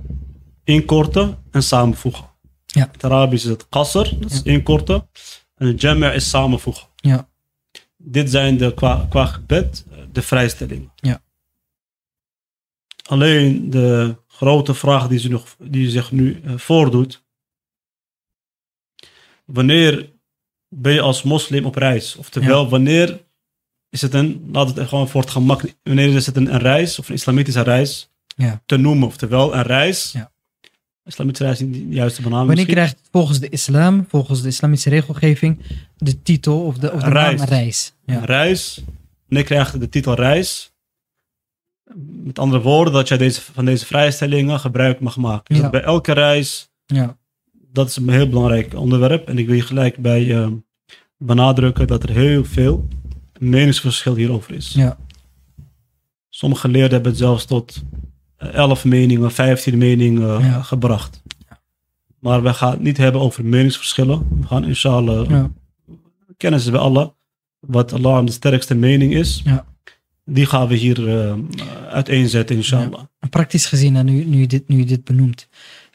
inkorten 0.63 1.37
en 1.51 1.63
samenvoegen. 1.63 2.29
Ja. 2.71 2.89
Het 2.91 3.03
Arabisch 3.03 3.43
is 3.45 3.49
het 3.51 3.69
qasr, 3.69 4.07
dat 4.19 4.31
is 4.31 4.41
inkorten. 4.43 5.09
En 5.55 5.67
het 5.67 5.81
jama' 5.81 6.11
is 6.11 6.29
samenvoegen. 6.29 6.87
Ja. 6.95 7.29
Dit 7.97 8.29
zijn 8.29 8.57
de, 8.57 8.73
qua, 8.73 9.05
qua 9.09 9.25
gebed 9.25 9.85
eh, 9.91 9.97
de 10.11 10.21
vrijstellingen. 10.21 10.91
Ja. 10.95 11.21
Alleen 13.05 13.69
de 13.69 14.15
grote 14.27 14.73
vraag 14.73 15.07
die, 15.07 15.19
ze 15.19 15.29
nog, 15.29 15.55
die 15.59 15.89
zich 15.89 16.11
nu 16.11 16.41
eh, 16.45 16.57
voordoet. 16.57 17.23
Wanneer 19.45 20.09
ben 20.69 20.93
je 20.93 21.01
als 21.01 21.23
moslim 21.23 21.65
op 21.65 21.75
reis? 21.75 22.15
Oftewel, 22.15 22.69
wanneer 22.69 23.21
is 23.89 24.01
het 24.01 24.13
een, 24.13 24.49
laat 24.51 24.75
het 24.75 24.87
gewoon 24.87 25.09
voor 25.09 25.21
het 25.21 25.29
gemak, 25.29 25.61
wanneer 25.83 26.15
is 26.15 26.25
het 26.25 26.35
een, 26.35 26.53
een 26.53 26.59
reis 26.59 26.99
of 26.99 27.07
een 27.09 27.15
islamitische 27.15 27.61
reis 27.61 28.09
Ja. 28.35 28.61
te 28.65 28.77
noemen? 28.77 29.07
Oftewel, 29.07 29.55
een 29.55 29.61
reis. 29.63 30.11
Ja. 30.11 30.31
Islamitische 31.05 31.43
reis 31.45 31.61
is 31.61 31.65
niet 31.67 31.89
de 31.89 31.95
juiste 31.95 32.21
benaming. 32.21 32.47
Wanneer 32.47 32.65
krijgt 32.65 33.01
volgens 33.11 33.39
de 33.39 33.49
islam, 33.49 34.05
volgens 34.07 34.41
de 34.41 34.47
islamitische 34.47 34.89
regelgeving, 34.89 35.59
de 35.97 36.21
titel 36.21 36.63
of 36.65 36.77
de, 36.77 36.91
of 36.91 37.03
de 37.03 37.09
Reis. 37.09 37.39
naam 37.39 37.47
reis? 37.49 37.93
Ja. 38.05 38.19
reis. 38.25 38.81
Wanneer 39.27 39.45
krijg 39.47 39.71
je 39.71 39.77
de 39.77 39.89
titel 39.89 40.13
reis? 40.15 40.71
Met 42.23 42.39
andere 42.39 42.61
woorden, 42.61 42.93
dat 42.93 43.07
jij 43.07 43.17
deze, 43.17 43.41
van 43.41 43.65
deze 43.65 43.85
vrijstellingen 43.85 44.59
gebruik 44.59 44.99
mag 44.99 45.17
maken. 45.17 45.53
Dus 45.55 45.63
Ja. 45.63 45.69
bij 45.69 45.81
elke 45.81 46.11
reis, 46.11 46.69
ja. 46.85 47.17
dat 47.71 47.89
is 47.89 47.95
een 47.95 48.09
heel 48.09 48.29
belangrijk 48.29 48.73
onderwerp. 48.73 49.27
En 49.27 49.37
ik 49.37 49.45
wil 49.47 49.55
je 49.55 49.61
gelijk 49.61 49.97
bij 49.97 50.35
eh, 50.37 50.47
benadrukken 51.17 51.87
dat 51.87 52.03
er 52.03 52.09
heel 52.09 52.45
veel 52.45 52.87
meningsverschil 53.39 54.15
hierover 54.15 54.53
is. 54.53 54.73
Ja. 54.73 54.97
Sommige 56.29 56.67
leerden 56.67 56.91
hebben 56.93 57.09
het 57.11 57.19
zelfs 57.19 57.45
tot 57.45 57.81
11 58.41 58.85
meningen, 58.85 59.31
15 59.31 59.77
meningen 59.77 60.37
eh, 60.39 60.45
Ja. 60.45 60.61
gebracht. 60.61 61.21
Maar 62.19 62.43
we 62.43 62.53
gaan 62.53 62.71
het 62.71 62.81
niet 62.81 62.97
hebben 62.97 63.21
over 63.21 63.45
meningsverschillen. 63.45 64.27
We 64.39 64.47
gaan 64.47 64.65
inshallah 64.65 65.29
Ja. 65.29 65.51
kennis 66.37 66.69
bij 66.69 66.79
Allah. 66.79 67.09
Wat 67.59 67.93
Allah 67.93 68.25
de 68.25 68.31
sterkste 68.31 68.75
mening 68.75 69.13
is. 69.13 69.41
Ja. 69.43 69.65
Die 70.25 70.45
gaan 70.45 70.67
we 70.67 70.75
hier 70.75 71.19
eh, 71.19 71.33
uiteenzetten, 71.89 72.55
inshallah. 72.55 73.01
Praktisch 73.29 73.65
gezien, 73.65 73.95
en 73.95 74.05
nu, 74.05 74.25
nu, 74.25 74.39
je 74.39 74.47
dit, 74.47 74.67
nu 74.67 74.83
dit 74.83 75.03
benoemt, 75.03 75.47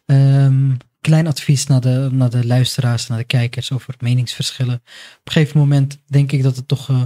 ehm, 0.06 0.70
klein 1.00 1.26
advies 1.26 1.66
naar 1.66 1.80
de, 1.80 2.08
naar 2.12 2.30
de 2.30 2.46
luisteraars, 2.46 3.06
naar 3.06 3.18
de 3.18 3.24
kijkers 3.24 3.72
over 3.72 3.94
meningsverschillen. 4.00 4.74
Op 4.74 4.80
een 5.24 5.32
gegeven 5.32 5.58
moment 5.58 5.98
denk 6.06 6.32
ik 6.32 6.42
dat 6.42 6.56
het 6.56 6.68
toch, 6.68 6.88
eh, 6.88 7.02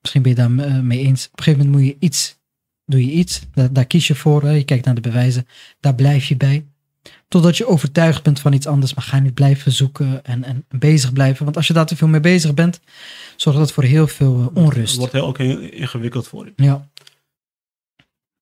misschien 0.00 0.22
ben 0.22 0.30
je 0.30 0.36
daar 0.36 0.50
mee 0.84 0.98
eens, 0.98 1.26
op 1.32 1.38
een 1.38 1.44
gegeven 1.44 1.66
moment 1.66 1.82
moet 1.84 1.92
je 1.94 2.06
iets, 2.06 2.38
doe 2.92 3.06
je 3.06 3.12
iets, 3.12 3.40
daar, 3.54 3.72
daar 3.72 3.84
kies 3.86 4.06
je 4.06 4.14
voor, 4.14 4.42
hè, 4.42 4.50
je 4.50 4.64
kijkt 4.64 4.84
naar 4.84 4.94
de 4.94 5.00
bewijzen, 5.00 5.46
daar 5.80 5.94
blijf 5.94 6.24
je 6.24 6.36
bij. 6.36 6.66
Totdat 7.28 7.56
je 7.56 7.66
overtuigd 7.66 8.22
bent 8.22 8.40
van 8.40 8.52
iets 8.52 8.66
anders, 8.66 8.94
maar 8.94 9.04
ga 9.04 9.18
niet 9.18 9.34
blijven 9.34 9.72
zoeken 9.72 10.24
en, 10.24 10.44
en 10.44 10.64
bezig 10.68 11.12
blijven. 11.12 11.44
Want 11.44 11.56
als 11.56 11.66
je 11.66 11.72
daar 11.72 11.86
te 11.86 11.96
veel 11.96 12.08
mee 12.08 12.20
bezig 12.20 12.54
bent, 12.54 12.80
zorgt 13.36 13.58
dat 13.58 13.72
voor 13.72 13.84
heel 13.84 14.06
veel 14.06 14.38
eh, 14.38 14.44
Het 14.44 14.56
onrust. 14.56 14.96
wordt 14.96 15.12
heel 15.12 15.26
ook 15.26 15.38
ingewikkeld 15.38 16.28
voor 16.28 16.44
je. 16.44 16.52
Ja, 16.56 16.88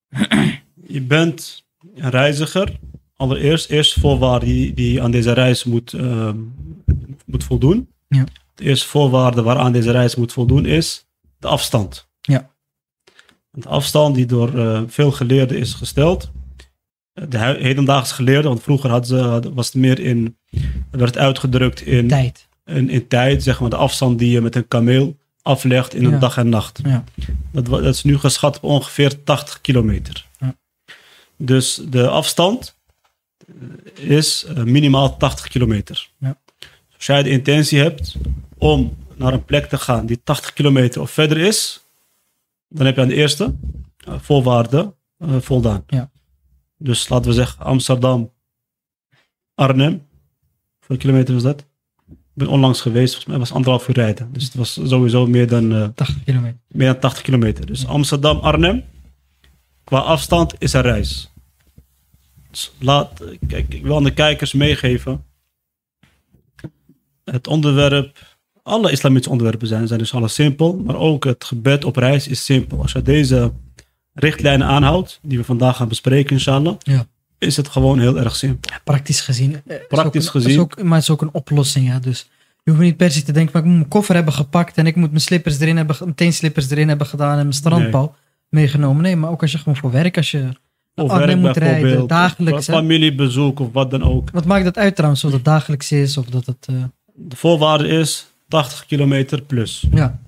Je 0.87 1.01
bent 1.03 1.65
een 1.95 2.11
reiziger. 2.11 2.79
Allereerst, 3.17 3.71
eerste 3.71 4.01
voorwaarde 4.01 4.47
die, 4.47 4.75
die 4.75 5.03
aan 5.03 5.11
deze 5.11 5.33
reis 5.33 5.65
moet, 5.65 5.93
ehm, 5.93 6.37
moet 7.27 7.45
voldoen. 7.45 7.89
Ja. 8.09 8.25
De 8.55 8.65
eerste 8.65 8.89
voorwaarde 8.89 9.43
waaraan 9.43 9.73
deze 9.73 9.91
reis 9.91 10.15
moet 10.15 10.33
voldoen 10.33 10.67
is 10.67 11.07
de 11.39 11.47
afstand. 11.49 12.09
De 13.51 13.69
afstand 13.69 14.15
die 14.15 14.27
door 14.27 14.59
eh, 14.59 14.83
veel 14.87 15.13
geleerden 15.13 15.59
is 15.59 15.75
gesteld. 15.75 16.31
De 17.13 17.39
hu- 17.39 17.63
hedendaagse 17.63 18.15
geleerden, 18.15 18.51
want 18.51 18.63
vroeger 18.63 18.91
hadden 18.91 19.09
ze, 19.09 19.53
was 19.55 19.67
het 19.67 19.75
meer 19.75 19.99
in, 19.99 20.37
werd 20.91 21.19
uitgedrukt 21.19 21.81
in, 21.81 22.09
tijd. 22.09 22.49
in, 22.65 22.91
in 22.91 23.09
tijd, 23.09 23.43
zeg 23.43 23.61
maar 23.61 23.71
de 23.71 23.77
afstand 23.77 24.19
die 24.19 24.31
je 24.31 24.41
met 24.41 24.57
een 24.57 24.69
kameel 24.69 25.17
aflegt 25.43 25.95
in 25.95 26.05
een 26.05 26.19
dag 26.19 26.37
en 26.37 26.49
nacht. 26.49 26.81
Ja. 26.85 27.05
Dat, 27.53 27.67
dat 27.67 27.85
is 27.85 28.03
nu 28.03 28.19
geschat 28.19 28.57
op 28.57 28.63
ongeveer 28.63 29.25
80 29.25 29.61
kilometer. 29.61 30.27
Ja. 30.39 30.57
Dus 31.37 31.81
de 31.89 32.09
afstand 32.09 32.77
eh, 33.99 34.11
is 34.11 34.45
eh, 34.45 34.63
minimaal 34.63 35.17
80 35.17 35.49
kilometer. 35.49 36.09
Ja. 36.19 36.39
Als 36.97 37.07
jij 37.07 37.23
de 37.23 37.31
intentie 37.31 37.79
hebt 37.79 38.15
om 38.59 38.97
naar 39.17 39.33
een 39.33 39.45
plek 39.45 39.67
te 39.67 39.79
gaan 39.79 40.07
die 40.07 40.21
80 40.25 40.53
kilometer 40.53 41.01
of 41.01 41.11
verder 41.11 41.39
is, 41.39 41.81
dan 42.71 42.87
heb 42.87 42.95
je 42.95 43.01
aan 43.01 43.09
de 43.09 43.15
eerste 43.15 43.55
eh, 43.97 44.19
voorwaarde 44.19 44.95
eh, 45.17 45.41
voldaan. 45.41 45.85
Ja. 45.87 46.11
Dus 46.77 47.09
laten 47.09 47.31
we 47.31 47.37
zeggen 47.37 47.65
Amsterdam, 47.65 48.33
Arnhem. 49.55 50.07
Hoeveel 50.79 50.97
kilometer 50.97 51.35
was 51.35 51.43
dat? 51.43 51.61
Ik 52.11 52.47
ben 52.47 52.49
onlangs 52.49 52.81
geweest, 52.81 53.09
volgens 53.09 53.27
mij 53.27 53.39
was 53.39 53.49
het 53.49 53.57
anderhalf 53.57 53.89
uur 53.89 53.95
rijden. 53.95 54.33
Dus 54.33 54.45
het 54.45 54.55
was 54.55 54.73
sowieso 54.73 55.27
meer 55.27 55.49
dan 55.49 55.75
eh, 55.75 55.89
80 55.95 56.25
kilometer. 56.25 56.59
meer 56.69 56.87
dan 56.87 56.99
80 57.01 57.23
kilometer. 57.23 57.67
Dus 57.67 57.87
Amsterdam, 57.87 58.39
Arnhem. 58.39 58.85
Qua 59.85 59.99
afstand 59.99 60.55
is 60.59 60.73
een 60.73 60.81
reis. 60.81 61.31
Dus 62.51 62.73
laat, 62.79 63.23
kijk, 63.47 63.75
ik 63.75 63.83
wil 63.83 63.97
aan 63.97 64.05
de 64.05 64.15
kijkers 64.15 64.53
meegeven. 64.53 65.25
Het 67.25 67.47
onderwerp, 67.47 68.30
alle 68.63 68.91
islamitische 68.91 69.31
onderwerpen 69.31 69.67
zijn, 69.67 69.87
zijn 69.87 69.99
dus 69.99 70.15
alle 70.15 70.29
simpel. 70.29 70.77
Maar 70.85 70.97
ook 70.97 71.25
het 71.25 71.45
gebed 71.45 71.85
op 71.85 71.97
reis 71.97 72.29
is 72.29 72.45
simpel. 72.45 72.83
Als 72.83 72.93
je 72.93 73.03
deze 73.03 73.53
richtlijnen 74.15 74.67
aanhoudt, 74.67 75.19
die 75.23 75.39
we 75.39 75.45
vandaag 75.45 75.77
gaan 75.77 75.89
bespreken, 75.89 76.31
inshallah. 76.33 76.75
Ja. 76.79 77.07
Is 77.39 77.57
het 77.57 77.69
gewoon 77.69 77.99
heel 77.99 78.19
erg 78.19 78.37
simpel. 78.37 78.71
Praktisch 78.85 79.21
gezien. 79.21 79.53
eh, 79.67 79.77
is 79.77 79.87
Praktisch 79.89 80.25
een- 80.25 80.31
gezien. 80.31 80.51
Is 80.51 80.59
ook, 80.59 80.83
maar 80.83 80.93
het 80.95 81.03
is 81.03 81.11
ook 81.11 81.23
een 81.23 81.33
oplossing, 81.35 81.87
ja. 81.87 81.99
Dus 81.99 82.29
je 82.63 82.71
hoeft 82.71 82.83
niet 82.83 82.97
per 82.97 83.11
se 83.11 83.23
te 83.23 83.33
denken, 83.33 83.53
maar 83.53 83.63
ik 83.63 83.69
moet 83.69 83.77
mijn 83.79 83.89
koffer 83.89 84.15
hebben 84.15 84.33
gepakt 84.35 84.77
en 84.77 84.87
ik 84.87 84.97
moet 84.97 85.09
mijn 85.09 85.21
slippers 85.21 85.59
erin 85.59 85.77
hebben, 85.77 85.97
mijn 86.01 86.15
teenslippers 86.15 86.71
erin 86.71 86.89
hebben 86.89 87.07
gedaan 87.07 87.31
en 87.37 87.43
mijn 87.43 87.53
strandbal 87.53 88.15
meegenomen. 88.49 89.03
Nee, 89.03 89.17
maar 89.17 89.31
ook 89.31 89.43
als 89.43 89.53
je 89.53 89.59
gewoon 89.59 89.77
voor 89.77 89.91
werk, 89.91 90.17
als 90.17 90.31
je... 90.31 90.49
Of 90.95 91.13
werk 91.13 91.37
moet 91.39 91.57
rijden, 91.57 92.07
dagelijks, 92.07 92.69
of 92.69 92.75
familiebezoek 92.75 93.61
of 93.61 93.69
wat 93.73 93.91
dan 93.91 94.03
ook. 94.03 94.31
Wat 94.31 94.45
maakt 94.45 94.65
dat 94.65 94.79
uit 94.79 94.95
trouwens, 94.97 95.25
of 95.25 95.31
dat 95.31 95.45
dagelijks 95.45 95.93
is 95.93 96.17
of 96.17 96.27
dat 96.27 96.47
het... 96.47 96.67
eh, 96.71 96.75
De 97.15 97.37
voorwaarde 97.37 97.89
is 97.89 98.27
80 98.51 98.87
kilometer 98.87 99.43
plus. 99.43 99.87
ja, 99.91 100.21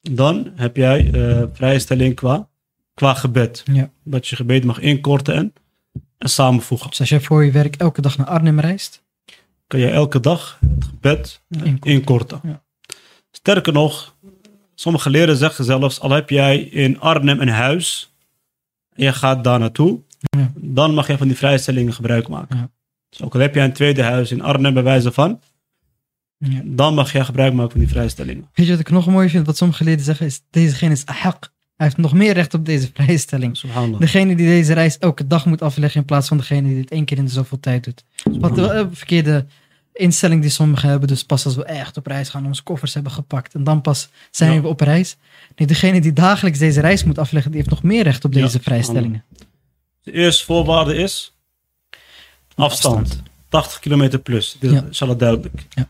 Dan 0.00 0.52
heb 0.56 0.76
jij 0.76 1.10
eh 1.12 1.42
vrijstelling 1.52 2.14
qua, 2.14 2.48
qua 2.94 3.14
gebed. 3.14 3.62
ja. 3.72 3.90
Dat 4.04 4.28
je 4.28 4.36
gebed 4.36 4.64
mag 4.64 4.78
inkorten 4.78 5.34
en, 5.34 5.52
en 6.18 6.28
samenvoegen. 6.28 6.88
Dus 6.90 7.00
als 7.00 7.08
jij 7.08 7.20
voor 7.20 7.44
je 7.44 7.50
werk 7.50 7.76
elke 7.76 8.00
dag 8.00 8.16
naar 8.16 8.26
Arnhem 8.26 8.60
reist, 8.60 9.02
Kan 9.66 9.80
je 9.80 9.88
elke 9.90 10.20
dag 10.20 10.58
het 10.60 10.84
gebed 10.84 11.42
inkorten. 11.50 11.90
inkorten. 11.90 12.40
Ja. 12.42 12.62
Sterker 13.30 13.72
nog, 13.72 14.14
sommige 14.74 15.10
leren 15.10 15.36
zeggen 15.36 15.64
zelfs, 15.64 16.00
al 16.00 16.10
heb 16.10 16.30
jij 16.30 16.58
in 16.60 17.00
Arnhem 17.00 17.40
een 17.40 17.48
huis 17.48 18.14
en 18.92 19.04
je 19.04 19.12
gaat 19.12 19.44
daar 19.44 19.58
naartoe, 19.58 20.00
Ja. 20.18 20.52
dan 20.56 20.94
mag 20.94 21.06
je 21.06 21.16
van 21.18 21.26
die 21.28 21.36
vrijstellingen 21.36 21.92
gebruik 21.92 22.28
maken. 22.28 22.56
Ja. 22.56 22.70
Dus 23.08 23.22
ook 23.22 23.34
al 23.34 23.40
heb 23.40 23.54
jij 23.54 23.64
een 23.64 23.72
tweede 23.72 24.02
huis 24.02 24.30
in 24.30 24.42
Arnhem 24.42 24.74
bij 24.74 24.82
wijze 24.82 25.12
van, 25.12 25.40
Ja. 26.50 26.60
dan 26.64 26.94
mag 26.94 27.12
jij 27.12 27.24
gebruik 27.24 27.52
maken 27.52 27.70
van 27.70 27.80
die 27.80 27.88
vrijstellingen. 27.88 28.48
Weet 28.54 28.66
je 28.66 28.72
wat 28.72 28.80
ik 28.80 28.90
nog 28.90 29.06
mooi 29.06 29.28
vind? 29.28 29.46
Wat 29.46 29.56
sommige 29.56 29.84
leden 29.84 30.04
zeggen 30.04 30.26
is, 30.26 30.40
dezegene 30.50 30.92
is 30.92 31.02
ahaq. 31.04 31.38
Hij 31.76 31.86
heeft 31.90 31.96
nog 31.96 32.12
meer 32.12 32.32
recht 32.32 32.54
op 32.54 32.66
deze 32.66 32.90
vrijstelling. 32.94 33.60
Degene 33.98 34.36
die 34.36 34.46
deze 34.46 34.72
reis 34.72 34.98
elke 34.98 35.26
dag 35.26 35.46
moet 35.46 35.62
afleggen 35.62 36.00
in 36.00 36.06
plaats 36.06 36.28
van 36.28 36.36
degene 36.36 36.68
die 36.68 36.76
dit 36.76 36.90
één 36.90 37.04
keer 37.04 37.16
in 37.18 37.24
de 37.24 37.30
zoveel 37.30 37.60
tijd 37.60 37.84
doet. 37.84 38.04
Wat 38.40 38.54
de 38.54 38.88
verkeerde 38.92 39.46
instelling 39.92 40.40
die 40.42 40.50
sommigen 40.50 40.88
hebben. 40.88 41.08
Dus 41.08 41.24
pas 41.24 41.44
als 41.44 41.54
we 41.56 41.64
echt 41.64 41.96
op 41.96 42.06
reis 42.06 42.28
gaan, 42.28 42.46
onze 42.46 42.62
koffers 42.62 42.94
hebben 42.94 43.12
gepakt. 43.12 43.54
En 43.54 43.64
dan 43.64 43.80
pas 43.80 44.08
zijn 44.30 44.52
Ja. 44.54 44.60
we 44.60 44.68
op 44.68 44.80
reis. 44.80 45.16
Nee, 45.56 45.66
degene 45.66 46.00
die 46.00 46.12
dagelijks 46.12 46.58
deze 46.58 46.80
reis 46.80 47.04
moet 47.04 47.18
afleggen, 47.18 47.50
die 47.50 47.60
heeft 47.60 47.72
nog 47.72 47.82
meer 47.82 48.02
recht 48.02 48.24
op 48.24 48.32
Ja, 48.32 48.40
deze 48.40 48.60
vrijstellingen. 48.60 49.24
De 50.02 50.12
eerste 50.12 50.44
voorwaarde 50.44 50.94
is 50.94 51.34
afstand. 52.54 53.22
80 53.48 53.78
kilometer 53.78 54.18
plus. 54.18 54.56
Dit 54.60 54.70
Ja. 54.72 54.84
is 54.90 55.02
al 55.02 55.16
duidelijk. 55.16 55.66
Ja. 55.70 55.88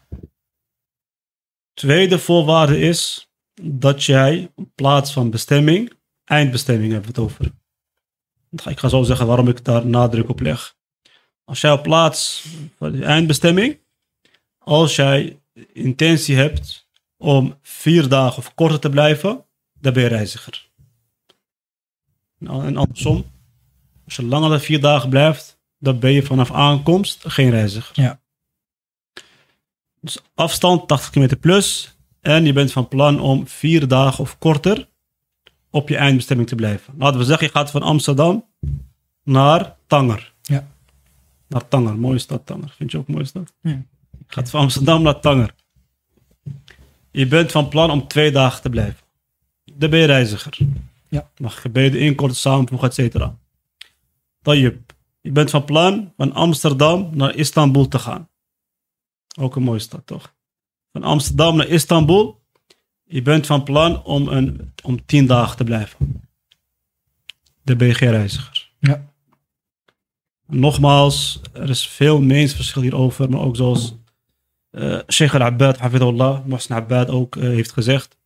Tweede 1.75 2.19
voorwaarde 2.19 2.79
is 2.79 3.31
dat 3.63 4.05
jij 4.05 4.53
plaats 4.75 5.13
van 5.13 5.31
bestemming, 5.31 5.93
eindbestemming 6.25 6.93
hebben 6.93 7.15
we 7.15 7.21
het 7.21 7.31
over. 7.31 7.53
Ik 8.71 8.79
ga 8.79 8.89
zo 8.89 9.03
zeggen 9.03 9.27
waarom 9.27 9.49
ik 9.49 9.65
daar 9.65 9.87
nadruk 9.87 10.29
op 10.29 10.41
leg. 10.41 10.77
Als 11.45 11.61
jij 11.61 11.73
op 11.73 11.83
plaats 11.83 12.45
van 12.77 13.03
eindbestemming, 13.03 13.79
als 14.59 14.97
jij 14.97 15.41
intentie 15.73 16.37
hebt 16.37 16.89
om 17.17 17.59
vier 17.63 18.09
dagen 18.09 18.39
of 18.39 18.55
korter 18.55 18.81
te 18.81 18.91
blijven, 18.91 19.45
dan 19.81 19.93
ben 19.93 20.03
je 20.03 20.09
reiziger. 20.09 20.71
Nou, 22.39 22.67
En 22.67 22.77
andersom, 22.77 23.25
als 24.05 24.17
je 24.17 24.25
langer 24.25 24.51
dan 24.51 24.61
vier 24.61 24.81
dagen 24.81 25.09
blijft, 25.09 25.61
dan 25.79 25.99
ben 25.99 26.13
je 26.13 26.23
vanaf 26.23 26.53
aankomst 26.53 27.25
geen 27.27 27.51
reiziger. 27.51 28.03
Ja. 28.03 28.22
Dus 30.03 30.19
afstand 30.35 30.89
80 30.89 31.11
km 31.11 31.37
plus. 31.41 31.97
En 32.21 32.45
je 32.45 32.53
bent 32.53 32.73
van 32.73 32.89
plan 32.89 33.21
om 33.21 33.47
vier 33.47 33.89
dagen 33.89 34.21
of 34.21 34.39
korter 34.39 34.89
op 35.71 35.89
je 35.89 35.97
eindbestemming 35.97 36.49
te 36.49 36.55
blijven. 36.55 36.95
Laten 36.99 37.19
we 37.19 37.25
zeggen, 37.25 37.47
je 37.47 37.53
gaat 37.53 37.71
van 37.71 37.83
Amsterdam 37.83 38.45
naar 39.23 39.77
Tanger. 39.87 40.33
Ja. 40.43 40.67
Naar 41.49 41.69
Tanger, 41.69 41.99
mooie 41.99 42.19
stad 42.19 42.47
Tanger. 42.47 42.75
Vind 42.77 42.91
je 42.91 42.99
ook 42.99 43.09
een 43.09 43.15
mooie 43.15 43.27
stad? 43.27 43.53
Ja. 43.61 43.71
Je 44.11 44.25
gaat 44.27 44.51
van 44.51 44.61
Amsterdam 44.61 45.03
naar 45.03 45.21
Tanger. 45.21 45.55
Je 47.11 47.27
bent 47.27 47.53
van 47.53 47.69
plan 47.69 47.91
om 47.91 48.09
twee 48.09 48.31
dagen 48.31 48.63
te 48.63 48.71
blijven. 48.71 49.05
Dan 49.75 49.91
ben 49.91 49.99
je 49.99 50.07
reiziger. 50.07 50.59
Ja. 51.09 51.31
Mag 51.37 51.61
gebeden 51.61 52.01
inkorten, 52.01 52.37
samenvoegen, 52.37 52.89
et 52.89 52.95
cetera. 52.95 53.37
Tayyip. 54.43 54.93
Je 55.21 55.31
bent 55.31 55.51
van 55.51 55.65
plan 55.65 56.13
van 56.17 56.33
Amsterdam 56.33 57.09
naar 57.13 57.35
Istanbul 57.35 57.89
te 57.89 57.99
gaan. 57.99 58.29
Ook 59.41 59.57
een 59.57 59.63
mooie 59.63 59.79
stad, 59.79 60.07
toch? 60.07 60.35
Van 60.93 61.03
Amsterdam 61.03 61.57
naar 61.57 61.69
Istanbul. 61.69 62.41
Je 63.05 63.23
bent 63.23 63.47
van 63.47 63.65
plan 63.65 64.05
om, 64.05 64.29
een, 64.29 64.73
om 64.83 65.07
tien 65.07 65.27
dagen 65.27 65.57
te 65.57 65.65
blijven. 65.65 66.29
Dan 67.65 67.77
ben 67.77 67.89
je 67.89 67.95
geen 67.95 68.11
reiziger. 68.11 68.71
Ja. 68.79 69.11
Nogmaals, 70.47 71.41
er 71.53 71.71
is 71.71 71.89
veel 71.89 72.21
meningsverschil 72.21 72.83
hierover, 72.83 73.31
maar 73.31 73.41
ook 73.41 73.57
zoals 73.57 73.95
eh 74.73 74.99
Sheikh 75.09 75.35
al-Abbad, 75.35 75.79
hafidullah, 75.79 76.45
Mohsen 76.45 76.77
Abbad 76.77 77.09
ook 77.09 77.37
eh, 77.37 77.43
heeft 77.43 77.73
gezegd. 77.73 78.17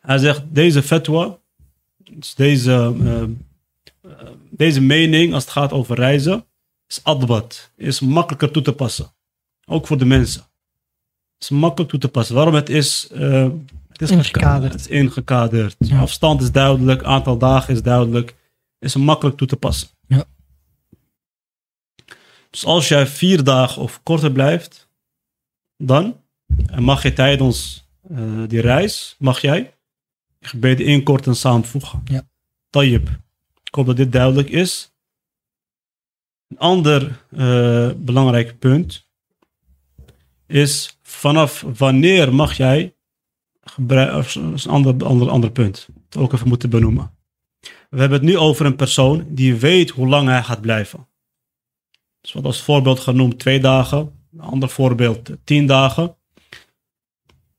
Hij 0.00 0.18
zegt, 0.18 0.42
deze 0.48 0.82
fatwa, 0.82 1.38
dus 1.96 2.34
deze, 2.34 2.94
eh, 3.04 4.12
deze 4.50 4.80
mening 4.80 5.34
als 5.34 5.42
het 5.42 5.52
gaat 5.52 5.72
over 5.72 5.96
reizen, 5.96 6.44
is 6.88 7.00
adbat, 7.02 7.70
is 7.76 8.00
makkelijker 8.00 8.50
toe 8.50 8.62
te 8.62 8.72
passen. 8.72 9.13
Ook 9.66 9.86
voor 9.86 9.98
de 9.98 10.04
mensen. 10.04 10.40
Het 11.34 11.42
is 11.42 11.48
makkelijk 11.48 11.90
toe 11.90 12.00
te 12.00 12.08
passen. 12.08 12.34
Waarom? 12.34 12.54
Het 12.54 12.68
is, 12.68 13.08
eh, 13.12 13.48
het 13.88 14.02
is 14.02 14.10
Ingekaderd. 14.10 14.72
Het 14.72 14.80
is 14.80 14.88
ingekaderd. 14.88 15.76
Ja. 15.78 16.00
Afstand 16.00 16.42
is 16.42 16.52
duidelijk, 16.52 17.02
aantal 17.02 17.38
dagen 17.38 17.74
is 17.74 17.82
duidelijk. 17.82 18.28
Het 18.78 18.88
is 18.88 18.96
makkelijk 18.96 19.36
toe 19.36 19.46
te 19.46 19.56
passen. 19.56 19.88
Ja. 20.06 20.24
Dus 22.50 22.64
als 22.64 22.88
jij 22.88 23.06
vier 23.06 23.44
dagen 23.44 23.82
of 23.82 24.02
korter 24.02 24.32
blijft, 24.32 24.88
dan 25.76 26.20
mag 26.78 27.02
je 27.02 27.12
tijdens 27.12 27.86
eh, 28.10 28.42
die 28.48 28.60
reis, 28.60 29.14
mag 29.18 29.40
jij 29.40 29.74
gebeden 30.40 30.86
inkorten 30.86 31.30
en 31.30 31.36
samenvoegen. 31.36 32.02
Ja. 32.04 32.26
Tayyip. 32.70 33.08
Ik 33.64 33.74
hoop 33.74 33.86
dat 33.86 33.96
dit 33.96 34.12
duidelijk 34.12 34.48
is. 34.48 34.92
Een 36.48 36.58
ander 36.58 37.24
eh, 37.30 37.90
belangrijk 37.96 38.58
punt 38.58 39.03
is 40.46 40.98
vanaf 41.02 41.64
wanneer 41.76 42.34
mag 42.34 42.56
jij 42.56 42.94
dat 43.76 44.24
is 44.24 44.34
een 44.34 44.70
ander, 44.70 45.04
ander, 45.04 45.30
ander 45.30 45.50
punt, 45.50 45.88
ook 46.18 46.32
even 46.32 46.48
moeten 46.48 46.70
benoemen. 46.70 47.10
We 47.90 48.00
hebben 48.00 48.18
het 48.18 48.28
nu 48.28 48.36
over 48.38 48.66
een 48.66 48.76
persoon 48.76 49.26
die 49.28 49.54
weet 49.54 49.90
hoe 49.90 50.08
lang 50.08 50.28
hij 50.28 50.42
gaat 50.42 50.60
blijven. 50.60 51.06
Dus 52.20 52.32
wat 52.32 52.44
als 52.44 52.62
voorbeeld 52.62 53.00
genoemd 53.00 53.38
twee 53.38 53.60
dagen, 53.60 54.26
een 54.32 54.40
ander 54.40 54.68
voorbeeld 54.68 55.30
tien 55.44 55.66
dagen. 55.66 56.16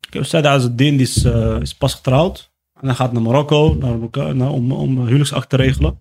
Kijk, 0.10 0.26
Said 0.26 0.46
Azuddin 0.46 0.98
die 0.98 1.06
is, 1.06 1.24
eh, 1.24 1.58
is 1.62 1.76
pas 1.76 1.94
getrouwd 1.94 2.52
en 2.74 2.88
hij 2.88 2.96
gaat 2.96 3.12
naar 3.12 3.22
Marokko 3.22 3.74
naar, 3.74 4.50
om, 4.50 4.72
om 4.72 4.98
een 4.98 5.06
huwelijksakte 5.06 5.58
te 5.58 5.64
regelen. 5.64 6.00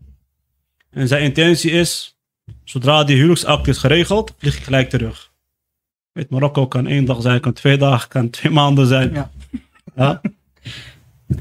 En 0.90 1.08
zijn 1.08 1.22
intentie 1.22 1.70
is, 1.70 2.18
zodra 2.64 3.04
die 3.04 3.16
huwelijksakte 3.16 3.70
is 3.70 3.78
geregeld, 3.78 4.34
vlieg 4.38 4.56
ik 4.56 4.62
gelijk 4.62 4.90
terug. 4.90 5.32
Weet, 6.14 6.30
Marokko 6.30 6.66
kan 6.66 6.86
één 6.86 7.04
dag 7.04 7.22
zijn, 7.22 7.40
kan 7.40 7.52
twee 7.52 7.76
dagen, 7.76 8.08
kan 8.08 8.30
twee 8.30 8.52
maanden 8.60 8.86
zijn. 8.86 9.12
Ja. 9.12 9.30
Ja? 9.96 10.20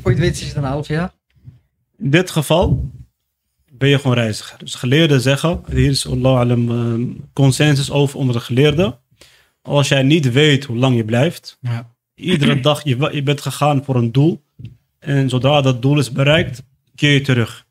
Voor 0.01 0.11
je 0.11 0.17
weet 0.19 0.41
is 0.41 0.47
het 0.47 0.55
een 0.55 0.63
half 0.63 0.87
jaar. 0.87 1.11
In 1.97 2.09
dit 2.09 2.31
geval 2.31 2.91
ben 3.71 3.89
je 3.89 3.99
gewoon 3.99 4.15
reiziger. 4.15 4.57
Dus 4.59 4.75
geleerden 4.75 5.21
zeggen, 5.21 5.61
hier 5.71 5.89
is 5.89 6.07
Allah 6.07 6.39
alam, 6.39 6.69
eh, 6.71 7.15
consensus 7.33 7.91
over 7.91 8.19
onder 8.19 8.35
de 8.35 8.41
geleerden. 8.41 8.99
Als 9.61 9.87
jij 9.87 10.03
niet 10.03 10.31
weet 10.31 10.63
hoe 10.63 10.77
lang 10.77 10.95
je 10.95 11.05
blijft, 11.05 11.57
Ja. 11.61 11.89
iedere 12.15 12.59
dag, 12.59 12.83
je, 12.83 13.09
je 13.11 13.23
bent 13.23 13.41
gegaan 13.41 13.83
voor 13.83 13.95
een 13.95 14.11
doel. 14.11 14.43
En 14.99 15.29
zodra 15.29 15.61
dat 15.61 15.81
doel 15.81 15.97
is 15.99 16.11
bereikt, 16.11 16.63
keer 16.95 17.13
je 17.13 17.21
terug. 17.21 17.65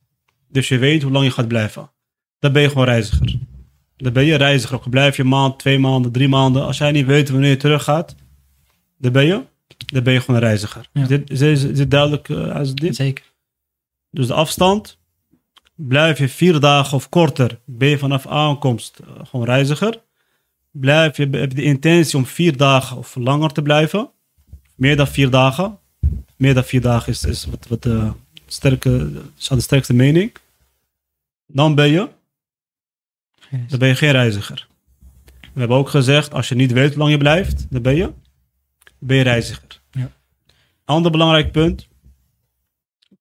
Dus 0.49 0.69
je 0.69 0.79
weet 0.79 1.03
hoe 1.03 1.13
lang 1.13 1.25
je 1.25 1.31
gaat 1.31 1.49
blijven. 1.49 1.91
Dan 2.39 2.53
ben 2.53 2.63
je 2.63 2.69
gewoon 2.69 2.85
reiziger. 2.85 3.35
Dan 4.03 4.13
ben 4.13 4.25
je 4.25 4.35
reiziger. 4.35 4.77
Ook 4.77 4.91
blijf 4.91 5.17
je 5.17 5.23
een 5.23 5.29
maand, 5.29 5.59
twee 5.59 5.79
maanden, 5.79 6.13
drie 6.13 6.29
maanden. 6.29 6.65
Als 6.65 6.79
jij 6.79 6.91
niet 6.93 7.07
weet 7.07 7.31
wanneer 7.31 7.51
je 7.51 7.57
terug 7.57 7.85
gaat, 7.85 8.15
dan 8.99 9.13
ben 9.13 9.25
je, 9.25 9.43
dan 9.87 10.03
ben 10.03 10.13
je 10.13 10.21
gewoon 10.21 10.37
een 10.37 10.47
reiziger. 10.47 10.89
Ja. 10.93 11.03
Is, 11.03 11.09
dit, 11.09 11.31
is, 11.31 11.39
dit- 11.39 11.63
is 11.63 11.77
dit 11.77 11.91
duidelijk 11.91 12.29
eh, 12.29 12.55
als 12.55 12.75
dit? 12.75 12.97
Zeker. 12.97 13.25
Dus 14.11 14.27
de 14.27 14.35
afstand, 14.35 14.99
blijf 15.75 16.19
je 16.19 16.29
vier 16.29 16.61
dagen 16.61 16.97
of 16.97 17.09
korter, 17.09 17.59
ben 17.65 17.89
je 17.89 17.99
vanaf 17.99 18.27
aankomst 18.27 18.99
eh, 18.99 19.27
gewoon 19.27 19.47
reiziger. 19.47 20.01
Blijf 20.71 21.17
je, 21.17 21.23
heb 21.31 21.51
je 21.51 21.57
de 21.57 21.63
intentie 21.63 22.19
om 22.19 22.27
vier 22.27 22.57
dagen 22.57 22.97
of 22.97 23.15
langer 23.15 23.53
te 23.53 23.63
blijven, 23.63 24.11
meer 24.75 24.97
dan 24.97 25.07
vier 25.09 25.31
dagen. 25.31 25.79
Meer 26.37 26.55
dan 26.55 26.65
vier 26.65 26.81
dagen 26.81 27.13
is, 27.13 27.25
is 27.25 27.45
wat, 27.45 27.67
wat 27.69 27.83
de, 27.83 28.11
sterke, 28.47 29.11
is 29.39 29.49
de 29.49 29.61
sterkste 29.61 29.95
mening. 29.95 30.33
Dan 31.47 31.75
ben 31.75 31.89
je, 31.91 32.09
dan 33.69 33.79
ben 33.79 33.89
je 33.89 33.95
geen 33.95 34.11
reiziger. 34.13 34.69
We 35.53 35.59
hebben 35.59 35.77
ook 35.77 35.89
gezegd, 35.89 36.35
als 36.35 36.49
je 36.49 36.55
niet 36.55 36.73
weet 36.73 36.89
hoe 36.89 36.99
lang 36.99 37.11
je 37.11 37.17
blijft, 37.19 37.67
dan 37.71 37.83
ben 37.83 37.95
je, 37.97 38.13
ben 38.99 39.17
je 39.17 39.23
reiziger. 39.23 39.81
Ja. 39.91 40.11
Ander 40.85 41.11
belangrijk 41.11 41.53
punt. 41.53 41.89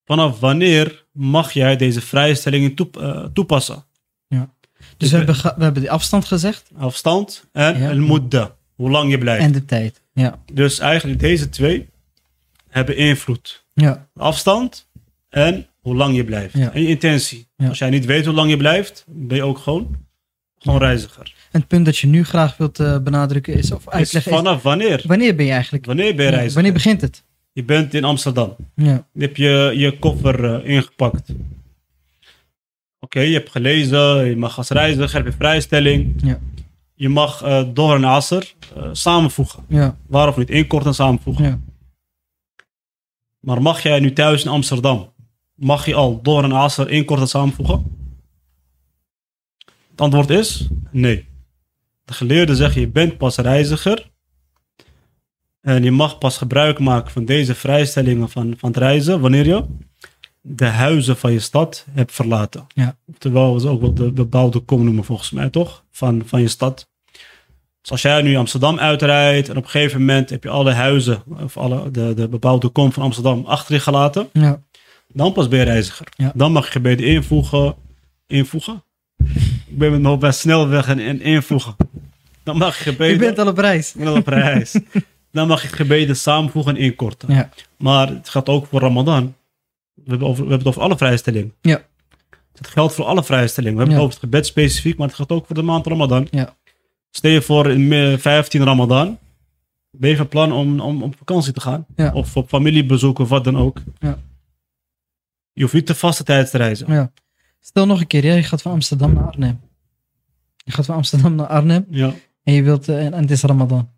Vanaf 0.05 0.39
wanneer 0.39 1.05
mag 1.11 1.51
jij 1.51 1.75
deze 1.75 2.01
vrijstellingen 2.01 2.73
toep- 2.75 2.97
eh, 2.97 3.25
toepassen? 3.33 3.85
Dus 4.97 5.11
we 5.11 5.17
hebben, 5.17 5.35
we 5.35 5.63
hebben 5.63 5.81
die 5.81 5.91
afstand 5.91 6.25
gezegd 6.25 6.69
Afstand 6.77 7.47
en 7.51 7.79
Ja. 7.79 7.93
mudda, 7.93 8.55
hoe 8.75 8.89
lang 8.89 9.11
je 9.11 9.17
blijft. 9.17 9.43
en 9.43 9.51
de 9.51 9.65
tijd. 9.65 10.01
Ja. 10.13 10.39
Dus 10.53 10.79
eigenlijk 10.79 11.19
deze 11.19 11.49
twee 11.49 11.89
hebben 12.69 12.97
invloed. 12.97 13.65
Ja. 13.73 14.07
Afstand 14.15 14.89
en 15.29 15.67
hoe 15.81 15.95
lang 15.95 16.15
je 16.15 16.23
blijft. 16.25 16.57
Ja. 16.57 16.73
En 16.73 16.81
je 16.81 16.87
intentie. 16.87 17.47
Ja. 17.55 17.67
Als 17.67 17.77
jij 17.77 17.89
niet 17.89 18.05
weet 18.05 18.25
hoe 18.25 18.33
lang 18.33 18.49
je 18.49 18.57
blijft, 18.57 19.05
ben 19.07 19.37
je 19.37 19.43
ook 19.43 19.57
gewoon, 19.57 20.05
gewoon 20.61 20.79
reiziger. 20.79 21.33
En 21.51 21.59
het 21.59 21.67
punt 21.67 21.85
dat 21.85 21.97
je 21.97 22.07
nu 22.07 22.23
graag 22.23 22.57
wilt 22.57 22.79
eh, 22.79 22.97
benadrukken 22.99 23.53
is, 23.53 23.71
of 23.71 23.83
Dus 23.83 23.93
uitleggen, 23.93 24.31
is, 24.31 24.37
vanaf 24.37 24.61
wanneer? 24.61 25.03
wanneer 25.07 25.35
ben 25.35 25.45
je 25.45 25.51
eigenlijk? 25.51 25.85
Wanneer 25.85 26.15
ben 26.15 26.25
je 26.25 26.31
reiziger? 26.31 26.53
wanneer 26.53 26.73
begint 26.73 27.01
het? 27.01 27.23
Je 27.53 27.63
bent 27.63 27.93
in 27.93 28.03
Amsterdam. 28.03 28.55
Ja. 28.75 29.07
Je 29.13 29.21
hebt 29.21 29.37
je, 29.37 29.71
je 29.75 29.99
koffer 29.99 30.53
eh, 30.53 30.69
ingepakt. 30.69 31.29
Oké, 32.99 33.19
je 33.19 33.33
hebt 33.33 33.51
gelezen, 33.51 34.25
je 34.25 34.37
mag 34.37 34.57
als 34.57 34.69
reiziger, 34.69 35.13
heb 35.13 35.25
je 35.25 35.31
vrijstelling. 35.31 36.13
Ja. 36.23 36.39
Je 36.93 37.09
mag 37.09 37.41
eh 37.43 37.63
door 37.73 37.95
en 37.95 38.03
eh, 38.03 38.89
samenvoegen. 38.91 39.63
Ja. 39.67 39.97
Waarom 40.07 40.33
niet? 40.37 40.49
Inkort 40.49 40.85
en 40.85 40.93
samenvoegen. 40.93 41.45
Ja. 41.45 41.59
Maar 43.39 43.61
mag 43.61 43.83
jij 43.83 43.99
nu 43.99 44.13
thuis 44.13 44.43
in 44.43 44.51
Amsterdam, 44.51 45.13
mag 45.55 45.85
je 45.85 45.95
al 45.95 46.21
door 46.21 46.43
en 46.43 46.51
asser 46.51 46.89
inkort 46.89 47.19
en 47.19 47.27
samenvoegen? 47.27 48.00
Antwoord 50.01 50.29
is 50.29 50.67
nee. 50.91 51.27
De 52.05 52.13
geleerden 52.13 52.55
zeggen 52.55 52.81
je 52.81 52.87
bent 52.87 53.17
pas 53.17 53.37
reiziger. 53.37 54.09
En 55.61 55.83
je 55.83 55.91
mag 55.91 56.17
pas 56.17 56.37
gebruik 56.37 56.79
maken 56.79 57.11
van 57.11 57.25
deze 57.25 57.55
vrijstellingen 57.55 58.29
van, 58.29 58.53
van 58.57 58.69
het 58.69 58.77
reizen 58.77 59.19
wanneer 59.19 59.45
je 59.45 59.65
de 60.41 60.65
huizen 60.65 61.17
van 61.17 61.31
je 61.31 61.39
stad 61.39 61.85
hebt 61.91 62.11
verlaten. 62.11 62.67
Ja. 62.73 62.97
Terwijl 63.17 63.53
we 63.53 63.59
ze 63.59 63.67
ook 63.67 63.81
wel 63.81 63.93
de 63.93 64.11
bebouwde 64.11 64.59
kom 64.59 64.83
noemen 64.83 65.03
volgens 65.03 65.31
mij 65.31 65.49
toch? 65.49 65.83
Van, 65.91 66.21
van 66.25 66.41
je 66.41 66.47
stad. 66.47 66.87
Dus 67.81 67.91
als 67.91 68.01
jij 68.01 68.21
nu 68.21 68.35
Amsterdam 68.35 68.79
uitrijdt 68.79 69.49
en 69.49 69.57
op 69.57 69.63
een 69.63 69.69
gegeven 69.69 69.99
moment 69.99 70.29
heb 70.29 70.43
je 70.43 70.49
alle 70.49 70.71
huizen 70.71 71.23
of 71.43 71.57
alle, 71.57 71.91
de, 71.91 72.13
de 72.13 72.27
bebouwde 72.27 72.67
kom 72.69 72.91
van 72.91 73.03
Amsterdam 73.03 73.45
achter 73.45 73.73
je 73.73 73.79
gelaten, 73.79 74.29
Ja. 74.33 74.61
dan 75.07 75.33
pas 75.33 75.47
ben 75.47 75.59
je 75.59 75.65
reiziger. 75.65 76.07
Ja. 76.15 76.31
Dan 76.35 76.51
mag 76.51 76.65
je 76.65 76.71
gebeden 76.71 77.05
invoegen. 77.05 77.75
Invoegen? 78.27 78.83
Ik 79.71 79.77
ben 79.77 79.91
met 79.91 79.99
mijn 79.99 80.05
hoofd 80.05 80.19
bij 80.19 80.31
snelweg 80.31 80.87
en, 80.87 80.99
en 80.99 81.21
invoegen. 81.21 81.75
Dan 82.43 82.57
mag 82.57 82.77
je 82.77 82.83
gebeden. 82.83 83.13
Je 83.13 83.19
bent 83.19 83.39
al 83.39 83.47
op 83.47 83.57
reis. 83.57 83.93
Ik 83.93 83.99
ben 83.99 84.07
al 84.07 84.15
op 84.17 84.27
reis. 84.27 84.79
Dan 85.31 85.47
mag 85.47 85.61
je 85.61 85.67
gebeden 85.67 86.15
samenvoegen 86.15 86.75
en 86.75 86.81
inkorten. 86.81 87.33
Ja. 87.33 87.49
Maar 87.77 88.07
het 88.07 88.29
gaat 88.29 88.49
ook 88.49 88.67
voor 88.67 88.79
Ramadan. 88.79 89.35
We 89.93 90.01
hebben, 90.09 90.27
over, 90.27 90.43
we 90.43 90.49
hebben 90.49 90.67
het 90.67 90.67
over 90.77 90.81
alle 90.89 90.97
vrijstellingen. 90.97 91.53
Ja. 91.61 91.81
Het 92.57 92.67
geldt 92.67 92.93
voor 92.93 93.05
alle 93.05 93.23
vrijstellingen. 93.23 93.77
We 93.77 93.83
hebben 93.83 93.97
Ja. 93.99 94.03
het 94.03 94.11
over 94.13 94.21
het 94.21 94.31
gebed 94.31 94.45
specifiek, 94.45 94.97
maar 94.97 95.07
het 95.07 95.15
gaat 95.15 95.29
ook 95.29 95.45
voor 95.45 95.55
de 95.55 95.61
maand 95.61 95.87
Ramadan. 95.87 96.27
Ja. 96.31 96.55
Stel 97.11 97.31
je 97.31 97.41
voor 97.41 97.69
in 97.71 97.87
me- 97.87 98.17
15 98.19 98.63
Ramadan. 98.63 99.17
Ben 99.91 100.09
je 100.09 100.15
van 100.15 100.27
plan 100.27 100.51
om, 100.51 100.79
om 100.79 101.03
op 101.03 101.15
vakantie 101.17 101.53
te 101.53 101.61
gaan? 101.61 101.85
Ja. 101.95 102.13
Of 102.13 102.37
op 102.37 102.47
familiebezoek 102.49 103.19
of 103.19 103.29
wat 103.29 103.43
dan 103.43 103.57
ook. 103.57 103.81
Ja. 103.99 104.17
Je 105.53 105.61
hoeft 105.61 105.73
niet 105.73 105.85
te 105.85 105.95
vaste 105.95 106.23
tijd 106.23 106.49
te 106.51 106.57
reizen. 106.57 106.93
Ja. 106.93 107.11
Stel 107.61 107.85
nog 107.85 107.99
een 107.99 108.07
keer, 108.07 108.25
ja, 108.25 108.33
je 108.33 108.43
gaat 108.43 108.61
van 108.61 108.71
Amsterdam 108.71 109.13
naar 109.13 109.23
Arnhem. 109.27 109.59
Je 110.57 110.71
gaat 110.71 110.85
van 110.85 110.95
Amsterdam 110.95 111.35
naar 111.35 111.47
Arnhem 111.47 111.85
Ja. 111.89 112.13
en 112.43 112.53
je 112.53 112.63
wilt, 112.63 112.87
eh, 112.89 113.05
en, 113.05 113.13
en 113.13 113.21
het 113.21 113.31
is 113.31 113.41
Ramadan. 113.41 113.89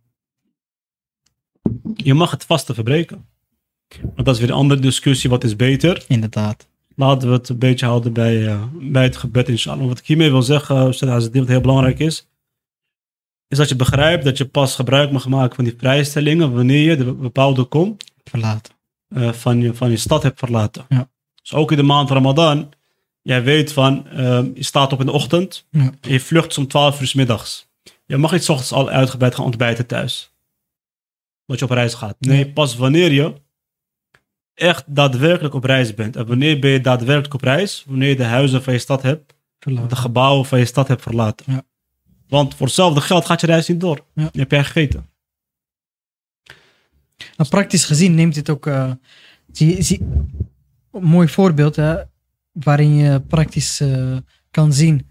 Je 1.96 2.14
mag 2.14 2.32
het 2.32 2.46
vaste 2.46 2.74
verbreken. 2.74 3.26
Maar 4.16 4.24
dat 4.24 4.34
is 4.36 4.40
weer 4.42 4.50
een 4.50 4.56
andere 4.56 4.82
discussie. 4.82 5.30
Wat 5.30 5.44
is 5.44 5.56
beter? 5.56 6.06
Inderdaad. 6.08 6.68
Laten 6.96 7.28
we 7.28 7.34
het 7.34 7.50
een 7.50 7.58
beetje 7.58 7.86
houden 7.86 8.14
bij, 8.14 8.48
eh, 8.48 8.64
bij 8.74 9.04
het 9.04 9.18
gebed, 9.18 9.50
inshallah. 9.50 9.88
Wat 9.88 10.00
ik 10.00 10.06
hiermee 10.06 10.32
wil 10.32 10.42
zeggen, 10.42 10.76
het 10.78 11.00
wat 11.34 11.48
heel 11.48 11.62
belangrijk 11.62 12.00
is, 12.00 12.28
is 13.48 13.58
dat 13.58 13.70
je 13.70 13.76
begrijpt 13.76 14.24
dat 14.24 14.38
je 14.38 14.46
pas 14.46 14.76
gebruik 14.76 15.12
mag 15.12 15.28
maken 15.28 15.56
van 15.56 15.64
die 15.64 15.74
vrijstellingen 15.78 16.54
wanneer 16.54 16.90
je 16.90 16.98
de 16.98 17.14
bepaalde 17.14 17.64
kom 17.64 17.98
Verlaten. 18.24 18.74
eh, 19.08 19.32
van, 19.34 19.62
je, 19.62 19.74
van 19.74 19.90
je 19.90 19.98
stad 19.98 20.24
hebt 20.24 20.40
verlaten. 20.40 20.86
Ja. 20.90 21.10
Dus 21.42 21.54
ook 21.54 21.72
in 21.72 21.78
de 21.78 21.84
maand 21.84 22.10
Ramadan, 22.10 22.70
jij 23.24 23.44
weet 23.44 23.74
van, 23.74 24.08
eh, 24.08 24.44
je 24.54 24.64
staat 24.64 24.92
op 24.94 25.00
in 25.00 25.06
de 25.06 25.12
ochtend, 25.12 25.66
Ja. 25.70 25.92
en 26.02 26.12
je 26.12 26.20
vlucht 26.20 26.58
om 26.58 26.68
12 26.68 27.02
uur 27.02 27.08
's 27.08 27.14
middags. 27.14 27.68
Je 28.06 28.18
mag 28.18 28.32
niet 28.32 28.44
's 28.44 28.50
ochtends 28.50 28.72
al 28.72 28.90
uitgebreid 28.90 29.36
gaan 29.36 29.46
ontbijten 29.46 29.86
thuis. 29.86 30.32
Dat 31.46 31.60
je 31.60 31.66
op 31.66 31.72
reis 31.72 31.94
gaat. 31.94 32.16
Nee, 32.20 32.52
pas 32.52 32.76
wanneer 32.76 33.12
je 33.12 33.34
echt 34.54 34.84
daadwerkelijk 34.96 35.54
op 35.54 35.64
reis 35.64 35.94
bent. 35.94 36.16
En 36.16 36.26
wanneer 36.28 36.60
ben 36.60 36.70
je 36.72 36.82
daadwerkelijk 36.82 37.34
op 37.34 37.42
reis? 37.42 37.84
Wanneer 37.88 38.10
je 38.10 38.16
de 38.16 38.24
huizen 38.24 38.64
van 38.64 38.74
je 38.74 38.80
stad 38.80 39.02
hebt, 39.02 39.34
Verlaten. 39.60 39.90
de 39.90 39.96
gebouwen 39.96 40.46
van 40.46 40.60
je 40.60 40.66
stad 40.66 40.88
hebt 40.88 41.02
verlaten. 41.02 41.46
Ja. 41.54 41.64
Want 42.28 42.56
voor 42.56 42.66
hetzelfde 42.66 43.02
geld 43.02 43.26
gaat 43.26 43.42
je 43.42 43.48
reis 43.48 43.68
niet 43.68 43.80
door. 43.80 44.06
Ja. 44.16 44.30
Hebt 44.34 44.52
jij 44.52 44.64
gegeten. 44.64 45.10
Nou, 47.38 47.50
praktisch 47.50 47.86
gezien 47.86 48.16
neemt 48.16 48.34
dit 48.34 48.50
ook. 48.50 48.68
eh, 48.68 48.92
zie, 49.52 49.82
zie, 49.82 50.00
een 50.92 51.04
mooi 51.04 51.28
voorbeeld 51.28 51.76
hè, 51.76 51.96
waarin 52.54 52.96
je 52.96 53.20
praktisch 53.20 53.80
eh, 53.80 54.18
kan 54.52 54.74
zien 54.74 55.08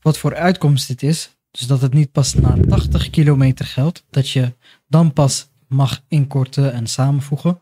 wat 0.00 0.18
voor 0.18 0.36
uitkomst 0.36 0.88
dit 0.88 1.02
is. 1.02 1.36
Dus 1.50 1.66
dat 1.66 1.80
het 1.80 1.92
niet 1.92 2.12
pas 2.12 2.34
na 2.34 2.56
80 2.68 3.10
kilometer 3.10 3.64
geldt, 3.64 4.04
dat 4.10 4.30
je 4.30 4.54
dan 4.88 5.12
pas 5.12 5.48
mag 5.68 6.02
inkorten 6.08 6.72
en 6.72 6.86
samenvoegen. 6.86 7.60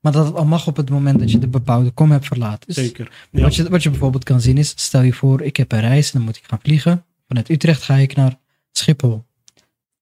Maar 0.00 0.12
dat 0.12 0.26
het 0.26 0.34
al 0.34 0.44
mag 0.44 0.66
op 0.66 0.76
het 0.76 0.90
moment 0.90 1.18
dat 1.18 1.30
je 1.30 1.38
de 1.38 1.48
bepaalde 1.48 1.90
kom 1.90 2.10
hebt 2.10 2.26
verlaten. 2.26 2.66
Dus 2.66 2.76
Zeker. 2.76 3.26
Ja. 3.30 3.42
wat, 3.42 3.54
je, 3.54 3.68
wat 3.68 3.82
je 3.82 3.90
bijvoorbeeld 3.90 4.24
kan 4.24 4.40
zien 4.40 4.58
is, 4.58 4.72
stel 4.76 5.02
je 5.02 5.12
voor, 5.12 5.42
ik 5.42 5.56
heb 5.56 5.72
een 5.72 5.80
reis 5.80 6.06
en 6.06 6.12
dan 6.12 6.22
moet 6.22 6.36
ik 6.36 6.44
gaan 6.46 6.58
vliegen. 6.62 7.04
Vanuit 7.26 7.48
Utrecht 7.48 7.82
ga 7.82 7.94
ik 7.94 8.16
naar 8.16 8.38
Schiphol. 8.72 9.24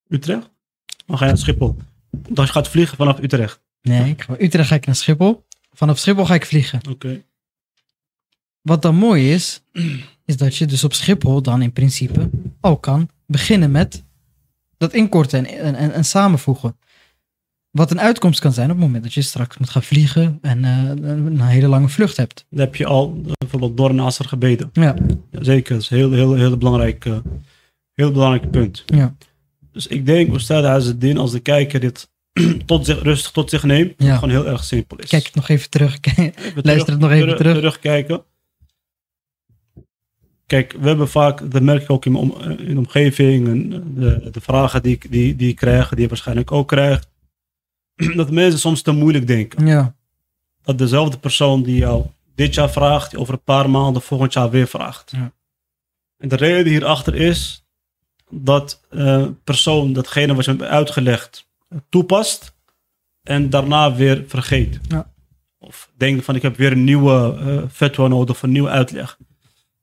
Utrecht? 0.07 0.49
Dan 1.05 1.17
ga 1.17 1.25
je 1.25 1.31
naar 1.31 1.39
Schiphol. 1.39 1.75
Dan 2.11 2.45
je 2.45 2.51
gaat 2.51 2.67
vliegen 2.67 2.97
vanaf 2.97 3.19
Utrecht. 3.19 3.61
Nee, 3.81 4.09
ik 4.09 4.21
ga, 4.21 4.35
Utrecht 4.39 4.67
ga 4.67 4.75
ik 4.75 4.85
naar 4.85 4.95
Schiphol. 4.95 5.45
Vanaf 5.73 5.97
Schiphol 5.97 6.25
ga 6.25 6.33
ik 6.33 6.45
vliegen. 6.45 6.79
Oké. 6.89 7.23
Wat 8.67 8.81
dan 8.81 8.95
mooi 8.95 9.33
is, 9.33 9.61
is 10.25 10.37
dat 10.37 10.55
je 10.55 10.65
dus 10.65 10.83
op 10.83 10.93
Schiphol 10.93 11.41
dan 11.41 11.61
in 11.61 11.73
principe 11.73 12.29
al 12.59 12.77
kan 12.77 13.09
beginnen 13.25 13.71
met 13.71 14.03
dat 14.77 14.93
inkorten 14.93 15.45
en, 15.45 15.59
en, 15.59 15.75
en, 15.75 15.93
en 15.93 16.05
samenvoegen. 16.05 16.77
Wat 17.71 17.91
een 17.91 17.99
uitkomst 17.99 18.39
kan 18.39 18.53
zijn 18.53 18.69
op 18.69 18.75
het 18.75 18.85
moment 18.85 19.03
dat 19.03 19.13
je 19.13 19.21
straks 19.21 19.57
moet 19.57 19.69
gaan 19.69 19.83
vliegen 19.83 20.37
en 20.41 20.65
eh, 20.65 20.89
een 21.05 21.41
hele 21.41 21.67
lange 21.67 21.89
vlucht 21.89 22.17
hebt. 22.17 22.45
Dan 22.49 22.59
heb 22.59 22.75
je 22.75 22.85
al 22.85 23.21
eh, 23.25 23.31
bijvoorbeeld 23.37 23.77
door 23.77 23.89
een 23.89 24.11
gebeden. 24.11 24.69
Ja, 24.73 24.95
Ja, 25.31 25.43
zeker, 25.43 25.73
dat 25.73 25.81
is 25.83 25.89
een 25.89 25.97
heel, 25.97 26.11
heel, 26.11 26.33
heel, 26.33 26.57
belangrijk, 26.57 27.05
eh, 27.05 27.17
heel 27.93 28.11
belangrijk 28.11 28.51
punt. 28.51 28.83
ja, 28.85 29.15
Dus 29.71 29.87
ik 29.87 30.05
denk, 30.05 30.33
Ustad 30.33 30.63
Azzedin, 30.63 31.17
als 31.17 31.31
de 31.31 31.39
kijker 31.39 31.79
dit 31.79 32.09
tot 32.65 32.85
zich, 32.85 33.01
rustig 33.01 33.31
tot 33.31 33.49
zich 33.49 33.63
neemt, 33.63 33.93
Ja. 33.97 34.13
gewoon 34.15 34.29
heel 34.29 34.47
erg 34.47 34.63
simpel 34.63 34.97
is. 34.97 35.09
kijk 35.09 35.25
het 35.25 35.35
nog 35.35 35.49
even 35.49 35.69
terug. 35.69 35.97
Luister 36.55 36.91
het 36.93 37.01
nog 37.01 37.11
even 37.11 37.37
terug. 37.37 37.55
Terugkijken. 37.55 38.23
Kijk, 40.47 40.75
we 40.79 40.87
hebben 40.87 41.09
vaak, 41.09 41.51
dat 41.51 41.61
merk 41.61 41.81
ik 41.81 41.89
ook 41.89 42.05
in 42.05 42.15
om, 42.15 42.41
in 42.41 42.73
de 42.73 42.77
omgeving, 42.77 43.47
en 43.47 43.69
de, 43.95 44.29
de 44.31 44.41
vragen 44.41 44.81
die 44.83 44.93
ik, 44.93 45.11
die, 45.11 45.35
die 45.35 45.49
ik 45.49 45.55
krijg, 45.55 45.89
die 45.89 46.01
je 46.01 46.07
waarschijnlijk 46.07 46.51
ook 46.51 46.67
krijgt, 46.67 47.09
dat 48.15 48.31
mensen 48.31 48.59
soms 48.59 48.81
te 48.81 48.91
moeilijk 48.91 49.27
denken. 49.27 49.65
Ja, 49.65 49.95
Dat 50.61 50.77
dezelfde 50.77 51.17
persoon 51.17 51.63
die 51.63 51.77
jou 51.77 52.05
dit 52.35 52.53
jaar 52.53 52.71
vraagt, 52.71 53.11
die 53.11 53.19
over 53.19 53.33
een 53.33 53.43
paar 53.43 53.69
maanden 53.69 54.01
volgend 54.01 54.33
jaar 54.33 54.49
weer 54.49 54.67
vraagt. 54.67 55.11
Ja. 55.11 55.31
En 56.17 56.27
de 56.27 56.35
reden 56.35 56.71
hierachter 56.71 57.15
is 57.15 57.65
dat 58.29 58.81
eh 58.89 59.25
persoon 59.43 59.93
datgene 59.93 60.35
wat 60.35 60.45
je 60.45 60.51
hebt 60.51 60.63
uitgelegd 60.63 61.47
toepast 61.89 62.55
en 63.23 63.49
daarna 63.49 63.95
weer 63.95 64.23
vergeet. 64.27 64.79
Ja. 64.87 65.11
Of 65.59 65.91
denkt 65.97 66.25
van 66.25 66.35
ik 66.35 66.41
heb 66.41 66.55
weer 66.57 66.71
een 66.71 66.83
nieuwe 66.83 67.37
eh 67.39 67.69
fatwa 67.71 68.07
nodig 68.07 68.35
of 68.35 68.43
een 68.43 68.51
nieuwe 68.51 68.69
uitleg. 68.69 69.17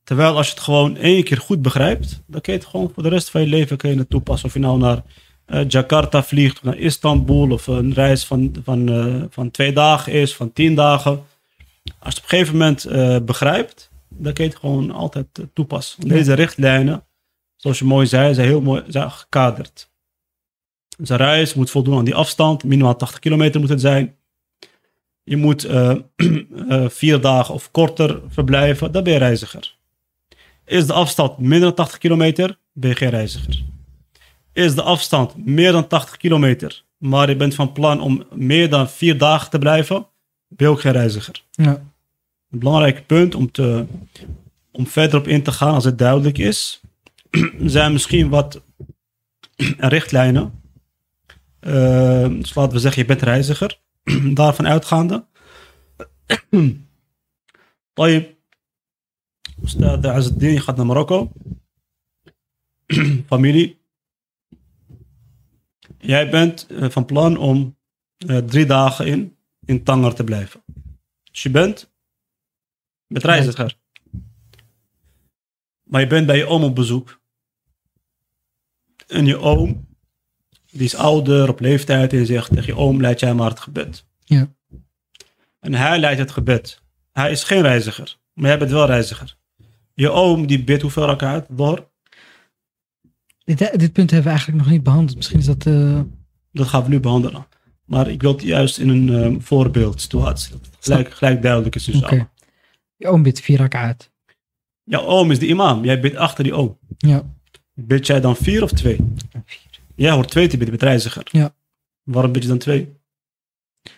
Terwijl 0.04 0.36
als 0.36 0.46
je 0.46 0.52
het 0.52 0.62
gewoon 0.62 0.96
één 0.96 1.24
keer 1.24 1.38
goed 1.38 1.62
begrijpt, 1.62 2.22
dan 2.26 2.40
kun 2.40 2.52
je 2.52 2.58
het 2.58 2.68
gewoon 2.68 2.90
voor 2.94 3.02
de 3.02 3.08
rest 3.08 3.30
van 3.30 3.40
je 3.40 3.46
leven 3.46 3.76
kun 3.76 3.90
je 3.90 3.98
het 3.98 4.10
toepassen. 4.10 4.48
Of 4.48 4.54
je 4.54 4.60
nou 4.60 4.78
naar 4.78 5.02
eh, 5.44 5.68
Jakarta 5.68 6.22
vliegt, 6.22 6.56
of 6.56 6.62
naar 6.62 6.78
Istanbul, 6.78 7.50
of 7.50 7.66
een 7.66 7.92
reis 7.92 8.24
van, 8.24 8.54
van, 8.64 8.88
eh, 8.88 9.22
van 9.30 9.50
twee 9.50 9.72
dagen 9.72 10.12
is, 10.12 10.34
van 10.34 10.52
tien 10.52 10.74
dagen. 10.74 11.12
Als 11.12 11.24
je 11.84 11.94
het 12.08 12.16
op 12.16 12.22
een 12.22 12.28
gegeven 12.28 12.52
moment 12.52 12.84
eh, 12.84 13.16
begrijpt, 13.18 13.90
dan 14.08 14.32
kun 14.32 14.44
je 14.44 14.50
het 14.50 14.58
gewoon 14.58 14.90
altijd 14.90 15.26
toepassen. 15.52 16.08
Deze 16.08 16.32
richtlijnen, 16.32 17.04
zoals 17.56 17.78
je 17.78 17.84
mooi 17.84 18.06
zei, 18.06 18.34
zijn 18.34 18.46
heel 18.46 18.60
mooi 18.60 18.82
zijn 18.86 19.10
gekaderd. 19.10 19.92
Dus 20.98 21.08
een 21.08 21.16
reis 21.16 21.54
moet 21.54 21.70
voldoen 21.70 21.98
aan 21.98 22.04
die 22.04 22.14
afstand, 22.14 22.64
minimaal 22.64 22.96
80 22.96 23.18
kilometer 23.18 23.60
moet 23.60 23.68
het 23.68 23.80
zijn. 23.80 24.16
Je 25.22 25.36
moet 25.36 25.68
vier 27.00 27.20
dagen 27.20 27.54
of 27.54 27.70
korter 27.70 28.20
verblijven, 28.28 28.92
dan 28.92 29.02
ben 29.02 29.12
je 29.12 29.18
reiziger. 29.18 29.76
Is 30.64 30.86
de 30.86 30.92
afstand 30.92 31.38
minder 31.38 31.60
dan 31.60 31.74
80 31.74 31.98
kilometer, 31.98 32.58
ben 32.72 32.90
je 32.90 32.96
geen 32.96 33.10
reiziger. 33.10 33.62
Is 34.52 34.74
de 34.74 34.82
afstand 34.82 35.46
meer 35.46 35.72
dan 35.72 35.86
80 35.86 36.16
kilometer, 36.16 36.84
maar 36.98 37.28
je 37.28 37.36
bent 37.36 37.54
van 37.54 37.72
plan 37.72 38.00
om 38.00 38.24
meer 38.32 38.70
dan 38.70 38.90
vier 38.90 39.18
dagen 39.18 39.50
te 39.50 39.58
blijven, 39.58 40.06
ben 40.48 40.66
je 40.66 40.72
ook 40.72 40.80
geen 40.80 40.92
reiziger. 40.92 41.42
Ja. 41.50 41.82
Een 42.50 42.58
belangrijk 42.58 43.06
punt 43.06 43.34
om, 43.34 43.50
te, 43.50 43.86
om 44.72 44.86
verder 44.86 45.18
op 45.18 45.28
in 45.28 45.42
te 45.42 45.52
gaan 45.52 45.74
als 45.74 45.84
het 45.84 45.98
duidelijk 45.98 46.38
is, 46.38 46.80
zijn 47.64 47.92
misschien 47.92 48.28
wat 48.28 48.60
richtlijnen. 49.78 50.62
Eh, 51.60 52.28
dus 52.28 52.54
laten 52.54 52.72
we 52.72 52.78
zeggen, 52.78 53.02
je 53.02 53.08
bent 53.08 53.22
reiziger. 53.22 53.78
Daarvan 54.34 54.66
uitgaande. 54.66 55.24
je 57.94 58.33
Ustad 59.64 60.06
Azzeddin, 60.06 60.52
je 60.52 60.60
gaat 60.60 60.76
naar 60.76 60.86
Marokko. 60.86 61.32
Familie. 63.26 63.78
Jij 65.98 66.30
bent 66.30 66.66
eh, 66.66 66.90
van 66.90 67.04
plan 67.04 67.36
om 67.36 67.76
eh, 68.16 68.38
drie 68.38 68.66
dagen 68.66 69.06
in, 69.06 69.36
in 69.64 69.82
Tanger 69.82 70.14
te 70.14 70.24
blijven. 70.24 70.64
Dus 71.30 71.42
je 71.42 71.50
bent 71.50 71.92
met 73.06 73.24
reiziger. 73.24 73.78
Maar 75.82 76.00
je 76.00 76.06
bent 76.06 76.26
bij 76.26 76.36
je 76.36 76.46
oom 76.46 76.64
op 76.64 76.74
bezoek. 76.74 77.20
En 79.06 79.26
je 79.26 79.38
oom, 79.38 79.86
die 80.70 80.84
is 80.84 80.94
ouder, 80.94 81.48
op 81.48 81.60
leeftijd, 81.60 82.12
en 82.12 82.26
zegt 82.26 82.52
tegen 82.52 82.66
je 82.66 82.80
oom, 82.80 83.00
leid 83.00 83.20
jij 83.20 83.34
maar 83.34 83.50
het 83.50 83.60
gebed. 83.60 84.06
Ja. 84.24 84.54
En 85.60 85.74
hij 85.74 85.98
leidt 85.98 86.20
het 86.20 86.30
gebed. 86.30 86.82
Hij 87.12 87.30
is 87.30 87.44
geen 87.44 87.62
reiziger, 87.62 88.18
maar 88.32 88.48
jij 88.48 88.58
bent 88.58 88.70
wel 88.70 88.86
reiziger. 88.86 89.36
Je 89.94 90.10
oom, 90.10 90.46
die 90.46 90.64
bidt 90.64 90.82
hoeveel 90.82 91.06
rakaat 91.06 91.46
door? 91.50 91.88
dit, 93.44 93.58
dit 93.58 93.92
punt 93.92 94.10
hebben 94.10 94.22
we 94.22 94.28
eigenlijk 94.36 94.58
nog 94.62 94.70
niet 94.70 94.82
behandeld. 94.82 95.16
Misschien 95.16 95.38
is 95.38 95.46
dat... 95.46 95.66
eh, 95.66 96.00
Dat 96.52 96.66
gaan 96.66 96.82
we 96.82 96.88
nu 96.88 97.00
behandelen. 97.00 97.46
Maar 97.84 98.08
ik 98.10 98.22
wil 98.22 98.32
het 98.32 98.42
juist 98.42 98.78
in 98.78 98.88
een 98.88 99.08
um, 99.08 99.42
voorbeeldsituatie. 99.42 100.50
Dat 100.52 100.60
het 100.66 100.76
gelijk, 100.80 101.14
gelijk 101.14 101.42
duidelijk 101.42 101.74
is. 101.74 101.88
Oké. 101.88 101.96
Okay. 101.98 102.28
Je 102.96 103.06
oom 103.08 103.22
bidt 103.22 103.40
vier 103.40 103.58
rakaat. 103.58 104.10
Jouw 104.84 105.02
oom 105.02 105.30
is 105.30 105.38
de 105.38 105.46
imam. 105.46 105.84
Jij 105.84 106.00
bidt 106.00 106.16
achter 106.16 106.44
die 106.44 106.52
oom. 106.52 106.78
Ja. 106.98 107.22
Bid 107.74 108.06
jij 108.06 108.20
dan 108.20 108.36
vier 108.36 108.62
of 108.62 108.72
twee? 108.72 108.96
Vier. 109.44 109.80
Jij 109.94 110.10
hoort 110.10 110.30
twee 110.30 110.46
te 110.46 110.56
bidden 110.56 110.74
met 110.74 110.82
reiziger. 110.82 111.22
Ja. 111.30 111.54
Waarom 112.02 112.32
bid 112.32 112.42
je 112.42 112.48
dan 112.48 112.58
twee? 112.58 112.92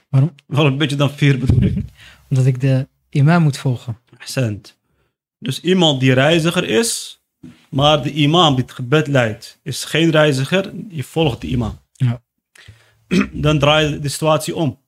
Waarom? 0.09 0.34
Waarom 0.47 0.78
bid 0.78 0.90
je 0.90 0.97
dan 0.97 1.11
vier 1.11 1.38
bedoel? 1.38 1.72
Omdat 2.30 2.47
ik 2.47 2.61
de 2.61 2.88
imam 3.09 3.42
moet 3.42 3.59
volgen. 3.59 3.99
Accent. 4.18 4.76
Dus 5.47 5.61
iemand 5.61 6.01
die 6.01 6.12
reiziger 6.12 6.64
is, 6.64 7.20
maar 7.68 8.03
de 8.03 8.12
imam 8.12 8.55
die 8.55 8.64
het 8.64 8.72
gebed 8.72 9.07
leidt, 9.07 9.61
is 9.62 9.84
geen 9.84 10.11
reiziger. 10.11 10.72
Je 10.88 11.05
volgt 11.05 11.40
de 11.40 11.47
imam. 11.47 11.80
Ja. 11.92 12.22
Dan 13.32 13.59
draai 13.59 13.90
je 13.90 13.99
de 13.99 14.09
situatie 14.09 14.57
om. 14.57 14.80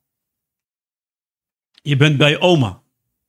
Je 1.82 1.96
bent 1.96 2.16
bij 2.16 2.30
je 2.30 2.40
oma. 2.40 2.82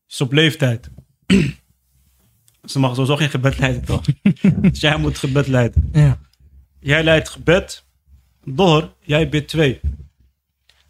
Is 0.08 0.22
op 0.22 0.32
leeftijd. 0.32 0.90
Ze 2.72 2.80
mag 2.80 2.92
sowieso 2.92 3.16
geen 3.16 3.30
gebed 3.30 3.60
leiden, 3.60 3.86
toch? 3.86 4.06
dus 4.62 4.80
jij 4.80 4.98
moet 4.98 5.18
gebed 5.18 5.48
leiden. 5.48 5.90
Ja. 5.94 6.20
Jij 6.80 7.04
leidt 7.04 7.30
gebed 7.30 7.86
door, 8.44 8.94
jij 9.02 9.30
bidt 9.30 9.48
twee. 9.48 9.80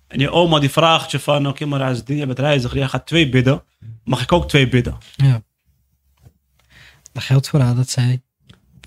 En 0.08 0.20
je 0.20 0.32
oma 0.32 0.60
die 0.60 0.70
vraagt 0.70 1.12
je 1.12 1.20
van, 1.20 1.40
oké 1.40 1.50
okay, 1.50 1.68
maar 1.68 1.84
als 1.84 2.02
jij 2.06 2.26
bent 2.26 2.40
reiziger, 2.40 2.78
jij 2.78 2.88
gaat 2.88 3.08
twee 3.08 3.30
bidden. 3.30 3.64
Mag 4.04 4.22
ik 4.22 4.32
ook 4.32 4.48
twee 4.48 4.70
bidden? 4.70 4.98
Ja. 5.16 5.48
Dat 7.12 7.24
geldt 7.24 7.50
voor 7.50 7.60
haar 7.60 7.76
dat 7.76 7.90
zij 7.90 8.22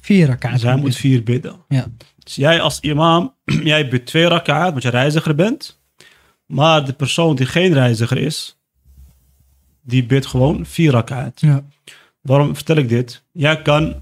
vier 0.00 0.26
rakaat 0.26 0.60
Zij 0.60 0.76
moet 0.76 0.96
vier 0.96 1.22
bidden. 1.22 1.56
Ja. 1.68 1.86
Dus 2.18 2.34
jij 2.34 2.60
als 2.60 2.80
imam, 2.80 3.34
jij 3.72 3.88
bidt 3.88 4.06
twee 4.06 4.26
rakaat, 4.26 4.70
want 4.70 4.82
je 4.82 4.88
reiziger 4.88 5.34
bent. 5.34 5.80
Maar 6.46 6.84
de 6.84 6.92
persoon 6.92 7.36
die 7.36 7.46
geen 7.46 7.72
reiziger 7.72 8.18
is, 8.18 8.58
die 9.82 10.06
bidt 10.06 10.26
gewoon 10.26 10.66
vier 10.66 10.90
rak'at. 10.90 11.40
Ja. 11.40 11.64
Waarom 12.20 12.54
vertel 12.54 12.76
ik 12.76 12.88
dit? 12.88 13.24
Jij 13.32 13.62
kan 13.62 14.00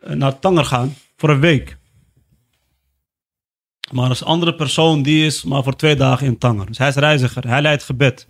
eh, 0.00 0.14
naar 0.14 0.38
Tanger 0.38 0.64
gaan 0.64 0.94
voor 1.16 1.30
een 1.30 1.40
week. 1.40 1.78
Maar 3.92 4.08
als 4.08 4.24
andere 4.24 4.54
persoon 4.54 5.02
die 5.02 5.26
is 5.26 5.42
maar 5.42 5.62
voor 5.62 5.76
twee 5.76 5.96
dagen 5.96 6.26
in 6.26 6.38
Tanger. 6.38 6.66
Dus 6.66 6.78
hij 6.78 6.88
is 6.88 6.94
reiziger, 6.94 7.48
hij 7.48 7.62
leidt 7.62 7.82
gebed. 7.82 8.26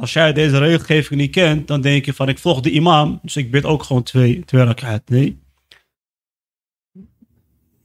Als 0.00 0.12
jij 0.12 0.32
deze 0.32 0.58
regelgeving 0.58 1.20
niet 1.20 1.30
kent, 1.30 1.68
dan 1.68 1.80
denk 1.80 2.04
je 2.04 2.14
van 2.14 2.28
ik 2.28 2.38
volg 2.38 2.60
de 2.60 2.70
imam, 2.70 3.18
dus 3.22 3.36
ik 3.36 3.50
bid 3.50 3.64
ook 3.64 3.82
gewoon 3.82 4.02
twee, 4.02 4.44
twee 4.44 4.64
rak'at. 4.64 5.08
Nee. 5.08 5.42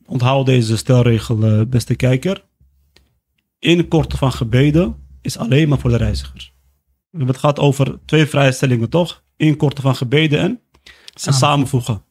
Onthoud 0.05 0.45
deze 0.45 0.78
stelregel, 0.78 1.43
eh, 1.43 1.61
beste 1.68 1.95
kijker. 1.95 2.43
Inkorten 3.59 4.18
van 4.18 4.32
gebeden 4.32 5.07
is 5.22 5.38
alleen 5.38 5.70
maar 5.70 5.80
voor 5.80 5.89
de 5.89 5.97
reiziger. 5.97 6.51
We 6.84 7.18
hebben 7.18 7.28
het 7.28 7.38
gehad 7.38 7.59
over 7.59 7.99
twee 8.05 8.26
vrijstellingen, 8.26 8.89
toch? 8.89 9.24
Inkorten 9.36 9.84
van 9.84 9.95
gebeden 9.95 10.39
en, 10.39 10.49
en 10.49 10.61
Samen. 11.13 11.39
samenvoegen. 11.39 12.03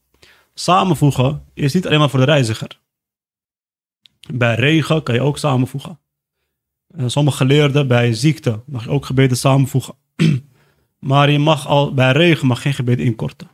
Samenvoegen 0.55 1.45
is 1.55 1.75
niet 1.75 1.87
alleen 1.87 1.99
maar 1.99 2.11
voor 2.11 2.19
de 2.19 2.25
reiziger. 2.25 2.81
Bij 4.33 4.55
regen 4.55 5.03
kan 5.03 5.15
je 5.15 5.21
ook 5.21 5.39
samenvoegen. 5.39 5.99
Eh, 6.97 7.05
sommige 7.07 7.37
geleerden 7.37 7.89
bij 7.89 8.13
ziekte 8.15 8.61
mag 8.67 8.85
je 8.85 8.91
ook 8.91 9.07
gebeden 9.07 9.37
samenvoegen. 9.37 9.95
maar 10.99 11.31
je 11.31 11.39
mag 11.39 11.67
al 11.67 11.95
bij 11.95 12.13
regen 12.13 12.47
mag 12.47 12.63
geen 12.63 12.75
gebeden 12.75 13.05
inkorten. 13.05 13.49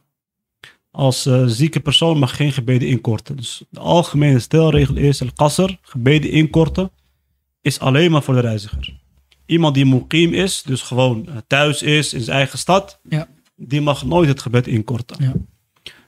Als 0.90 1.26
eh, 1.26 1.42
zieke 1.46 1.80
persoon 1.80 2.18
mag 2.18 2.36
geen 2.36 2.52
gebeden 2.52 2.88
inkorten. 2.88 3.36
Dus 3.36 3.62
de 3.70 3.80
algemene 3.80 4.38
stelregel 4.38 4.96
is: 4.96 5.20
el 5.20 5.32
qasr, 5.34 5.78
gebeden 5.82 6.30
inkorten, 6.30 6.90
is 7.60 7.78
alleen 7.78 8.10
maar 8.10 8.22
voor 8.22 8.34
de 8.34 8.40
reiziger. 8.40 8.98
Iemand 9.46 9.74
die 9.74 9.86
muqim 9.86 10.32
is, 10.32 10.62
dus 10.62 10.82
gewoon 10.82 11.28
eh, 11.28 11.36
thuis 11.46 11.82
is 11.82 12.14
in 12.14 12.20
zijn 12.20 12.36
eigen 12.36 12.58
stad, 12.58 12.98
Ja. 13.08 13.28
die 13.56 13.80
mag 13.80 14.04
nooit 14.04 14.28
het 14.28 14.42
gebed 14.42 14.66
inkorten. 14.66 15.24
Ja. 15.24 15.32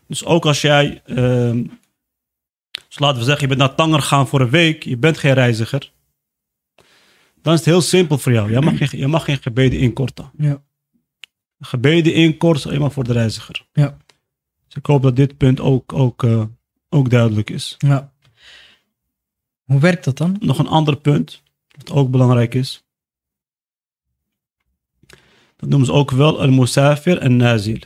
Dus 0.06 0.24
ook 0.24 0.46
als 0.46 0.60
jij, 0.60 1.02
ehm, 1.06 1.62
dus 2.88 2.98
laten 2.98 3.18
we 3.18 3.24
zeggen, 3.24 3.42
je 3.42 3.56
bent 3.56 3.60
naar 3.60 3.74
Tanger 3.74 4.02
gaan 4.02 4.28
voor 4.28 4.40
een 4.40 4.50
week, 4.50 4.82
je 4.82 4.96
bent 4.96 5.18
geen 5.18 5.34
reiziger, 5.34 5.92
dan 7.42 7.52
is 7.52 7.58
het 7.58 7.68
heel 7.68 7.80
simpel 7.80 8.18
voor 8.18 8.32
jou. 8.32 8.50
Je 8.50 8.60
mag 8.60 8.76
geen, 8.78 9.00
je 9.00 9.06
mag 9.06 9.42
gebeden 9.42 9.78
inkorten. 9.78 10.30
Ja. 10.36 10.62
Gebeden 11.60 12.14
inkorten 12.14 12.68
alleen 12.68 12.80
maar 12.80 12.90
voor 12.90 13.04
de 13.04 13.12
reiziger. 13.12 13.66
Ja. 13.72 13.96
Dus 14.66 14.76
ik 14.76 14.86
hoop 14.86 15.02
dat 15.02 15.16
dit 15.16 15.36
punt 15.36 15.60
ook, 15.60 15.92
ook, 15.92 16.24
eh, 16.24 16.44
ook 16.88 17.10
duidelijk 17.10 17.50
is. 17.50 17.74
Ja. 17.78 18.12
Hoe 19.64 19.80
werkt 19.80 20.04
dat 20.04 20.16
dan? 20.16 20.36
Nog 20.40 20.58
een 20.58 20.68
ander 20.68 20.96
punt, 20.96 21.42
wat 21.68 21.90
ook 21.90 22.10
belangrijk 22.10 22.54
is. 22.54 22.84
Dat 25.56 25.68
noemen 25.68 25.86
ze 25.86 25.92
ook 25.92 26.10
wel 26.10 26.40
al-Musafir 26.40 27.18
en 27.18 27.36
Nazil. 27.36 27.78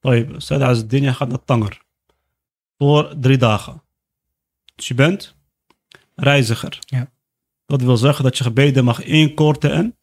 Sayyid 0.00 0.50
Azdinia 0.50 1.12
gaat 1.12 1.28
naar 1.28 1.44
Tanger. 1.44 1.82
Voor 2.78 3.14
drie 3.20 3.36
dagen. 3.36 3.82
Dus 4.74 4.88
je 4.88 4.94
bent 4.94 5.34
reiziger. 6.14 6.78
Ja. 6.80 7.10
Dat 7.70 7.82
wil 7.82 7.96
zeggen 7.96 8.24
dat 8.24 8.38
je 8.38 8.44
gebeden 8.44 8.84
mag 8.84 9.02
inkorten 9.02 9.72
en, 9.72 9.96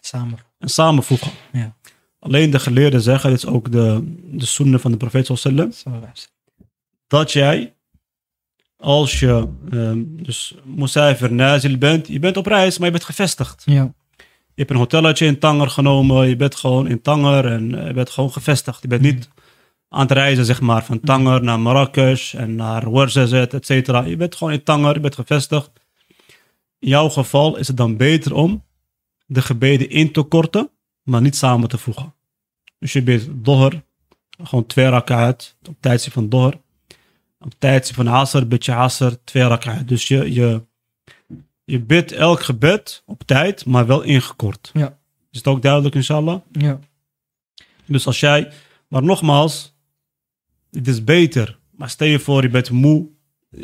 Samen. 0.00 0.38
en 0.58 0.68
samenvoegen. 0.68 1.30
Ja. 1.52 1.76
Alleen 2.18 2.50
de 2.50 2.58
geleerden 2.58 3.00
zeggen, 3.00 3.30
dit 3.30 3.38
is 3.38 3.46
ook 3.46 3.72
de, 3.72 4.14
de 4.24 4.46
sunne 4.46 4.78
van 4.78 4.90
de 4.90 4.96
profeet 4.96 5.26
sallallahu 5.26 5.48
alaihi 5.52 5.70
wasallam, 5.70 6.10
Zo, 6.14 6.24
dat 7.06 7.32
jij, 7.32 7.74
als 8.76 9.20
je 9.20 9.48
ehm, 9.70 10.02
dus 10.06 10.54
musafir 10.64 11.32
nazil 11.32 11.78
bent, 11.78 12.06
je 12.08 12.18
bent 12.18 12.36
op 12.36 12.46
reis, 12.46 12.78
maar 12.78 12.86
je 12.86 12.92
bent 12.92 13.04
gevestigd. 13.04 13.62
Ja. 13.64 13.92
Je 14.56 14.62
hebt 14.62 14.70
een 14.70 14.76
hotelletje 14.76 15.26
in 15.26 15.38
Tanger 15.38 15.70
genomen. 15.70 16.28
Je 16.28 16.36
bent 16.36 16.54
gewoon 16.54 16.88
in 16.88 17.02
Tanger 17.02 17.46
en 17.46 17.80
eh, 17.80 17.86
je 17.86 17.92
bent 17.92 18.10
gewoon 18.10 18.32
gevestigd. 18.32 18.82
Je 18.82 18.88
bent 18.88 19.02
niet 19.02 19.28
aan 19.88 20.00
het 20.00 20.10
reizen, 20.10 20.44
zeg 20.44 20.60
maar, 20.60 20.84
van 20.84 21.00
Tanger 21.00 21.42
naar 21.42 21.60
Marrakesh 21.60 22.34
en 22.34 22.54
naar 22.54 22.84
Ouarzazate, 22.84 23.56
et 23.56 23.66
cetera. 23.66 24.04
Je 24.04 24.16
bent 24.16 24.34
gewoon 24.34 24.52
in 24.52 24.62
Tanger, 24.62 24.94
je 24.94 25.00
bent 25.00 25.14
gevestigd. 25.14 25.70
In 26.78 26.88
jouw 26.88 27.08
geval 27.08 27.56
is 27.56 27.68
het 27.68 27.76
dan 27.76 27.96
beter 27.96 28.34
om 28.34 28.64
de 29.26 29.42
gebeden 29.42 29.90
in 29.90 30.12
te 30.12 30.22
korten, 30.22 30.70
maar 31.02 31.20
niet 31.20 31.36
samen 31.36 31.68
te 31.68 31.78
voegen. 31.78 32.14
Dus 32.78 32.92
je 32.92 33.02
bidt 33.02 33.28
doher, 33.32 33.82
gewoon 34.42 34.66
twee 34.66 34.88
rak'at 34.88 35.56
op 35.68 35.76
tijdstip 35.80 36.12
van 36.12 36.28
doher. 36.28 36.60
Op 37.38 37.54
tijdstip 37.58 37.96
van 37.96 38.06
asr 38.08 38.46
bid 38.46 38.64
je 38.64 38.74
asr, 38.74 39.12
twee 39.24 39.42
rak'at. 39.42 39.88
Dus 39.88 40.08
je, 40.08 40.32
je, 40.32 40.62
je 41.64 41.80
bidt 41.80 42.12
elk 42.12 42.42
gebed 42.42 43.02
op 43.06 43.22
tijd, 43.22 43.64
maar 43.66 43.86
wel 43.86 44.02
ingekort. 44.02 44.70
Ja. 44.72 44.98
Is 45.30 45.38
het 45.38 45.46
ook 45.46 45.62
duidelijk, 45.62 45.94
inshallah? 45.94 46.40
Ja. 46.52 46.78
Dus 47.86 48.06
als 48.06 48.20
jij, 48.20 48.52
maar 48.88 49.02
nogmaals, 49.02 49.74
het 50.70 50.88
is 50.88 51.04
beter. 51.04 51.58
Maar 51.70 51.90
stel 51.90 52.06
je 52.08 52.18
voor, 52.18 52.42
je 52.42 52.48
bent 52.48 52.70
moe. 52.70 53.06
eh, 53.50 53.60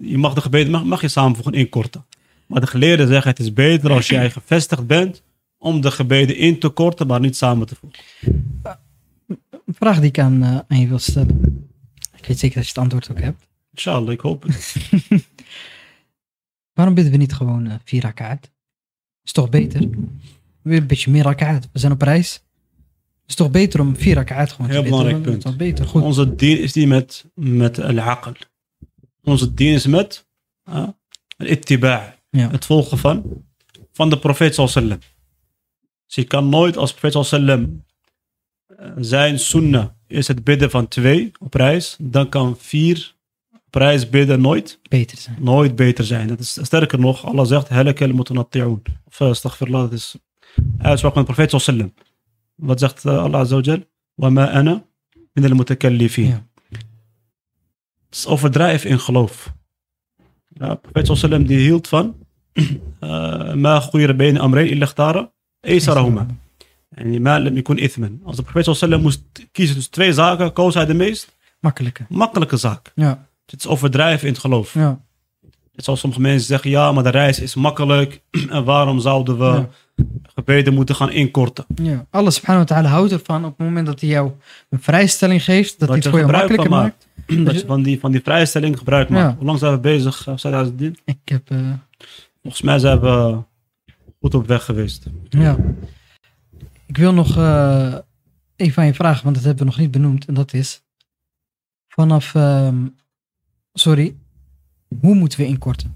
Je 0.00 0.18
mag 0.18 0.34
de 0.34 0.40
gebeden, 0.40 0.70
mag, 0.72 0.84
mag 0.84 1.00
je 1.00 1.08
samenvoegen 1.08 1.52
inkorten. 1.52 2.06
Maar 2.46 2.60
de 2.60 2.66
geleerden 2.66 3.08
zeggen, 3.08 3.30
het 3.30 3.38
is 3.40 3.52
beter 3.52 3.90
als 3.92 4.08
jij 4.08 4.30
gevestigd 4.30 4.86
bent 4.86 5.22
om 5.58 5.80
de 5.80 5.90
gebeden 5.90 6.36
in 6.36 6.58
te 6.58 6.68
korten, 6.68 7.06
maar 7.06 7.20
niet 7.20 7.36
samen 7.36 7.66
te 7.66 7.74
voegen. 7.74 8.02
Een 9.28 9.74
vraag 9.74 9.98
die 10.00 10.08
ik 10.08 10.18
aan, 10.18 10.42
eh, 10.42 10.58
aan 10.68 10.80
je 10.80 10.86
wil 10.88 10.98
stellen. 10.98 11.68
Ik 12.16 12.26
weet 12.26 12.38
zeker 12.38 12.56
dat 12.56 12.64
je 12.64 12.72
het 12.72 12.78
antwoord 12.78 13.10
ook 13.10 13.20
hebt. 13.20 13.46
Inshallah, 13.72 14.12
ik 14.12 14.20
hoop 14.20 14.42
het. 14.42 14.76
Waarom 16.74 16.94
bidden 16.94 17.12
we 17.12 17.18
niet 17.18 17.32
gewoon 17.32 17.66
eh, 17.66 17.74
vier 17.84 18.02
rakaat? 18.02 18.50
Is 19.24 19.32
toch 19.32 19.48
beter? 19.48 19.88
Weer 20.62 20.78
een 20.78 20.86
beetje 20.86 21.10
meer 21.10 21.22
rakaat. 21.22 21.68
We 21.72 21.78
zijn 21.78 21.92
op 21.92 22.02
reis. 22.02 22.42
Is 23.26 23.34
toch 23.34 23.50
beter 23.50 23.80
om 23.80 23.96
vier 23.96 24.14
rakaat 24.14 24.52
gewoon 24.52 24.70
Heel 24.70 24.82
te 24.82 24.88
bidden? 24.88 25.06
belangrijk 25.06 25.24
Dat 25.42 25.42
punt. 25.42 25.60
is 25.60 25.68
beter. 25.68 25.86
Goed. 25.86 26.02
Onze 26.02 26.34
dien 26.34 26.60
is 26.60 26.72
die 26.72 26.86
met, 26.86 27.24
met 27.34 27.78
al-aql. 27.80 28.30
Onze 29.24 29.54
dien 29.54 29.72
is 29.74 29.86
met 29.86 30.26
uh, 30.68 30.88
al-ittiba'. 31.36 32.15
Ja. 32.30 32.50
Het 32.50 32.64
volgen 32.64 32.98
van, 32.98 33.44
van 33.92 34.10
de 34.10 34.18
profeet 34.18 34.54
sallam. 34.54 34.98
Dus 36.06 36.14
je 36.14 36.24
kan 36.24 36.48
nooit 36.48 36.76
als 36.76 36.94
profeet 36.94 37.26
sallam 37.26 37.84
uh, 38.80 38.90
zijn 38.96 39.38
sunnah 39.38 39.86
is 40.06 40.28
het 40.28 40.44
bidden 40.44 40.70
van 40.70 40.88
twee 40.88 41.32
op 41.38 41.54
reis. 41.54 41.96
Dan 42.00 42.28
kan 42.28 42.56
vier 42.58 43.14
op 43.66 43.74
reis 43.74 44.10
bidden 44.10 44.40
nooit, 44.40 44.78
Beter 44.88 45.18
zijn. 45.18 45.36
nooit 45.40 45.76
beter 45.76 46.04
zijn. 46.04 46.28
Dat 46.28 46.38
is, 46.38 46.58
sterker 46.62 46.98
nog, 46.98 47.24
Allah 47.24 47.46
zegt 47.46 47.68
halakel 47.68 48.12
mutanatti'un. 48.12 48.82
Of 49.04 49.20
uh, 49.20 49.28
astaghfirullah, 49.28 49.80
dat 49.80 49.92
is 49.92 50.16
uitspraak 50.78 51.12
van 51.12 51.24
de 51.24 51.32
profeet 51.32 51.60
sallam. 51.62 51.94
Wat 52.54 52.78
zegt 52.80 53.04
uh, 53.04 53.22
Allah 53.22 53.40
azza 53.40 53.78
wa 54.14 54.30
ma 54.30 54.50
ana 54.50 54.84
min 55.32 55.44
al-mutakallifin. 55.44 56.26
Ja. 56.26 56.46
Het 58.06 58.14
is 58.14 58.26
overdrijven 58.26 58.90
in 58.90 59.00
geloof. 59.00 59.52
Ja, 60.58 60.74
profeet 60.74 61.18
sallam 61.18 61.46
die 61.46 61.58
hield 61.58 61.88
van 61.88 62.14
uh, 62.54 63.52
ma 63.64 63.80
khuyra 63.80 64.14
bayna 64.16 64.40
amrayn 64.40 64.68
illa 64.68 64.86
ikhtara 64.86 65.30
aysarahuma. 65.60 66.26
En 66.94 67.22
ma 67.22 67.38
lam 67.40 67.54
yakun 67.56 67.78
ithman. 67.78 68.20
Als 68.24 68.36
de 68.36 68.42
profeet 68.42 68.76
sallam 68.76 69.02
moest 69.02 69.22
kiezen 69.52 69.74
tussen 69.74 69.92
twee 69.92 70.12
zaken, 70.12 70.52
koos 70.52 70.74
hij 70.74 70.86
de 70.86 70.94
meest 70.94 71.34
Makkelijker. 71.60 72.06
makkelijke 72.08 72.56
zaak. 72.56 72.92
Ja. 72.94 73.26
Het 73.46 73.60
is 73.60 73.66
overdrijven 73.66 74.26
in 74.26 74.32
het 74.32 74.42
geloof. 74.42 74.74
Ja. 74.74 75.00
Zoals 75.72 76.00
sommige 76.00 76.22
mensen 76.22 76.46
zeggen, 76.46 76.70
ja, 76.70 76.92
maar 76.92 77.02
de 77.02 77.08
reis 77.10 77.40
is 77.40 77.54
makkelijk. 77.54 78.22
en 78.50 78.64
waarom 78.64 79.00
zouden 79.00 79.38
we 79.38 79.44
Ja. 79.44 79.68
Gebeden 80.36 80.74
moeten 80.74 80.94
gaan 80.94 81.10
inkorten? 81.10 81.64
ja. 81.74 82.06
Allah 82.10 82.30
subhanahu 82.30 82.66
wa 82.66 82.74
ta'ala 82.74 82.88
houdt 82.88 83.12
ervan 83.12 83.44
op 83.44 83.58
het 83.58 83.66
moment 83.66 83.86
dat 83.86 84.00
hij 84.00 84.08
jou 84.08 84.30
een 84.68 84.80
vrijstelling 84.82 85.44
geeft. 85.44 85.78
Dat, 85.78 85.88
Dat 85.88 85.88
hij 85.88 85.96
je 85.96 86.02
het 86.02 86.10
voor 86.10 86.18
jou 86.18 86.30
van 86.30 86.38
makkelijker 86.40 86.70
maakt. 86.70 87.06
dat 87.46 87.60
je 87.60 87.66
van 87.66 87.82
die, 87.82 88.00
van 88.00 88.12
die 88.12 88.20
vrijstelling 88.20 88.78
gebruik 88.78 89.08
maakt. 89.08 89.30
Ja. 89.30 89.36
Hoe 89.36 89.46
lang 89.46 89.58
zijn 89.58 89.72
we 89.72 89.78
bezig, 89.78 90.26
uh, 90.26 90.36
Said 90.36 90.54
Azzuddin? 90.54 90.96
Ik 91.04 91.18
heb... 91.24 91.50
eh, 91.50 91.72
Volgens 92.42 92.62
mij 92.62 92.78
zijn 92.78 93.00
we 93.00 93.38
goed 94.20 94.34
op 94.34 94.46
weg 94.46 94.64
geweest. 94.64 95.06
Ja. 95.28 95.56
Ik 96.86 96.96
wil 96.96 97.12
nog 97.12 97.36
eh, 97.36 97.94
even 98.56 98.82
aan 98.82 98.88
je 98.88 98.94
vragen, 98.94 99.24
want 99.24 99.34
dat 99.36 99.44
hebben 99.44 99.64
we 99.64 99.70
nog 99.70 99.80
niet 99.80 99.90
benoemd. 99.90 100.24
En 100.26 100.34
dat 100.34 100.52
is, 100.52 100.82
vanaf, 101.88 102.34
ehm, 102.34 102.86
sorry, 103.72 104.16
hoe 105.00 105.14
moeten 105.14 105.38
we 105.38 105.46
inkorten? 105.46 105.94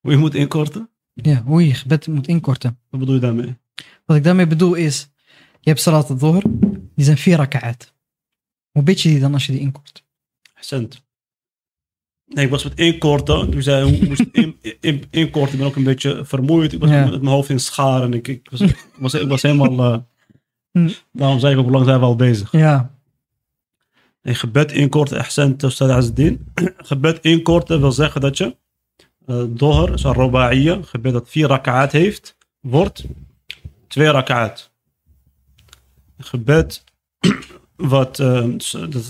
Hoe 0.00 0.10
je 0.12 0.18
moet 0.18 0.34
inkorten? 0.34 0.88
Ja, 1.14 1.42
hoe 1.42 1.66
je 1.66 1.74
gebed 1.74 2.06
moet 2.06 2.26
inkorten. 2.28 2.78
Wat 2.90 3.00
bedoel 3.00 3.14
je 3.14 3.20
daarmee? 3.20 3.56
Wat 4.04 4.16
ik 4.16 4.24
daarmee 4.24 4.46
bedoel 4.46 4.74
is, 4.74 5.08
je 5.60 5.70
hebt 5.70 5.80
salat 5.80 6.10
al-dhuhr, 6.10 6.42
die 6.94 7.04
zijn 7.04 7.18
vier 7.18 7.36
raka'at. 7.36 7.92
Hoe 8.70 8.82
bid 8.82 9.00
je 9.00 9.08
die 9.08 9.20
dan 9.20 9.32
als 9.32 9.46
je 9.46 9.52
die 9.52 9.60
inkort? 9.60 10.04
Cent. 10.60 11.02
Nee, 12.26 12.44
ik 12.44 12.50
was 12.50 12.64
met 12.64 12.78
inkorten. 12.78 13.50
Toen 13.50 13.62
zei 13.62 13.90
hoe 13.98 14.06
moest 14.08 14.20
ik 14.20 14.32
in, 14.36 14.56
in, 14.80 15.04
inkorten. 15.10 15.52
Ik 15.52 15.58
ben 15.58 15.66
ook 15.68 15.76
een 15.76 15.84
beetje 15.84 16.24
vermoeid. 16.24 16.72
Ik 16.72 16.80
was 16.80 16.90
Ja. 16.90 17.02
met 17.04 17.22
mijn 17.22 17.34
hoofd 17.34 17.48
in 17.48 17.60
scharen. 17.60 18.12
Ik, 18.14 18.28
ik, 18.28 18.48
was, 18.50 18.60
ik, 18.60 18.88
was, 18.98 19.14
ik 19.14 19.28
was 19.28 19.42
helemaal... 19.42 19.92
eh, 19.92 19.98
Hm. 20.82 20.90
daarom 21.12 21.38
zei 21.38 21.52
ik 21.52 21.58
ook, 21.58 21.64
hoe 21.64 21.72
lang 21.74 21.86
zijn 21.86 21.98
we 21.98 22.04
al 22.04 22.16
bezig? 22.16 22.52
Ja, 22.52 22.92
Nee, 24.22 24.34
gebed 24.34 24.72
inkorten, 24.72 25.18
ahsan, 25.18 25.54
Ustad 25.64 25.90
Azzuddin. 25.90 26.46
gebed 26.76 27.18
inkorten 27.20 27.80
wil 27.80 27.92
zeggen 27.92 28.20
dat 28.20 28.38
je 28.38 28.56
Dohr 29.48 29.92
is 29.92 30.02
een 30.02 30.12
Roba'iyya, 30.12 30.72
een 30.72 30.86
gebed 30.86 31.12
dat 31.12 31.28
vier 31.28 31.46
rak'aat 31.48 31.92
heeft, 31.92 32.36
wordt 32.60 33.04
twee 33.86 34.08
rak'aat. 34.10 34.70
Gebed 36.18 36.84
wat, 37.76 38.18
uh, 38.18 38.58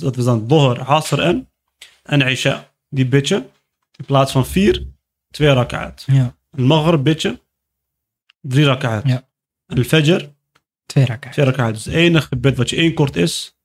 dat, 0.01 0.17
is 0.17 0.25
dan 0.25 0.47
Dohr, 0.47 0.81
Asr 0.85 1.19
en, 1.21 1.49
en 2.03 2.21
Isha. 2.21 2.73
Die 2.89 3.07
bidje, 3.07 3.47
in 3.97 4.05
plaats 4.05 4.33
van 4.33 4.47
vier, 4.47 4.87
twee 5.31 5.53
rak'aat. 5.53 6.03
Ja. 6.07 6.37
Een 6.51 6.65
Maghrib 6.65 7.03
bidje, 7.03 7.41
drie 8.41 8.65
rak'aat. 8.65 9.07
Ja. 9.07 9.29
En 9.67 9.85
Fajr, 9.85 10.33
Twee 10.87 11.07
rakken. 11.07 11.31
twee 11.31 11.45
rak'aat. 11.45 11.75
Dus 11.75 11.85
het 11.85 11.95
enige 11.95 12.27
gebed 12.27 12.57
wat 12.57 12.71
je 12.71 12.77
inkort 12.77 13.17
is, 13.17 13.57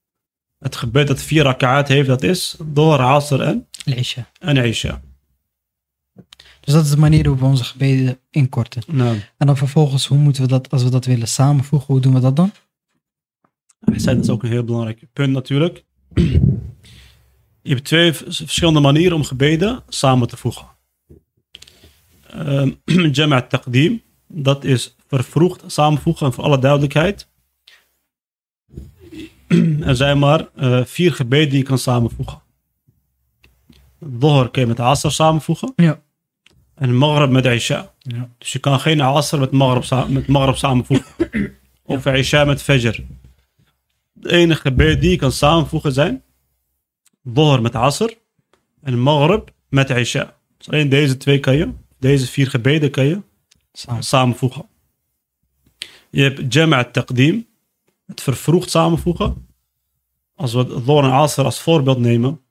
het 0.59 0.75
gebed 0.75 1.07
dat 1.07 1.21
vier 1.21 1.43
rak'aat 1.43 1.87
heeft, 1.87 2.07
dat 2.07 2.23
is 2.23 2.55
Dohr, 2.63 2.99
Asr 2.99 3.41
en, 3.41 3.67
Isha. 3.85 4.29
en 4.39 4.57
Isha. 4.57 5.01
Dus 6.69 6.77
dat 6.77 6.87
is 6.87 6.93
de 6.93 6.97
manier 6.97 7.27
hoe 7.27 7.37
we 7.37 7.45
onze 7.45 7.63
gebeden 7.63 8.19
inkorten. 8.29 8.83
Nou, 8.87 9.17
En 9.37 9.47
dan 9.47 9.57
vervolgens, 9.57 10.05
hoe 10.05 10.17
moeten 10.17 10.41
we 10.41 10.47
dat, 10.47 10.69
als 10.69 10.83
we 10.83 10.89
dat 10.89 11.05
willen 11.05 11.27
samenvoegen, 11.27 11.93
hoe 11.93 12.01
doen 12.01 12.13
we 12.13 12.19
dat 12.19 12.35
dan? 12.35 12.51
Dat 13.79 14.17
is 14.17 14.29
ook 14.29 14.43
een 14.43 14.49
heel 14.49 14.63
belangrijk 14.63 15.03
punt 15.13 15.33
natuurlijk. 15.33 15.83
Je 17.61 17.73
hebt 17.73 17.83
twee 17.83 18.13
verschillende 18.13 18.79
manieren 18.79 19.15
om 19.15 19.23
gebeden 19.23 19.83
samen 19.87 20.27
te 20.27 20.37
voegen. 20.37 20.67
Ehm, 22.27 22.71
Jama' 23.15 23.41
taqdim, 23.41 24.01
dat 24.27 24.63
is 24.63 24.95
vervroegd 25.07 25.63
samenvoegen 25.67 26.25
en 26.25 26.33
voor 26.33 26.43
alle 26.43 26.59
duidelijkheid. 26.59 27.27
Er 29.81 29.95
zijn 29.95 30.19
maar 30.19 30.49
eh, 30.55 30.85
vier 30.85 31.13
gebeden 31.13 31.49
die 31.49 31.57
je 31.57 31.65
kan 31.65 31.77
samenvoegen. 31.77 32.41
Dhuhr 33.99 34.51
kun 34.51 34.61
je 34.61 34.67
met 34.67 34.79
Asr 34.79 35.09
samenvoegen 35.09 35.73
Ja. 35.75 36.01
En 36.79 36.95
Maghrib 36.95 37.29
met 37.29 37.45
Isha. 37.45 37.93
Ja. 37.99 38.29
Dus 38.37 38.51
je 38.51 38.59
kan 38.59 38.79
geen 38.79 39.01
Asr 39.01 39.37
met 39.37 39.51
Maghrib, 39.51 39.83
sa- 39.83 40.07
met 40.07 40.57
samenvoegen. 40.57 41.05
of 41.83 42.05
Isha 42.05 42.45
met 42.45 42.61
Fajr. 42.61 43.03
De 44.11 44.31
enige 44.31 44.61
gebed 44.61 45.01
die 45.01 45.09
je 45.09 45.15
kan 45.17 45.31
samenvoegen 45.31 45.93
zijn 45.93 46.23
Dhuhr 47.23 47.61
met 47.61 47.75
Asr 47.75 48.09
en 48.81 48.99
Maghrib 48.99 49.49
met 49.69 49.89
Isha. 49.89 50.37
Dus 50.57 50.69
alleen 50.69 50.89
deze 50.89 51.17
twee 51.17 51.39
kan 51.39 51.55
je, 51.55 51.71
deze 51.99 52.27
vier 52.27 52.49
gebeden 52.49 52.91
kan 52.91 53.05
je 53.05 53.21
Samen. 53.71 54.03
samenvoegen. 54.03 54.65
Je 56.09 56.21
hebt 56.21 56.53
Jama' 56.53 56.83
taqdim, 56.83 57.47
het 58.05 58.21
vervroegd 58.21 58.69
samenvoegen. 58.69 59.47
Als 60.35 60.53
we 60.53 60.81
Dhuhr 60.83 61.03
en 61.03 61.11
Asr 61.11 61.41
als 61.41 61.61
voorbeeld 61.61 61.99
nemen, 61.99 62.41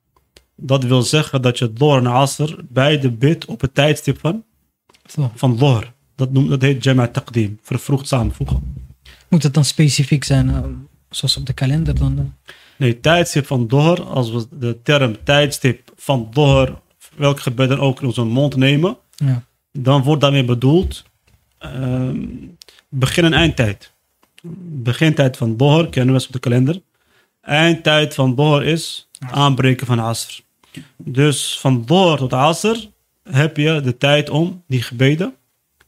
dat 0.59 0.83
wil 0.83 1.01
zeggen 1.01 1.41
dat 1.41 1.57
je 1.57 1.73
Dhuhr 1.73 1.97
en 1.97 2.07
Asr 2.07 2.55
beide 2.69 3.11
bidt 3.11 3.45
op 3.45 3.61
het 3.61 3.73
tijdstip 3.73 4.19
van 4.19 4.43
van 5.35 5.57
Dhuhr. 5.57 5.93
Dat, 6.15 6.31
noemt, 6.31 6.49
dat 6.49 6.61
heet 6.61 6.83
Jama' 6.83 7.07
taqdim, 7.07 7.59
vervroegd 7.61 8.07
samenvoegen. 8.07 8.87
Moet 9.27 9.43
het 9.43 9.53
dan 9.53 9.65
specifiek 9.65 10.23
zijn, 10.23 10.49
eh, 10.49 10.59
zoals 11.09 11.37
op 11.37 11.45
de 11.45 11.53
kalender 11.53 11.95
dan? 11.99 12.33
Nee, 12.77 12.99
tijdstip 12.99 13.45
van 13.45 13.67
Dhuhr, 13.67 14.01
als 14.03 14.31
we 14.31 14.47
de 14.51 14.77
term 14.83 15.23
tijdstip 15.23 15.91
van 15.95 16.27
Dhuhr, 16.31 16.73
welk 17.15 17.39
gebed 17.39 17.69
dan 17.69 17.79
ook 17.79 18.01
in 18.01 18.07
onze 18.07 18.23
mond 18.23 18.55
nemen, 18.55 18.97
Ja. 19.15 19.43
dan 19.71 20.03
wordt 20.03 20.21
daarmee 20.21 20.45
bedoeld 20.45 21.03
ehm, 21.57 22.17
begin- 22.89 23.23
en 23.25 23.33
eindtijd. 23.33 23.91
Begintijd 24.81 25.37
van 25.37 25.55
Dhuhr 25.57 25.89
kennen 25.89 26.15
we 26.15 26.25
op 26.25 26.31
de 26.31 26.39
kalender. 26.39 26.81
Eindtijd 27.41 28.13
van 28.13 28.35
Dhuhr 28.35 28.63
is 28.63 29.09
aanbreken 29.19 29.87
van 29.87 29.99
Asr. 29.99 30.41
Dus 30.97 31.59
van 31.59 31.83
Dhuhr 31.85 32.17
tot 32.17 32.33
Asr 32.33 32.75
heb 33.23 33.57
je 33.57 33.81
de 33.81 33.97
tijd 33.97 34.29
om 34.29 34.63
die 34.67 34.81
gebeden 34.81 35.35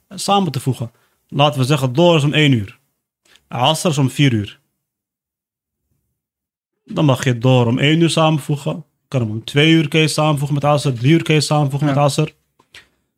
samen 0.09 0.51
te 0.51 0.59
voegen. 0.59 0.91
Laten 1.27 1.59
we 1.59 1.65
zeggen, 1.65 1.93
Dhuhr 1.93 2.15
is 2.15 2.23
om 2.23 2.34
1 2.34 2.51
uur. 2.51 2.79
Asr 3.47 3.88
is 3.88 3.97
om 3.97 4.09
4 4.09 4.34
uur. 4.34 4.59
Dan 6.86 7.05
mag 7.05 7.23
je 7.23 7.38
Dhuhr 7.38 7.67
om 7.67 7.79
1 7.79 8.01
uur 8.01 8.09
samenvoegen. 8.09 8.84
Kan 9.07 9.21
hem 9.21 9.29
om 9.29 9.43
2 9.43 9.71
uur 9.71 9.97
je 9.97 10.07
samenvoegen 10.07 10.53
met 10.53 10.63
Asr. 10.63 10.89
3 10.89 11.11
uur 11.11 11.32
je 11.32 11.41
samenvoegen 11.41 11.88
Ja. 11.88 11.93
met 11.93 12.03
Asr. 12.03 12.29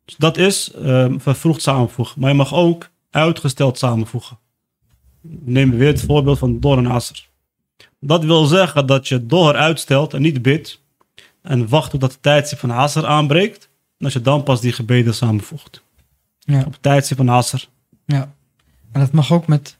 Dus 0.04 0.16
dat 0.16 0.36
is 0.36 0.70
ehm, 0.72 1.18
vervroegd 1.18 1.62
samenvoegen. 1.62 2.20
Maar 2.20 2.30
je 2.30 2.36
mag 2.36 2.54
ook 2.54 2.88
uitgesteld 3.10 3.78
samenvoegen. 3.78 4.38
Neem 5.20 5.70
weer 5.70 5.86
het 5.86 6.04
voorbeeld 6.04 6.38
van 6.38 6.60
Dor 6.60 6.78
en 6.78 6.86
Asr. 6.86 7.26
Dat 8.00 8.24
wil 8.24 8.44
zeggen 8.44 8.86
dat 8.86 9.08
je 9.08 9.26
Dor 9.26 9.54
uitstelt 9.54 10.14
en 10.14 10.22
niet 10.22 10.42
bidt. 10.42 10.82
En 11.44 11.68
wacht 11.68 11.90
totdat 11.90 12.12
de 12.12 12.20
tijdstip 12.20 12.58
van 12.58 12.70
Asr 12.70 13.06
aanbreekt. 13.06 13.68
En 13.98 14.04
dat 14.04 14.12
je 14.12 14.20
dan 14.20 14.42
pas 14.42 14.60
die 14.60 14.72
gebeden 14.72 15.14
samenvoegt. 15.14 15.82
Ja. 16.38 16.58
Op 16.58 16.72
het 16.72 16.82
tijdstip 16.82 17.16
van 17.16 17.28
Asr. 17.28 17.64
ja. 18.06 18.34
En 18.92 19.00
dat 19.00 19.12
mag 19.12 19.32
ook 19.32 19.46
met 19.46 19.78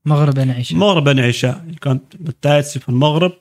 Maghrib 0.00 0.36
en 0.36 0.56
Isha. 0.56 0.76
Maghrib 0.76 1.06
en 1.06 1.18
Isha. 1.18 1.64
Je 1.70 1.78
kan 1.78 2.02
het 2.24 2.40
tijdstip 2.40 2.82
van 2.82 2.94
Maghrib. 2.94 3.38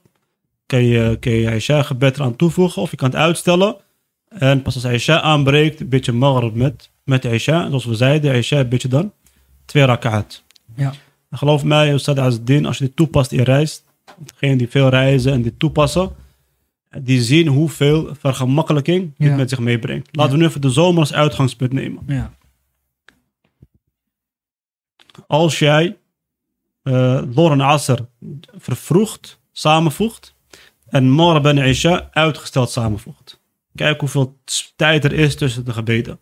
Kun 0.66 0.84
je, 0.84 1.18
kun 1.20 1.32
je 1.32 1.56
Isha 1.56 1.84
gebed 1.84 2.16
eraan 2.16 2.36
toevoegen. 2.36 2.82
Of 2.82 2.92
je 2.92 2.98
kan 2.98 3.10
het 3.10 3.20
uitstellen. 3.20 3.76
En 4.28 4.62
pas 4.62 4.76
als 4.76 4.84
Isha 4.84 5.22
aanbreekt, 5.22 5.90
bid 5.90 6.06
je 6.06 6.12
Maghrib 6.12 6.56
met, 6.56 6.90
met 7.04 7.26
Isha. 7.26 7.68
Zoals 7.68 7.86
we 7.86 7.96
zeiden, 7.96 8.36
Isha 8.36 8.64
bid 8.64 8.82
je 8.82 8.88
dan 8.88 9.12
twee 9.66 9.86
rakaat. 9.86 10.44
Ja. 10.76 10.94
En 11.30 11.38
geloof 11.38 11.64
mij, 11.64 11.94
Ustad 11.94 12.20
Azdin, 12.20 12.66
als 12.66 12.78
je 12.78 12.86
dit 12.86 12.96
toepast 12.96 13.32
in 13.32 13.42
reis, 13.42 13.84
degenen 14.18 14.58
die 14.58 14.70
veel 14.70 14.90
reizen 14.90 15.32
en 15.34 15.42
dit 15.42 15.60
toepassen, 15.60 16.12
die 17.00 17.22
zien 17.22 17.48
hoeveel 17.48 18.16
vergemakkelijking 18.16 19.14
dit 19.18 19.28
Ja. 19.30 19.36
met 19.36 19.50
zich 19.50 19.60
meebrengt. 19.60 20.16
Laten 20.16 20.32
Ja. 20.32 20.38
we 20.38 20.44
nu 20.44 20.50
even 20.50 20.62
de 20.62 20.70
zomer 20.70 21.00
als 21.00 21.14
uitgangspunt 21.14 21.74
nemen. 21.74 22.04
Ja. 22.08 22.34
Als 25.28 25.60
jij 25.60 25.98
eh 26.84 27.22
door 27.28 27.52
een 27.52 27.62
Asr 27.62 28.00
vervroegd 28.58 29.40
samenvoegt 29.52 30.36
en 30.86 31.10
Maghrib 31.10 31.46
en 31.46 31.58
Isha 31.58 32.10
uitgesteld 32.12 32.70
samenvoegt. 32.70 33.40
Kijk 33.76 34.00
hoeveel 34.00 34.38
tijd 34.76 35.04
er 35.04 35.14
is 35.14 35.36
tussen 35.36 35.66
de 35.66 35.74
gebeden. 35.74 36.20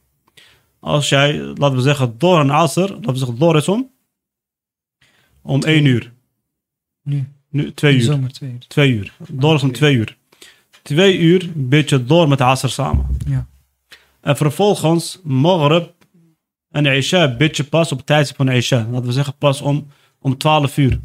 Als 0.79 1.09
jij, 1.09 1.33
laten 1.37 1.75
we 1.75 1.81
zeggen, 1.81 2.17
door 2.17 2.39
een 2.39 2.49
Asr, 2.49 2.79
laten 2.79 3.03
we 3.11 3.17
zeggen, 3.17 3.39
door 3.39 3.55
is 3.55 3.67
om, 3.67 3.91
om 5.41 5.61
1 5.63 5.85
uur. 5.85 6.13
Nu. 7.03 7.27
Nu, 7.49 7.73
2 7.73 7.91
in 7.93 7.97
de 7.99 8.03
uur. 8.05 8.11
zomer 8.13 8.31
twee 8.31 8.51
uur. 8.51 8.59
Twee 8.67 8.91
uur. 8.91 9.13
Door 9.31 9.55
is 9.55 9.63
om 9.63 9.71
twee 9.71 9.91
twee 9.93 9.95
uur. 9.95 10.17
Twee 10.83 11.17
uur 11.17 11.49
bid 11.55 11.89
je 11.89 12.03
door 12.05 12.27
met 12.27 12.41
Asr 12.41 12.67
samen. 12.67 13.05
Ja. 13.27 13.45
En 14.21 14.37
vervolgens 14.37 15.19
Maghrib 15.23 15.91
en 16.71 16.85
Isha 16.85 17.35
bid 17.35 17.57
je 17.57 17.63
pas 17.63 17.91
op 17.91 17.97
het 17.97 18.07
tijdstip 18.07 18.35
van 18.37 18.49
Isha. 18.49 18.87
Laten 18.91 19.05
we 19.07 19.11
zeggen 19.11 19.33
pas 19.37 19.61
om, 19.61 19.87
om 20.19 20.37
12 20.37 20.77
uur. 20.77 20.99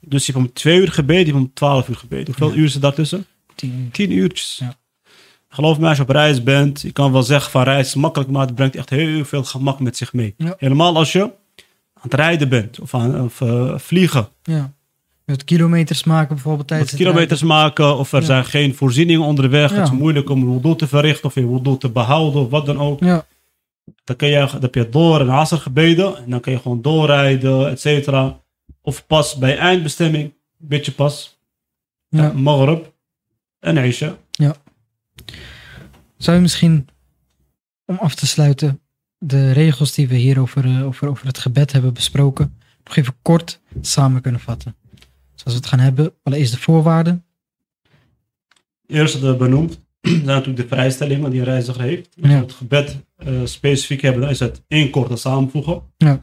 Dus 0.00 0.26
je 0.26 0.32
hebt 0.32 0.44
om 0.44 0.52
twee 0.52 0.78
uur 0.80 0.92
gebeden, 0.92 1.26
je 1.26 1.32
hebt 1.32 1.44
om 1.44 1.50
12 1.54 1.88
uur 1.88 1.96
gebeden. 1.96 2.26
Hoeveel 2.26 2.50
Ja. 2.50 2.56
uur 2.56 2.74
er 2.74 2.80
daartussen? 2.80 3.26
Tien 3.54 3.72
uur. 3.84 3.90
10 3.90 4.10
uurtjes. 4.12 4.56
Ja. 4.60 4.74
Geloof 5.48 5.78
me, 5.78 5.88
als 5.88 5.96
je 5.96 6.02
op 6.02 6.08
reis 6.08 6.42
bent, 6.42 6.80
je 6.80 6.92
kan 6.92 7.12
wel 7.12 7.22
zeggen 7.22 7.50
van 7.50 7.62
reis 7.62 7.86
is 7.86 7.94
makkelijk, 7.94 8.30
maar 8.30 8.46
het 8.46 8.54
brengt 8.54 8.76
echt 8.76 8.90
heel 8.90 9.24
veel 9.24 9.44
gemak 9.44 9.80
met 9.80 9.96
zich 9.96 10.12
mee. 10.12 10.34
Ja. 10.36 10.54
Helemaal 10.58 10.96
als 10.96 11.12
je 11.12 11.22
aan 11.22 12.02
het 12.02 12.14
rijden 12.14 12.48
bent 12.48 12.80
of, 12.80 12.94
aan, 12.94 13.20
of 13.22 13.40
eh, 13.40 13.78
vliegen. 13.78 14.28
Ja. 14.42 14.72
Wilt 15.26 15.44
kilometers 15.44 16.04
maken 16.04 16.34
bijvoorbeeld 16.34 16.68
tijdens 16.68 16.90
het 16.90 17.00
kilometers 17.00 17.42
maken 17.42 17.96
of 17.96 18.12
er 18.12 18.20
Ja. 18.20 18.26
zijn 18.26 18.44
geen 18.44 18.74
voorzieningen 18.74 19.26
onderweg. 19.26 19.70
Ja. 19.70 19.76
Het 19.76 19.84
is 19.92 19.98
moeilijk 19.98 20.30
om 20.30 20.52
wudu 20.52 20.76
te 20.76 20.86
verrichten 20.86 21.24
of 21.24 21.34
je 21.34 21.48
wudu 21.48 21.76
te 21.78 21.90
behouden 21.90 22.40
of 22.40 22.50
wat 22.50 22.66
dan 22.66 22.78
ook. 22.80 23.00
Ja. 23.00 23.26
Dan, 24.04 24.16
kun 24.16 24.28
je, 24.28 24.48
dan 24.52 24.60
heb 24.60 24.74
je 24.74 24.88
door 24.88 25.20
en 25.20 25.28
asr 25.28 25.54
gebeden 25.56 26.16
en 26.16 26.30
dan 26.30 26.40
kun 26.40 26.52
je 26.52 26.58
gewoon 26.58 26.82
doorrijden, 26.82 27.70
et 27.70 27.80
cetera. 27.80 28.40
Of 28.82 29.06
pas 29.06 29.36
bij 29.36 29.58
eindbestemming, 29.58 30.32
bid 30.56 30.84
je 30.86 30.92
pas, 30.92 31.38
Ja. 32.08 32.22
ja. 32.22 32.32
Maghrib 32.32 32.92
en 33.60 33.76
Isha. 33.76 34.16
Zou 36.16 36.36
je 36.36 36.42
misschien, 36.42 36.88
om 37.86 37.96
af 37.98 38.14
te 38.14 38.26
sluiten, 38.26 38.80
de 39.18 39.52
regels 39.52 39.92
die 39.94 40.08
we 40.08 40.14
hier 40.14 40.40
over, 40.40 40.64
eh, 40.64 40.86
over, 40.86 41.08
over 41.08 41.26
het 41.26 41.38
gebed 41.38 41.72
hebben 41.72 41.94
besproken, 41.94 42.58
nog 42.84 42.96
even 42.96 43.14
kort 43.22 43.60
samen 43.80 44.20
kunnen 44.22 44.40
vatten? 44.40 44.76
Als 45.46 45.54
we 45.54 45.60
het 45.60 45.68
gaan 45.70 45.78
hebben, 45.78 46.12
allereerst 46.22 46.52
de 46.52 46.58
voorwaarden. 46.58 47.24
Eerst 48.86 49.20
de 49.20 49.36
benoemd 49.36 49.80
zijn 50.00 50.24
natuurlijk 50.24 50.56
de 50.68 50.74
vrijstellingen 50.74 51.30
die 51.30 51.38
een 51.40 51.44
reiziger 51.46 51.82
heeft. 51.82 52.08
Als 52.22 52.30
Ja. 52.30 52.36
we 52.38 52.42
het 52.44 52.52
gebed 52.52 52.96
eh, 53.16 53.40
specifiek 53.44 54.00
hebben, 54.00 54.20
dan 54.20 54.30
is 54.30 54.40
het 54.40 54.62
één 54.68 54.90
kort 54.90 55.10
en 55.10 55.18
samenvoegen. 55.18 55.82
Ja. 55.96 56.20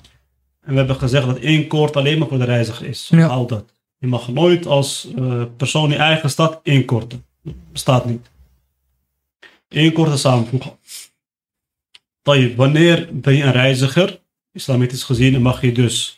En 0.61 0.71
we 0.71 0.77
hebben 0.77 0.95
gezegd 0.95 1.25
dat 1.25 1.37
één 1.39 1.67
kort 1.67 1.95
alleen 1.95 2.17
maar 2.19 2.27
voor 2.27 2.37
de 2.37 2.43
reiziger 2.43 2.85
is. 2.85 3.07
Ja. 3.11 3.27
Houd 3.27 3.49
dat. 3.49 3.73
Je 3.97 4.07
mag 4.07 4.27
nooit 4.27 4.65
als 4.65 5.07
eh, 5.15 5.43
persoon 5.57 5.91
in 5.91 5.99
eigen 5.99 6.29
stad 6.29 6.59
inkorten. 6.63 7.25
Bestaat 7.71 8.05
niet. 8.05 8.29
Eén 9.69 9.93
kort 9.93 10.11
en 10.11 10.17
samenvoegen. 10.19 10.71
Wanneer 12.55 13.09
ben 13.11 13.35
je 13.35 13.43
een 13.43 13.51
reiziger? 13.51 14.19
Islamitisch 14.51 15.03
gezien 15.03 15.41
mag 15.41 15.61
je 15.61 15.71
dus 15.71 16.17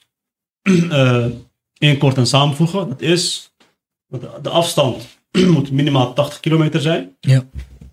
eh 1.78 1.90
inkort 1.90 2.18
en 2.18 2.28
samenvoegen. 2.28 2.90
Dat 2.90 3.02
is, 3.02 3.54
de 4.42 4.50
afstand 4.50 5.08
moet 5.54 5.72
minimaal 5.72 6.14
80 6.14 6.40
kilometer 6.40 6.82
zijn. 6.82 7.16
Ja. 7.20 7.44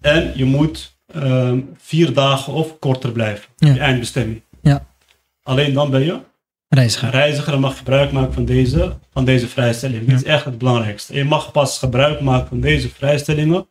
En 0.01 0.33
je 0.35 0.45
moet 0.45 0.97
ehm, 1.07 1.61
vier 1.77 2.13
dagen 2.13 2.53
of 2.53 2.79
korter 2.79 3.13
blijven. 3.13 3.45
Ja. 3.57 3.73
Je 3.73 3.81
eindbestemming. 3.81 4.43
Ja. 4.63 4.87
Alleen 5.43 5.73
dan 5.73 5.91
ben 5.91 6.05
je 6.05 6.21
Reiziger. 6.69 7.11
reiziger 7.11 7.53
en 7.53 7.61
mag 7.61 7.77
gebruik 7.77 8.13
maken 8.13 8.33
van 8.33 8.45
deze, 8.45 8.97
van 9.13 9.25
deze 9.25 9.49
vrijstelling. 9.49 10.07
Dit 10.07 10.17
is 10.17 10.25
echt 10.25 10.45
het 10.45 10.59
belangrijkste. 10.59 11.15
Je 11.15 11.25
mag 11.25 11.53
pas 11.53 11.79
gebruik 11.79 12.21
maken 12.21 12.49
van 12.49 12.61
deze 12.61 12.89
vrijstellingen 12.89 13.67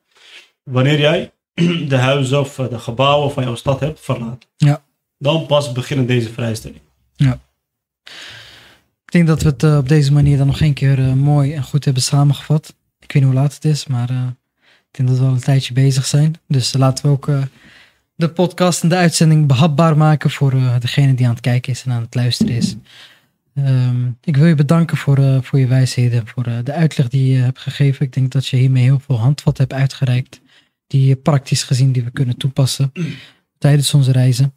wanneer 0.64 1.00
jij 1.00 1.32
de 1.88 1.96
huizen 1.96 2.40
of 2.40 2.60
eh, 2.60 2.70
de 2.70 2.80
gebouwen 2.80 3.32
van 3.32 3.44
jouw 3.44 3.56
stad 3.56 3.80
hebt 3.80 4.00
verlaten. 4.00 4.50
Ja. 4.58 4.84
Dan 5.18 5.46
pas 5.46 5.72
beginnen 5.72 6.06
deze 6.06 6.30
vrijstellingen. 6.34 6.90
Ik 9.12 9.18
denk 9.18 9.28
dat 9.28 9.42
we 9.42 9.50
het 9.50 9.64
eh, 9.64 9.78
op 9.78 9.88
deze 9.88 10.14
manier 10.14 10.38
dan 10.38 10.48
nog 10.48 10.62
één 10.62 10.74
keer 10.74 11.00
eh, 11.00 11.14
mooi 11.14 11.54
en 11.54 11.64
goed 11.64 11.86
hebben 11.86 12.04
samengevat. 12.04 12.76
Ik 13.00 13.12
weet 13.12 13.24
niet 13.24 13.32
hoe 13.32 13.42
laat 13.42 13.54
het 13.54 13.66
is, 13.66 13.88
maar 13.88 14.10
eh, 14.10 14.28
ik 14.62 14.92
denk 14.92 15.10
dat 15.10 15.18
we 15.18 15.26
al 15.26 15.32
een 15.32 15.40
tijdje 15.40 15.74
bezig 15.74 16.06
zijn. 16.06 16.36
Dus 16.48 16.74
laten 16.74 17.06
we 17.06 17.12
ook 17.12 17.30
de 18.16 18.30
podcast 18.30 18.84
en 18.84 18.90
de 18.90 18.96
uitzending 18.96 19.48
behapbaar 19.48 19.98
maken 19.98 20.30
voor 20.30 20.80
degene 20.80 21.14
die 21.14 21.26
aan 21.26 21.32
het 21.32 21.42
kijken 21.42 21.72
is 21.72 21.84
en 21.84 21.92
aan 21.92 22.02
het 22.02 22.16
luisteren 22.16 22.56
is. 22.56 22.76
Ehm, 23.54 24.10
ik 24.24 24.38
wil 24.38 24.46
je 24.46 24.56
bedanken 24.56 24.98
voor, 24.98 25.18
eh, 25.18 25.42
voor 25.42 25.60
je 25.60 25.68
wijsheden, 25.68 26.28
voor 26.28 26.44
de 26.44 26.74
uitleg 26.74 27.08
die 27.08 27.34
je 27.34 27.42
hebt 27.42 27.60
gegeven. 27.60 28.06
Ik 28.06 28.14
denk 28.14 28.32
dat 28.32 28.48
je 28.48 28.58
hiermee 28.58 28.84
heel 28.84 29.00
veel 29.00 29.20
handvatten 29.20 29.68
hebt 29.68 29.80
uitgereikt, 29.80 30.42
die 30.88 31.06
je 31.06 31.16
praktisch 31.16 31.64
gezien 31.64 31.92
die 31.92 32.04
we 32.04 32.12
kunnen 32.12 32.38
toepassen 32.38 32.92
tijdens 33.58 33.94
onze 33.94 34.12
reizen. 34.12 34.54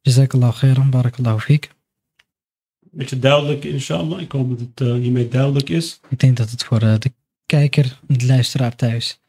Jazakallah 0.00 0.56
khairan, 0.56 0.90
barakallahu 0.90 1.40
fiek. 1.40 1.70
Beetje 2.90 3.18
duidelijk, 3.18 3.64
inshallah. 3.64 4.20
Ik 4.20 4.32
hoop 4.32 4.48
dat 4.48 4.60
het 4.60 4.88
eh, 4.88 4.94
hiermee 4.94 5.28
duidelijk 5.28 5.68
is. 5.68 6.00
Ik 6.08 6.18
denk 6.18 6.36
dat 6.36 6.50
het 6.50 6.64
voor 6.64 6.80
eh, 6.80 6.94
de 6.98 7.12
kijker 7.46 7.98
en 8.08 8.18
de 8.18 8.26
luisteraar 8.26 8.76
thuis 8.76 9.20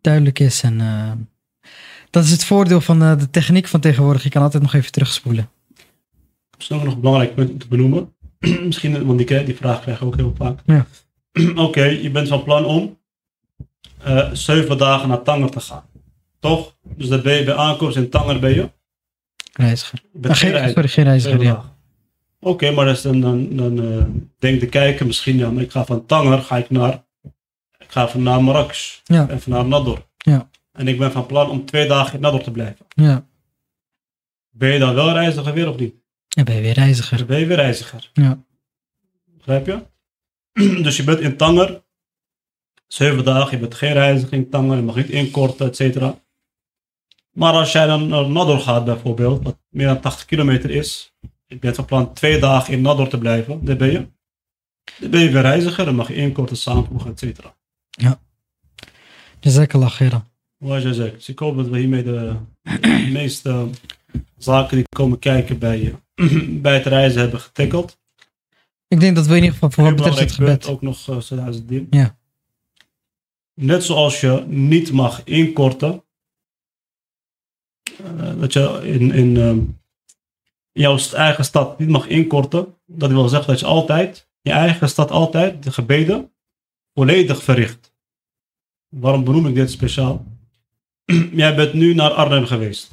duidelijk 0.00 0.38
is. 0.38 0.62
En 0.62 0.80
eh, 0.80 1.12
dat 2.10 2.24
is 2.24 2.30
het 2.30 2.44
voordeel 2.44 2.80
van 2.80 2.98
de 2.98 3.30
techniek 3.30 3.66
van 3.66 3.80
tegenwoordig. 3.80 4.22
Je 4.22 4.28
kan 4.28 4.42
altijd 4.42 4.62
nog 4.62 4.74
even 4.74 4.92
terugspoelen. 4.92 5.50
Misschien 6.56 6.76
ook 6.76 6.84
nog 6.84 6.94
een 6.94 7.00
belangrijk 7.00 7.34
punt 7.34 7.50
om 7.50 7.58
te 7.58 7.68
benoemen. 7.68 8.14
Misschien, 8.66 9.06
want 9.06 9.18
die, 9.18 9.44
die 9.44 9.56
vraag 9.56 9.80
krijg 9.80 10.00
ik 10.00 10.06
ook 10.06 10.16
heel 10.16 10.34
vaak. 10.36 10.60
Ja. 10.64 10.86
Oké, 11.66 11.84
je 11.84 12.10
bent 12.10 12.28
van 12.28 12.44
plan 12.44 12.64
om 12.64 12.98
zeven 14.32 14.78
dagen 14.78 15.08
naar 15.08 15.22
Tanger 15.22 15.50
te 15.50 15.60
gaan. 15.60 15.84
Toch? 16.38 16.76
Dus 16.96 17.08
dan 17.08 17.22
ben 17.22 17.34
je 17.34 17.44
bij 17.44 17.54
aankomst 17.54 17.96
in 17.96 18.10
Tanger 18.10 18.38
ben 18.40 18.54
je. 18.54 18.70
Reiziger. 19.52 20.02
Ah, 20.22 20.34
geen 20.34 20.70
sorry, 20.70 20.88
geen 20.88 21.04
reiziger. 21.04 21.42
Ja. 21.42 21.78
Oké, 22.40 22.70
maar 22.70 22.84
dus 22.84 23.02
dan, 23.02 23.20
dan, 23.20 23.56
dan 23.56 23.76
denkt 24.38 24.60
de 24.60 24.68
kijker 24.68 25.06
misschien, 25.06 25.36
ja, 25.36 25.50
maar 25.50 25.62
ik 25.62 25.70
ga 25.70 25.84
van 25.84 26.06
Tanger 26.06 26.42
ga 26.42 26.56
ik 26.56 26.70
naar, 26.70 27.04
ik 27.78 27.90
ga 27.90 28.08
van 28.08 28.22
naar 28.22 28.44
Marrakesh. 28.44 28.98
Ja. 29.04 29.28
En 29.28 29.40
van 29.40 29.52
naar 29.52 29.64
Nador. 29.66 30.06
Ja. 30.16 30.50
En 30.72 30.88
ik 30.88 30.98
ben 30.98 31.12
van 31.12 31.26
plan 31.26 31.50
om 31.50 31.64
twee 31.64 31.88
dagen 31.88 32.14
in 32.14 32.20
Nador 32.20 32.42
te 32.42 32.50
blijven. 32.50 32.86
ja. 32.94 33.28
Ben 34.52 34.72
je 34.72 34.78
dan 34.78 34.94
wel 34.94 35.12
reiziger 35.12 35.52
weer 35.52 35.68
of 35.68 35.76
niet? 35.76 35.94
En 36.36 36.44
ben 36.44 36.54
je 36.54 36.60
weer 36.60 36.72
reiziger. 36.72 37.18
Dan 37.18 37.26
ben 37.26 37.38
je 37.38 37.46
weer 37.46 37.56
reiziger. 37.56 38.10
Ja. 38.12 38.44
Begrijp 39.24 39.66
je? 39.66 39.82
dus 40.82 40.96
je 40.96 41.04
bent 41.04 41.20
in 41.20 41.36
Tanger. 41.36 41.82
Zeven 42.86 43.24
dagen, 43.24 43.50
je 43.50 43.58
bent 43.58 43.74
geen 43.74 43.92
reiziger 43.92 44.32
in 44.32 44.50
Tanger. 44.50 44.76
Je 44.76 44.82
mag 44.82 44.96
niet 44.96 45.10
inkorten, 45.10 45.66
et 45.66 45.76
cetera. 45.76 46.20
Maar 47.30 47.52
als 47.52 47.72
jij 47.72 47.86
dan 47.86 48.08
naar 48.08 48.28
Nador 48.30 48.58
gaat 48.60 48.84
bijvoorbeeld, 48.84 49.42
wat 49.42 49.58
meer 49.68 49.86
dan 49.86 50.00
80 50.00 50.24
kilometer 50.24 50.70
is. 50.70 51.09
Je 51.50 51.58
bent 51.58 51.76
van 51.76 51.84
plan 51.84 52.14
twee 52.14 52.38
dagen 52.38 52.72
in 52.72 52.80
Nador 52.80 53.08
te 53.08 53.18
blijven. 53.18 53.64
Dan 53.64 53.76
ben 53.76 53.90
je, 53.92 54.06
dan 55.00 55.10
ben 55.10 55.20
je 55.20 55.30
weer 55.30 55.42
reiziger. 55.42 55.84
Dan 55.84 55.94
mag 55.94 56.08
je 56.08 56.14
inkorten, 56.14 56.56
samenvoegen, 56.56 57.10
et 57.10 57.18
cetera. 57.18 57.56
Jazakallah 59.40 59.90
khairan. 59.96 60.24
Wat 60.56 60.82
je 60.82 60.94
zegt. 60.94 61.14
Dus 61.14 61.28
ik 61.28 61.38
hoop 61.38 61.56
dat 61.56 61.68
we 61.68 61.78
hiermee 61.78 62.02
de, 62.02 62.36
de 62.62 63.08
meeste 63.18 63.68
zaken 64.36 64.76
die 64.76 64.88
komen 64.88 65.18
kijken 65.18 65.58
bij, 65.58 65.80
je, 65.82 65.94
bij 66.62 66.74
het 66.74 66.86
reizen 66.86 67.20
hebben 67.20 67.40
getackeld. 67.40 67.98
Ik 68.88 69.00
denk 69.00 69.16
dat 69.16 69.26
we 69.26 69.30
in 69.36 69.36
ieder 69.36 69.52
geval 69.52 69.70
voor 69.70 69.84
wat 69.84 69.96
betreft 69.96 70.18
het 70.18 70.32
gebed. 70.32 70.66
Ook 70.66 70.82
nog 70.82 71.06
uh. 71.08 71.86
Ja. 71.90 72.18
Net 73.54 73.84
zoals 73.84 74.20
je 74.20 74.44
niet 74.46 74.92
mag 74.92 75.24
inkorten. 75.24 76.04
eh, 78.18 78.40
dat 78.40 78.52
je 78.52 78.80
in, 78.84 79.12
in 79.12 79.36
ehm, 79.36 79.58
jouw 80.72 80.98
eigen 81.12 81.44
stad 81.44 81.78
niet 81.78 81.88
mag 81.88 82.06
inkorten. 82.06 82.74
Dat 82.86 83.10
wil 83.10 83.28
zeggen 83.28 83.48
dat 83.50 83.60
je 83.60 83.66
altijd, 83.66 84.28
je 84.40 84.50
eigen 84.50 84.88
stad 84.88 85.10
altijd, 85.10 85.62
de 85.62 85.72
gebeden 85.72 86.32
volledig 86.94 87.42
verricht. 87.42 87.94
Waarom 88.88 89.24
benoem 89.24 89.46
ik 89.46 89.54
dit 89.54 89.70
speciaal? 89.70 90.24
Jij 91.32 91.54
bent 91.56 91.72
nu 91.72 91.94
naar 91.94 92.10
Arnhem 92.10 92.46
geweest. 92.46 92.88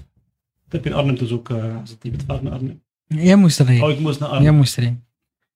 Wat 0.64 0.72
heb 0.72 0.84
je 0.84 0.90
in 0.90 0.96
Arnhem 0.96 1.18
te 1.18 1.28
zoeken? 1.28 1.84
eh, 2.02 2.12
vaak 2.28 2.42
naar 2.42 2.54
Arnhem. 2.54 2.84
Jij 3.08 3.36
moest 3.36 3.60
erin. 3.60 3.84
Oh, 3.84 3.90
ik 3.90 4.00
moest 4.00 4.20
naar 4.20 4.30
Arnhem. 4.30 4.44
Jij 4.44 4.54
moest 4.54 4.78
erin. 4.78 5.06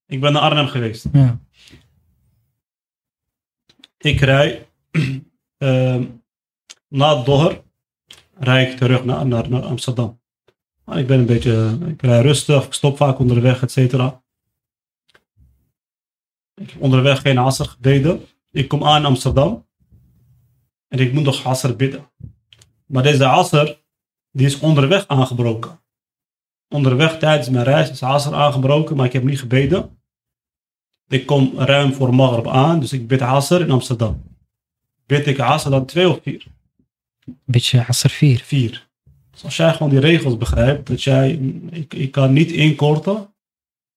Ik 0.05 0.19
ben 0.19 0.33
naar 0.33 0.41
Arnhem 0.41 0.67
geweest. 0.67 1.05
Ja. 1.13 1.39
Ik 3.97 4.19
rij 4.19 4.67
ehm, 5.57 6.05
na 6.87 7.23
Doher 7.23 7.61
rij 8.37 8.71
ik 8.71 8.77
terug 8.77 9.05
naar, 9.05 9.27
naar, 9.27 9.49
naar 9.49 9.61
Amsterdam. 9.63 10.20
Ik 10.97 11.07
ben 11.07 11.19
een 11.19 11.25
beetje, 11.25 11.77
ik 11.87 12.01
rij 12.01 12.21
rustig, 12.21 12.65
ik 12.65 12.73
stop 12.73 12.97
vaak 12.97 13.19
onderweg, 13.19 13.61
et 13.61 13.71
cetera. 13.71 14.23
Ik 16.55 16.69
heb 16.69 16.81
onderweg 16.81 17.21
geen 17.21 17.37
asr 17.37 17.63
gebeden. 17.63 18.25
Ik 18.51 18.67
kom 18.67 18.83
aan 18.83 18.99
in 18.99 19.05
Amsterdam 19.05 19.67
en 20.87 20.99
ik 20.99 21.13
moet 21.13 21.23
nog 21.23 21.45
asr 21.45 21.75
bidden. 21.75 22.11
Maar 22.85 23.03
deze 23.03 23.25
asr, 23.25 23.73
die 24.31 24.45
is 24.45 24.59
onderweg 24.59 25.07
aangebroken. 25.07 25.79
Onderweg 26.69 27.19
tijdens 27.19 27.49
mijn 27.49 27.65
reis 27.65 27.89
is 27.89 28.03
asr 28.03 28.33
aangebroken, 28.33 28.95
maar 28.95 29.05
ik 29.05 29.13
heb 29.13 29.23
niet 29.23 29.39
gebeden. 29.39 29.99
Ik 31.07 31.25
kom 31.25 31.59
ruim 31.59 31.93
voor 31.93 32.15
Maghrib 32.15 32.47
aan, 32.47 32.79
dus 32.79 32.93
ik 32.93 33.07
bid 33.07 33.21
Asr 33.21 33.61
in 33.61 33.71
Amsterdam. 33.71 34.23
Bid 35.05 35.27
ik 35.27 35.39
Asr 35.39 35.69
dan 35.69 35.85
twee 35.85 36.09
of 36.09 36.19
vier? 36.21 36.45
Een 37.25 37.39
beetje 37.45 37.85
Asr 37.87 38.09
4. 38.09 38.39
Vier. 38.39 38.89
Dus 39.41 39.49
als 39.49 39.57
jij 39.57 39.73
gewoon 39.73 39.89
die 39.91 39.99
regels 39.99 40.37
begrijpt, 40.37 40.87
dat 40.87 41.03
jij, 41.03 41.31
ik, 41.69 41.93
ik 41.93 42.11
kan 42.11 42.33
niet 42.33 42.51
inkorten 42.51 43.33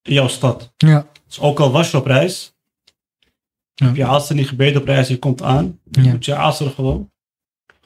in 0.03 0.13
jouw 0.13 0.29
stad. 0.29 0.73
Ja. 0.77 1.07
Dus 1.27 1.41
ook 1.41 1.61
al 1.61 1.71
was 1.71 1.91
je 1.91 1.97
op 1.97 2.07
reis, 2.07 2.55
Ja. 3.75 3.87
heb 3.87 4.27
je 4.29 4.35
niet 4.35 4.49
gebeden 4.49 4.81
op 4.81 4.87
reis, 4.87 5.09
je 5.09 5.19
komt 5.19 5.43
aan, 5.43 5.79
Ja. 5.91 6.11
moet 6.11 6.25
je 6.25 6.37
Asr 6.37 6.65
gewoon, 6.65 7.11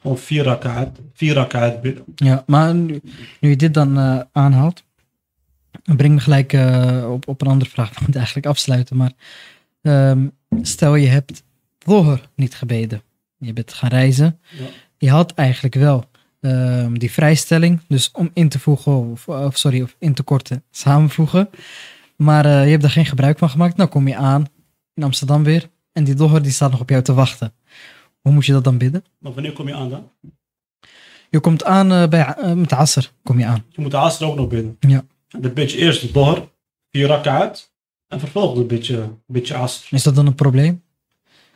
gewoon 0.01 0.17
vier 0.17 0.43
rakaat, 0.43 0.99
vier 1.13 1.33
rakaat 1.33 1.81
bidden. 1.81 2.03
Ja, 2.15 2.43
maar 2.47 2.75
nu, 2.75 3.01
nu 3.39 3.49
je 3.49 3.55
dit 3.55 3.73
dan 3.73 3.97
eh, 3.97 4.19
aanhaalt, 4.31 4.83
breng 5.95 6.13
me 6.13 6.19
gelijk 6.19 6.53
eh, 6.53 7.11
op, 7.11 7.27
op 7.27 7.41
een 7.41 7.47
andere 7.47 7.69
vraag. 7.69 7.89
We 7.93 7.95
moeten 7.99 8.15
eigenlijk 8.15 8.47
afsluiten, 8.47 8.97
maar 8.97 9.11
ehm, 9.81 10.27
stel 10.61 10.95
je 10.95 11.07
hebt 11.07 11.43
Dhuhr 11.77 12.29
niet 12.35 12.55
gebeden. 12.55 13.01
Je 13.37 13.53
bent 13.53 13.73
gaan 13.73 13.89
reizen. 13.89 14.39
Ja. 14.57 14.65
Je 14.97 15.09
had 15.09 15.33
eigenlijk 15.33 15.75
wel 15.75 16.08
ehm, 16.39 16.93
die 16.93 17.11
vrijstelling, 17.11 17.81
dus 17.87 18.11
om 18.11 18.29
in 18.33 18.49
te 18.49 18.59
voegen, 18.59 19.11
of, 19.11 19.27
of 19.27 19.57
sorry, 19.57 19.81
of 19.81 19.95
in 19.99 20.13
te 20.13 20.23
korten, 20.23 20.63
samenvoegen. 20.71 21.49
Maar 22.15 22.45
eh, 22.45 22.63
je 22.65 22.71
hebt 22.71 22.83
er 22.83 22.89
geen 22.89 23.05
gebruik 23.05 23.37
van 23.37 23.49
gemaakt. 23.49 23.77
Nou 23.77 23.89
kom 23.89 24.07
je 24.07 24.15
aan 24.15 24.45
in 24.93 25.03
Amsterdam 25.03 25.43
weer 25.43 25.69
en 25.91 26.03
die 26.03 26.13
Dhuhr 26.13 26.41
die 26.41 26.51
staat 26.51 26.71
nog 26.71 26.79
op 26.79 26.89
jou 26.89 27.03
te 27.03 27.13
wachten. 27.13 27.53
Hoe 28.21 28.33
moet 28.33 28.45
je 28.45 28.51
dat 28.51 28.63
dan 28.63 28.77
bidden? 28.77 29.03
Maar 29.19 29.33
wanneer 29.33 29.53
kom 29.53 29.67
je 29.67 29.73
aan 29.73 29.89
dan? 29.89 30.09
Je 31.29 31.39
komt 31.39 31.63
aan 31.63 31.91
eh, 31.91 32.07
bij, 32.07 32.25
eh, 32.25 32.53
met 32.53 32.73
Asr, 32.73 33.09
kom 33.23 33.39
je 33.39 33.45
aan. 33.45 33.65
Je 33.69 33.81
moet 33.81 33.91
de 33.91 33.97
Asr 33.97 34.23
ook 34.23 34.35
nog 34.35 34.47
bidden. 34.47 34.77
Ja. 34.79 35.05
Dan 35.27 35.53
bid 35.53 35.71
je 35.71 35.77
eerst 35.77 36.01
de 36.01 36.11
Dohr, 36.11 36.49
vier 36.91 37.07
rakaat, 37.07 37.71
en 38.07 38.19
vervolgens 38.19 38.65
bid 38.65 38.87
je, 38.87 39.09
bid 39.27 39.47
je 39.47 39.55
Asr. 39.55 39.95
Is 39.95 40.03
dat 40.03 40.15
dan 40.15 40.27
een 40.27 40.35
probleem? 40.35 40.83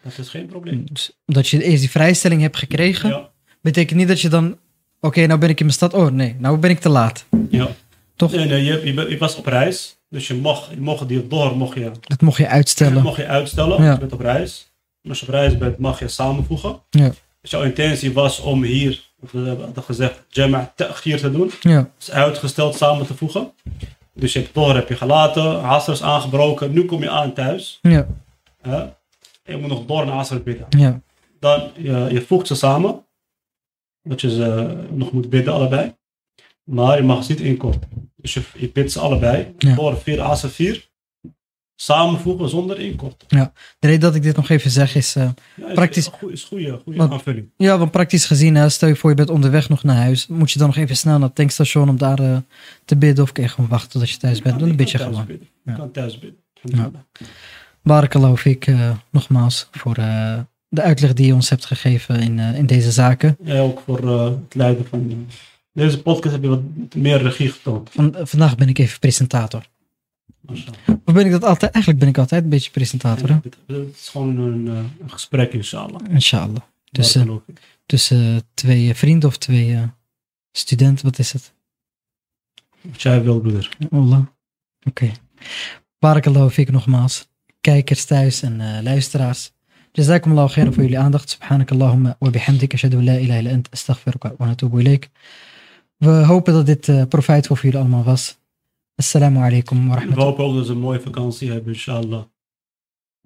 Dat 0.03 0.17
is 0.17 0.29
geen 0.29 0.45
probleem. 0.45 0.85
Dus 0.85 1.17
omdat 1.25 1.47
je 1.47 1.63
eerst 1.63 1.79
die 1.79 1.89
vrijstelling 1.89 2.41
hebt 2.41 2.57
gekregen, 2.57 3.09
Ja, 3.09 3.29
betekent 3.61 3.99
niet 3.99 4.07
dat 4.07 4.21
je 4.21 4.29
dan, 4.29 4.57
oké, 5.03 5.25
nou 5.25 5.39
ben 5.39 5.49
ik 5.49 5.59
in 5.59 5.65
mijn 5.65 5.77
stad. 5.77 5.93
Oh 5.93 6.11
nee, 6.11 6.35
nou 6.39 6.57
ben 6.57 6.69
ik 6.69 6.79
te 6.79 6.89
laat. 6.89 7.25
ja. 7.49 7.67
Toch? 8.15 8.31
Nee, 8.31 8.45
nee, 8.45 8.63
je, 8.63 8.93
je, 9.09 9.17
was 9.17 9.35
op 9.35 9.45
reis, 9.45 9.97
dus 10.09 10.27
je 10.27 10.33
mocht, 10.35 10.69
je 10.69 10.81
mocht 10.81 11.07
die 11.07 11.27
door 11.27 11.57
mocht 11.57 11.77
je, 11.77 11.91
Dat 12.01 12.21
mocht 12.21 12.37
je 12.37 12.47
uitstellen. 12.47 13.01
mocht 13.03 13.17
je 13.17 13.27
uitstellen. 13.27 13.83
Ja. 13.83 13.91
Je 13.91 13.97
bent 13.99 14.13
op 14.13 14.19
reis. 14.19 14.71
En 15.01 15.09
als 15.09 15.19
je 15.19 15.25
op 15.25 15.31
reis 15.31 15.57
bent, 15.57 15.77
mag 15.77 15.99
je 15.99 16.07
samenvoegen. 16.07 16.79
Ja. 16.89 17.11
Dus 17.41 17.51
jouw 17.51 17.61
intentie 17.61 18.13
was 18.13 18.39
om 18.39 18.63
hier, 18.63 19.09
of 19.21 19.31
we 19.31 19.39
hebben 19.39 19.73
gezegd, 19.83 20.23
Jama' 20.29 20.71
ta'khir 20.75 21.19
te 21.19 21.31
doen. 21.31 21.51
Ja, 21.61 21.89
Dus 21.97 22.11
uitgesteld 22.11 22.75
samen 22.75 23.05
te 23.05 23.13
voegen. 23.15 23.51
Dus 24.13 24.33
je 24.33 24.39
hebt 24.39 24.53
door 24.53 24.75
heb 24.75 24.89
je 24.89 24.95
gelaten, 24.95 25.61
Asr 25.63 25.91
is 25.91 26.01
aangebroken, 26.03 26.71
nu 26.73 26.85
kom 26.85 27.01
je 27.01 27.09
aan 27.09 27.33
thuis. 27.33 27.79
ja? 27.81 28.07
En 28.63 28.95
je 29.55 29.57
moet 29.57 29.69
nog 29.69 29.85
door 29.85 30.05
naar 30.05 30.15
Asr 30.15 30.35
bidden. 30.35 30.65
ja, 30.69 31.01
Dan, 31.39 31.61
je, 31.77 32.07
je 32.11 32.21
voegt 32.27 32.47
ze 32.47 32.55
samen. 32.55 33.05
Dat 34.03 34.21
je 34.21 34.29
ze 34.29 34.77
nog 34.91 35.11
moet 35.11 35.29
bidden 35.29 35.53
allebei. 35.53 35.95
Maar 36.63 36.97
je 36.97 37.03
mag 37.03 37.23
ze 37.23 37.31
niet 37.31 37.41
inkorten. 37.41 38.11
Dus 38.15 38.33
je, 38.33 38.41
je 38.57 38.69
bidt 38.71 38.91
ze 38.91 38.99
allebei. 38.99 39.53
Ja. 39.57 39.75
Door 39.75 39.97
4, 39.97 40.21
Asr 40.21 40.47
4. 40.47 40.91
samenvoegen 41.75 42.49
zonder 42.49 42.79
inkorten. 42.79 43.27
De 43.27 43.51
reden 43.79 43.99
dat 43.99 44.15
ik 44.15 44.21
dit 44.23 44.35
nog 44.35 44.49
even 44.49 44.71
zeg 44.71 44.95
is, 44.95 45.13
Ja, 45.13 45.33
is- 45.67 45.73
Praktisch- 45.73 46.09
Is, 46.27 46.43
goede, 46.43 46.79
goede 46.83 46.97
Want- 46.97 47.11
aanvulling. 47.11 47.49
ja, 47.57 47.77
want 47.77 47.91
praktisch 47.91 48.25
gezien, 48.25 48.55
hè, 48.55 48.69
stel 48.69 48.87
je 48.89 48.95
voor 48.95 49.09
je 49.09 49.15
bent 49.15 49.29
onderweg 49.29 49.69
nog 49.69 49.83
naar 49.83 49.95
huis, 49.95 50.27
moet 50.27 50.51
je 50.51 50.59
dan 50.59 50.67
nog 50.67 50.77
even 50.77 50.97
snel 50.97 51.17
naar 51.17 51.27
het 51.27 51.35
tankstation 51.35 51.89
om 51.89 51.97
daar 51.97 52.19
eh, 52.19 52.37
te 52.85 52.95
bidden 52.97 53.23
of 53.23 53.31
kun 53.31 53.43
je 53.43 53.49
gewoon 53.49 53.69
wachten 53.69 53.99
tot 53.99 54.09
je 54.09 54.17
thuis 54.17 54.41
bent? 54.41 54.59
Dan 54.59 54.69
een 54.69 54.75
beetje 54.75 54.97
gewoon. 54.97 55.27
Ja. 55.65 55.73
kan 55.73 55.91
thuis 55.91 56.19
bidden. 56.19 56.39
Alhamdulillah. 56.63 57.01
Barakallahu 57.83 58.37
fik, 58.37 58.67
eh 58.67 58.91
nogmaals, 59.11 59.67
voor 59.71 59.95
de 60.73 60.81
uitleg 60.81 61.13
die 61.13 61.25
je 61.25 61.33
ons 61.33 61.49
hebt 61.49 61.65
gegeven 61.65 62.19
in, 62.19 62.39
eh, 62.39 62.57
in 62.57 62.65
deze 62.65 62.91
zaken. 62.91 63.37
Ja, 63.43 63.59
ook 63.59 63.81
voor 63.85 63.99
eh, 64.03 64.25
het 64.25 64.55
leiden 64.55 64.85
van 64.87 65.07
eh, 65.09 65.15
deze 65.73 66.01
podcast 66.01 66.33
heb 66.33 66.43
je 66.43 66.49
wat 66.49 66.61
meer 66.95 67.21
regie 67.21 67.49
getoond. 67.51 67.89
Van, 67.89 68.15
eh, 68.15 68.25
vandaag 68.25 68.55
ben 68.55 68.69
ik 68.69 68.77
even 68.77 68.99
presentator. 68.99 69.71
Of 71.05 71.13
ben 71.13 71.25
ik 71.25 71.31
dat 71.31 71.43
altijd? 71.43 71.71
Eigenlijk 71.71 72.03
ben 72.03 72.09
ik 72.13 72.17
altijd 72.17 72.43
een 72.43 72.49
beetje 72.49 72.71
presentator? 72.71 73.29
Ja, 73.29 73.41
Het 73.67 73.95
is 73.95 74.09
gewoon 74.09 74.37
een, 74.37 74.67
eh, 74.67 74.73
een 75.01 75.11
gesprek, 75.11 75.53
inshallah. 75.53 75.99
Inshallah. 76.09 76.61
Dus 76.91 77.15
eh, 77.15 77.21
fik. 77.45 77.59
tussen 77.85 78.41
twee 78.53 78.89
eh, 78.89 78.95
vrienden 78.95 79.29
of 79.29 79.37
twee 79.37 79.73
eh, 79.73 79.83
studenten, 80.51 81.05
wat 81.05 81.19
is 81.19 81.33
het? 81.33 81.53
Wat 82.81 83.01
jij 83.01 83.23
wil, 83.23 83.39
broeder. 83.39 83.77
Allah. 83.91 84.25
Oké. 84.87 85.11
Barakallahu 85.99 86.49
fik 86.49 86.71
nogmaals. 86.71 87.27
Kijkers 87.61 88.05
thuis 88.05 88.41
en 88.41 88.61
eh, 88.61 88.81
luisteraars. 88.83 89.52
Jazakumullahu 89.97 90.49
khairan 90.49 90.73
voor 90.73 90.83
jullie 90.83 90.99
aandacht. 90.99 91.29
Subhanakallahumma 91.29 92.15
wa 92.19 92.29
bihamdik. 92.29 92.73
Ashadu 92.73 93.01
la 93.03 93.13
ilaha 93.19 93.39
illa 93.39 93.51
ant. 93.51 93.69
Astaghfiruka 93.71 94.33
wa 94.37 94.45
natubu 94.45 94.79
ilayk. 94.79 95.09
We 95.97 96.09
hopen 96.09 96.53
dat 96.53 96.65
dit 96.65 96.87
eh 96.89 97.01
profijtvol 97.09 97.55
voor 97.55 97.65
jullie 97.65 97.79
allemaal 97.79 98.03
was. 98.03 98.37
Assalamu 98.95 99.37
alaikum 99.39 99.77
wa 99.87 99.93
We 99.93 99.99
rahmatullah. 99.99 100.27
hopen 100.27 100.43
ook 100.45 100.55
dat 100.55 100.65
ze 100.65 100.71
een 100.71 100.79
mooie 100.79 100.99
vakantie 100.99 101.51
hebben, 101.51 101.73
inshallah. 101.73 102.23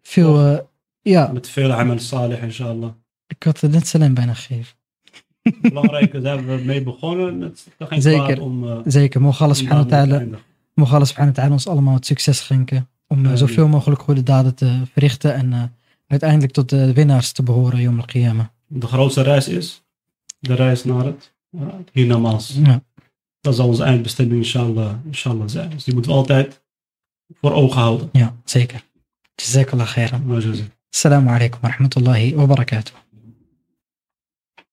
Veel, 0.01 0.39
eh, 0.45 0.57
ja, 1.01 1.29
Met 1.33 1.49
veel 1.49 1.71
amal 1.71 1.99
salih, 1.99 2.43
inshallah. 2.43 2.89
ik 3.27 3.43
had 3.43 3.59
het 3.61 3.71
net 3.71 3.87
salam 3.87 4.13
bijna 4.13 4.33
gegeven. 4.33 4.75
Belangrijk, 5.61 6.11
daar 6.23 6.35
hebben 6.37 6.57
we 6.57 6.63
mee 6.63 6.83
begonnen. 6.83 7.41
Het 7.41 7.53
is 7.79 7.87
geen 7.87 8.01
Zeker. 8.01 8.41
om... 8.41 8.67
eh, 8.69 8.77
Zeker. 8.85 9.21
Mogen 9.21 9.43
Allah 9.45 9.55
subhanahu 9.57 9.89
wa 9.89 9.97
ta'ala 9.97 10.17
eindigen. 10.19 10.43
Mogen 10.73 10.93
Allah 10.95 11.07
subhanahu 11.07 11.35
wa 11.35 11.41
ta'ala 11.41 11.53
ons 11.55 11.67
allemaal 11.67 11.93
het 11.93 12.05
succes 12.05 12.37
schenken. 12.37 12.87
Om 13.07 13.37
zoveel 13.37 13.67
mogelijk 13.67 14.01
goede 14.01 14.23
daden 14.23 14.55
te 14.55 14.81
verrichten. 14.91 15.33
En 15.33 15.75
uiteindelijk 16.07 16.51
tot 16.51 16.69
de 16.69 16.93
winnaars 16.93 17.31
te 17.31 17.43
behoren, 17.43 17.81
Yom 17.81 17.99
al-Qiyamah. 17.99 18.45
De 18.67 18.87
grootste 18.87 19.21
reis 19.21 19.47
is 19.47 19.83
de 20.39 20.53
reis 20.53 20.83
naar 20.83 21.05
het 21.05 21.33
uh, 21.51 21.61
hiernamaals. 21.91 22.59
Ja. 22.63 22.83
Dat 23.41 23.55
zal 23.55 23.67
onze 23.67 23.83
eindbestemming 23.83 24.37
inshallah, 24.37 24.93
inshallah 25.05 25.47
zijn. 25.47 25.69
Dus 25.69 25.83
die 25.83 25.93
moeten 25.93 26.11
we 26.11 26.17
altijd 26.17 26.61
voor 27.41 27.51
ogen 27.51 27.81
houden. 27.81 28.09
ja, 28.11 28.35
zeker. 28.43 28.83
Jazakallah 29.35 29.87
khairan. 29.87 30.43
Assalamu 30.89 31.29
alaikum 31.29 31.59
wa 31.61 31.69
rahmatullahi 31.69 32.35
wa 32.35 32.45
barakatuh. 32.45 32.95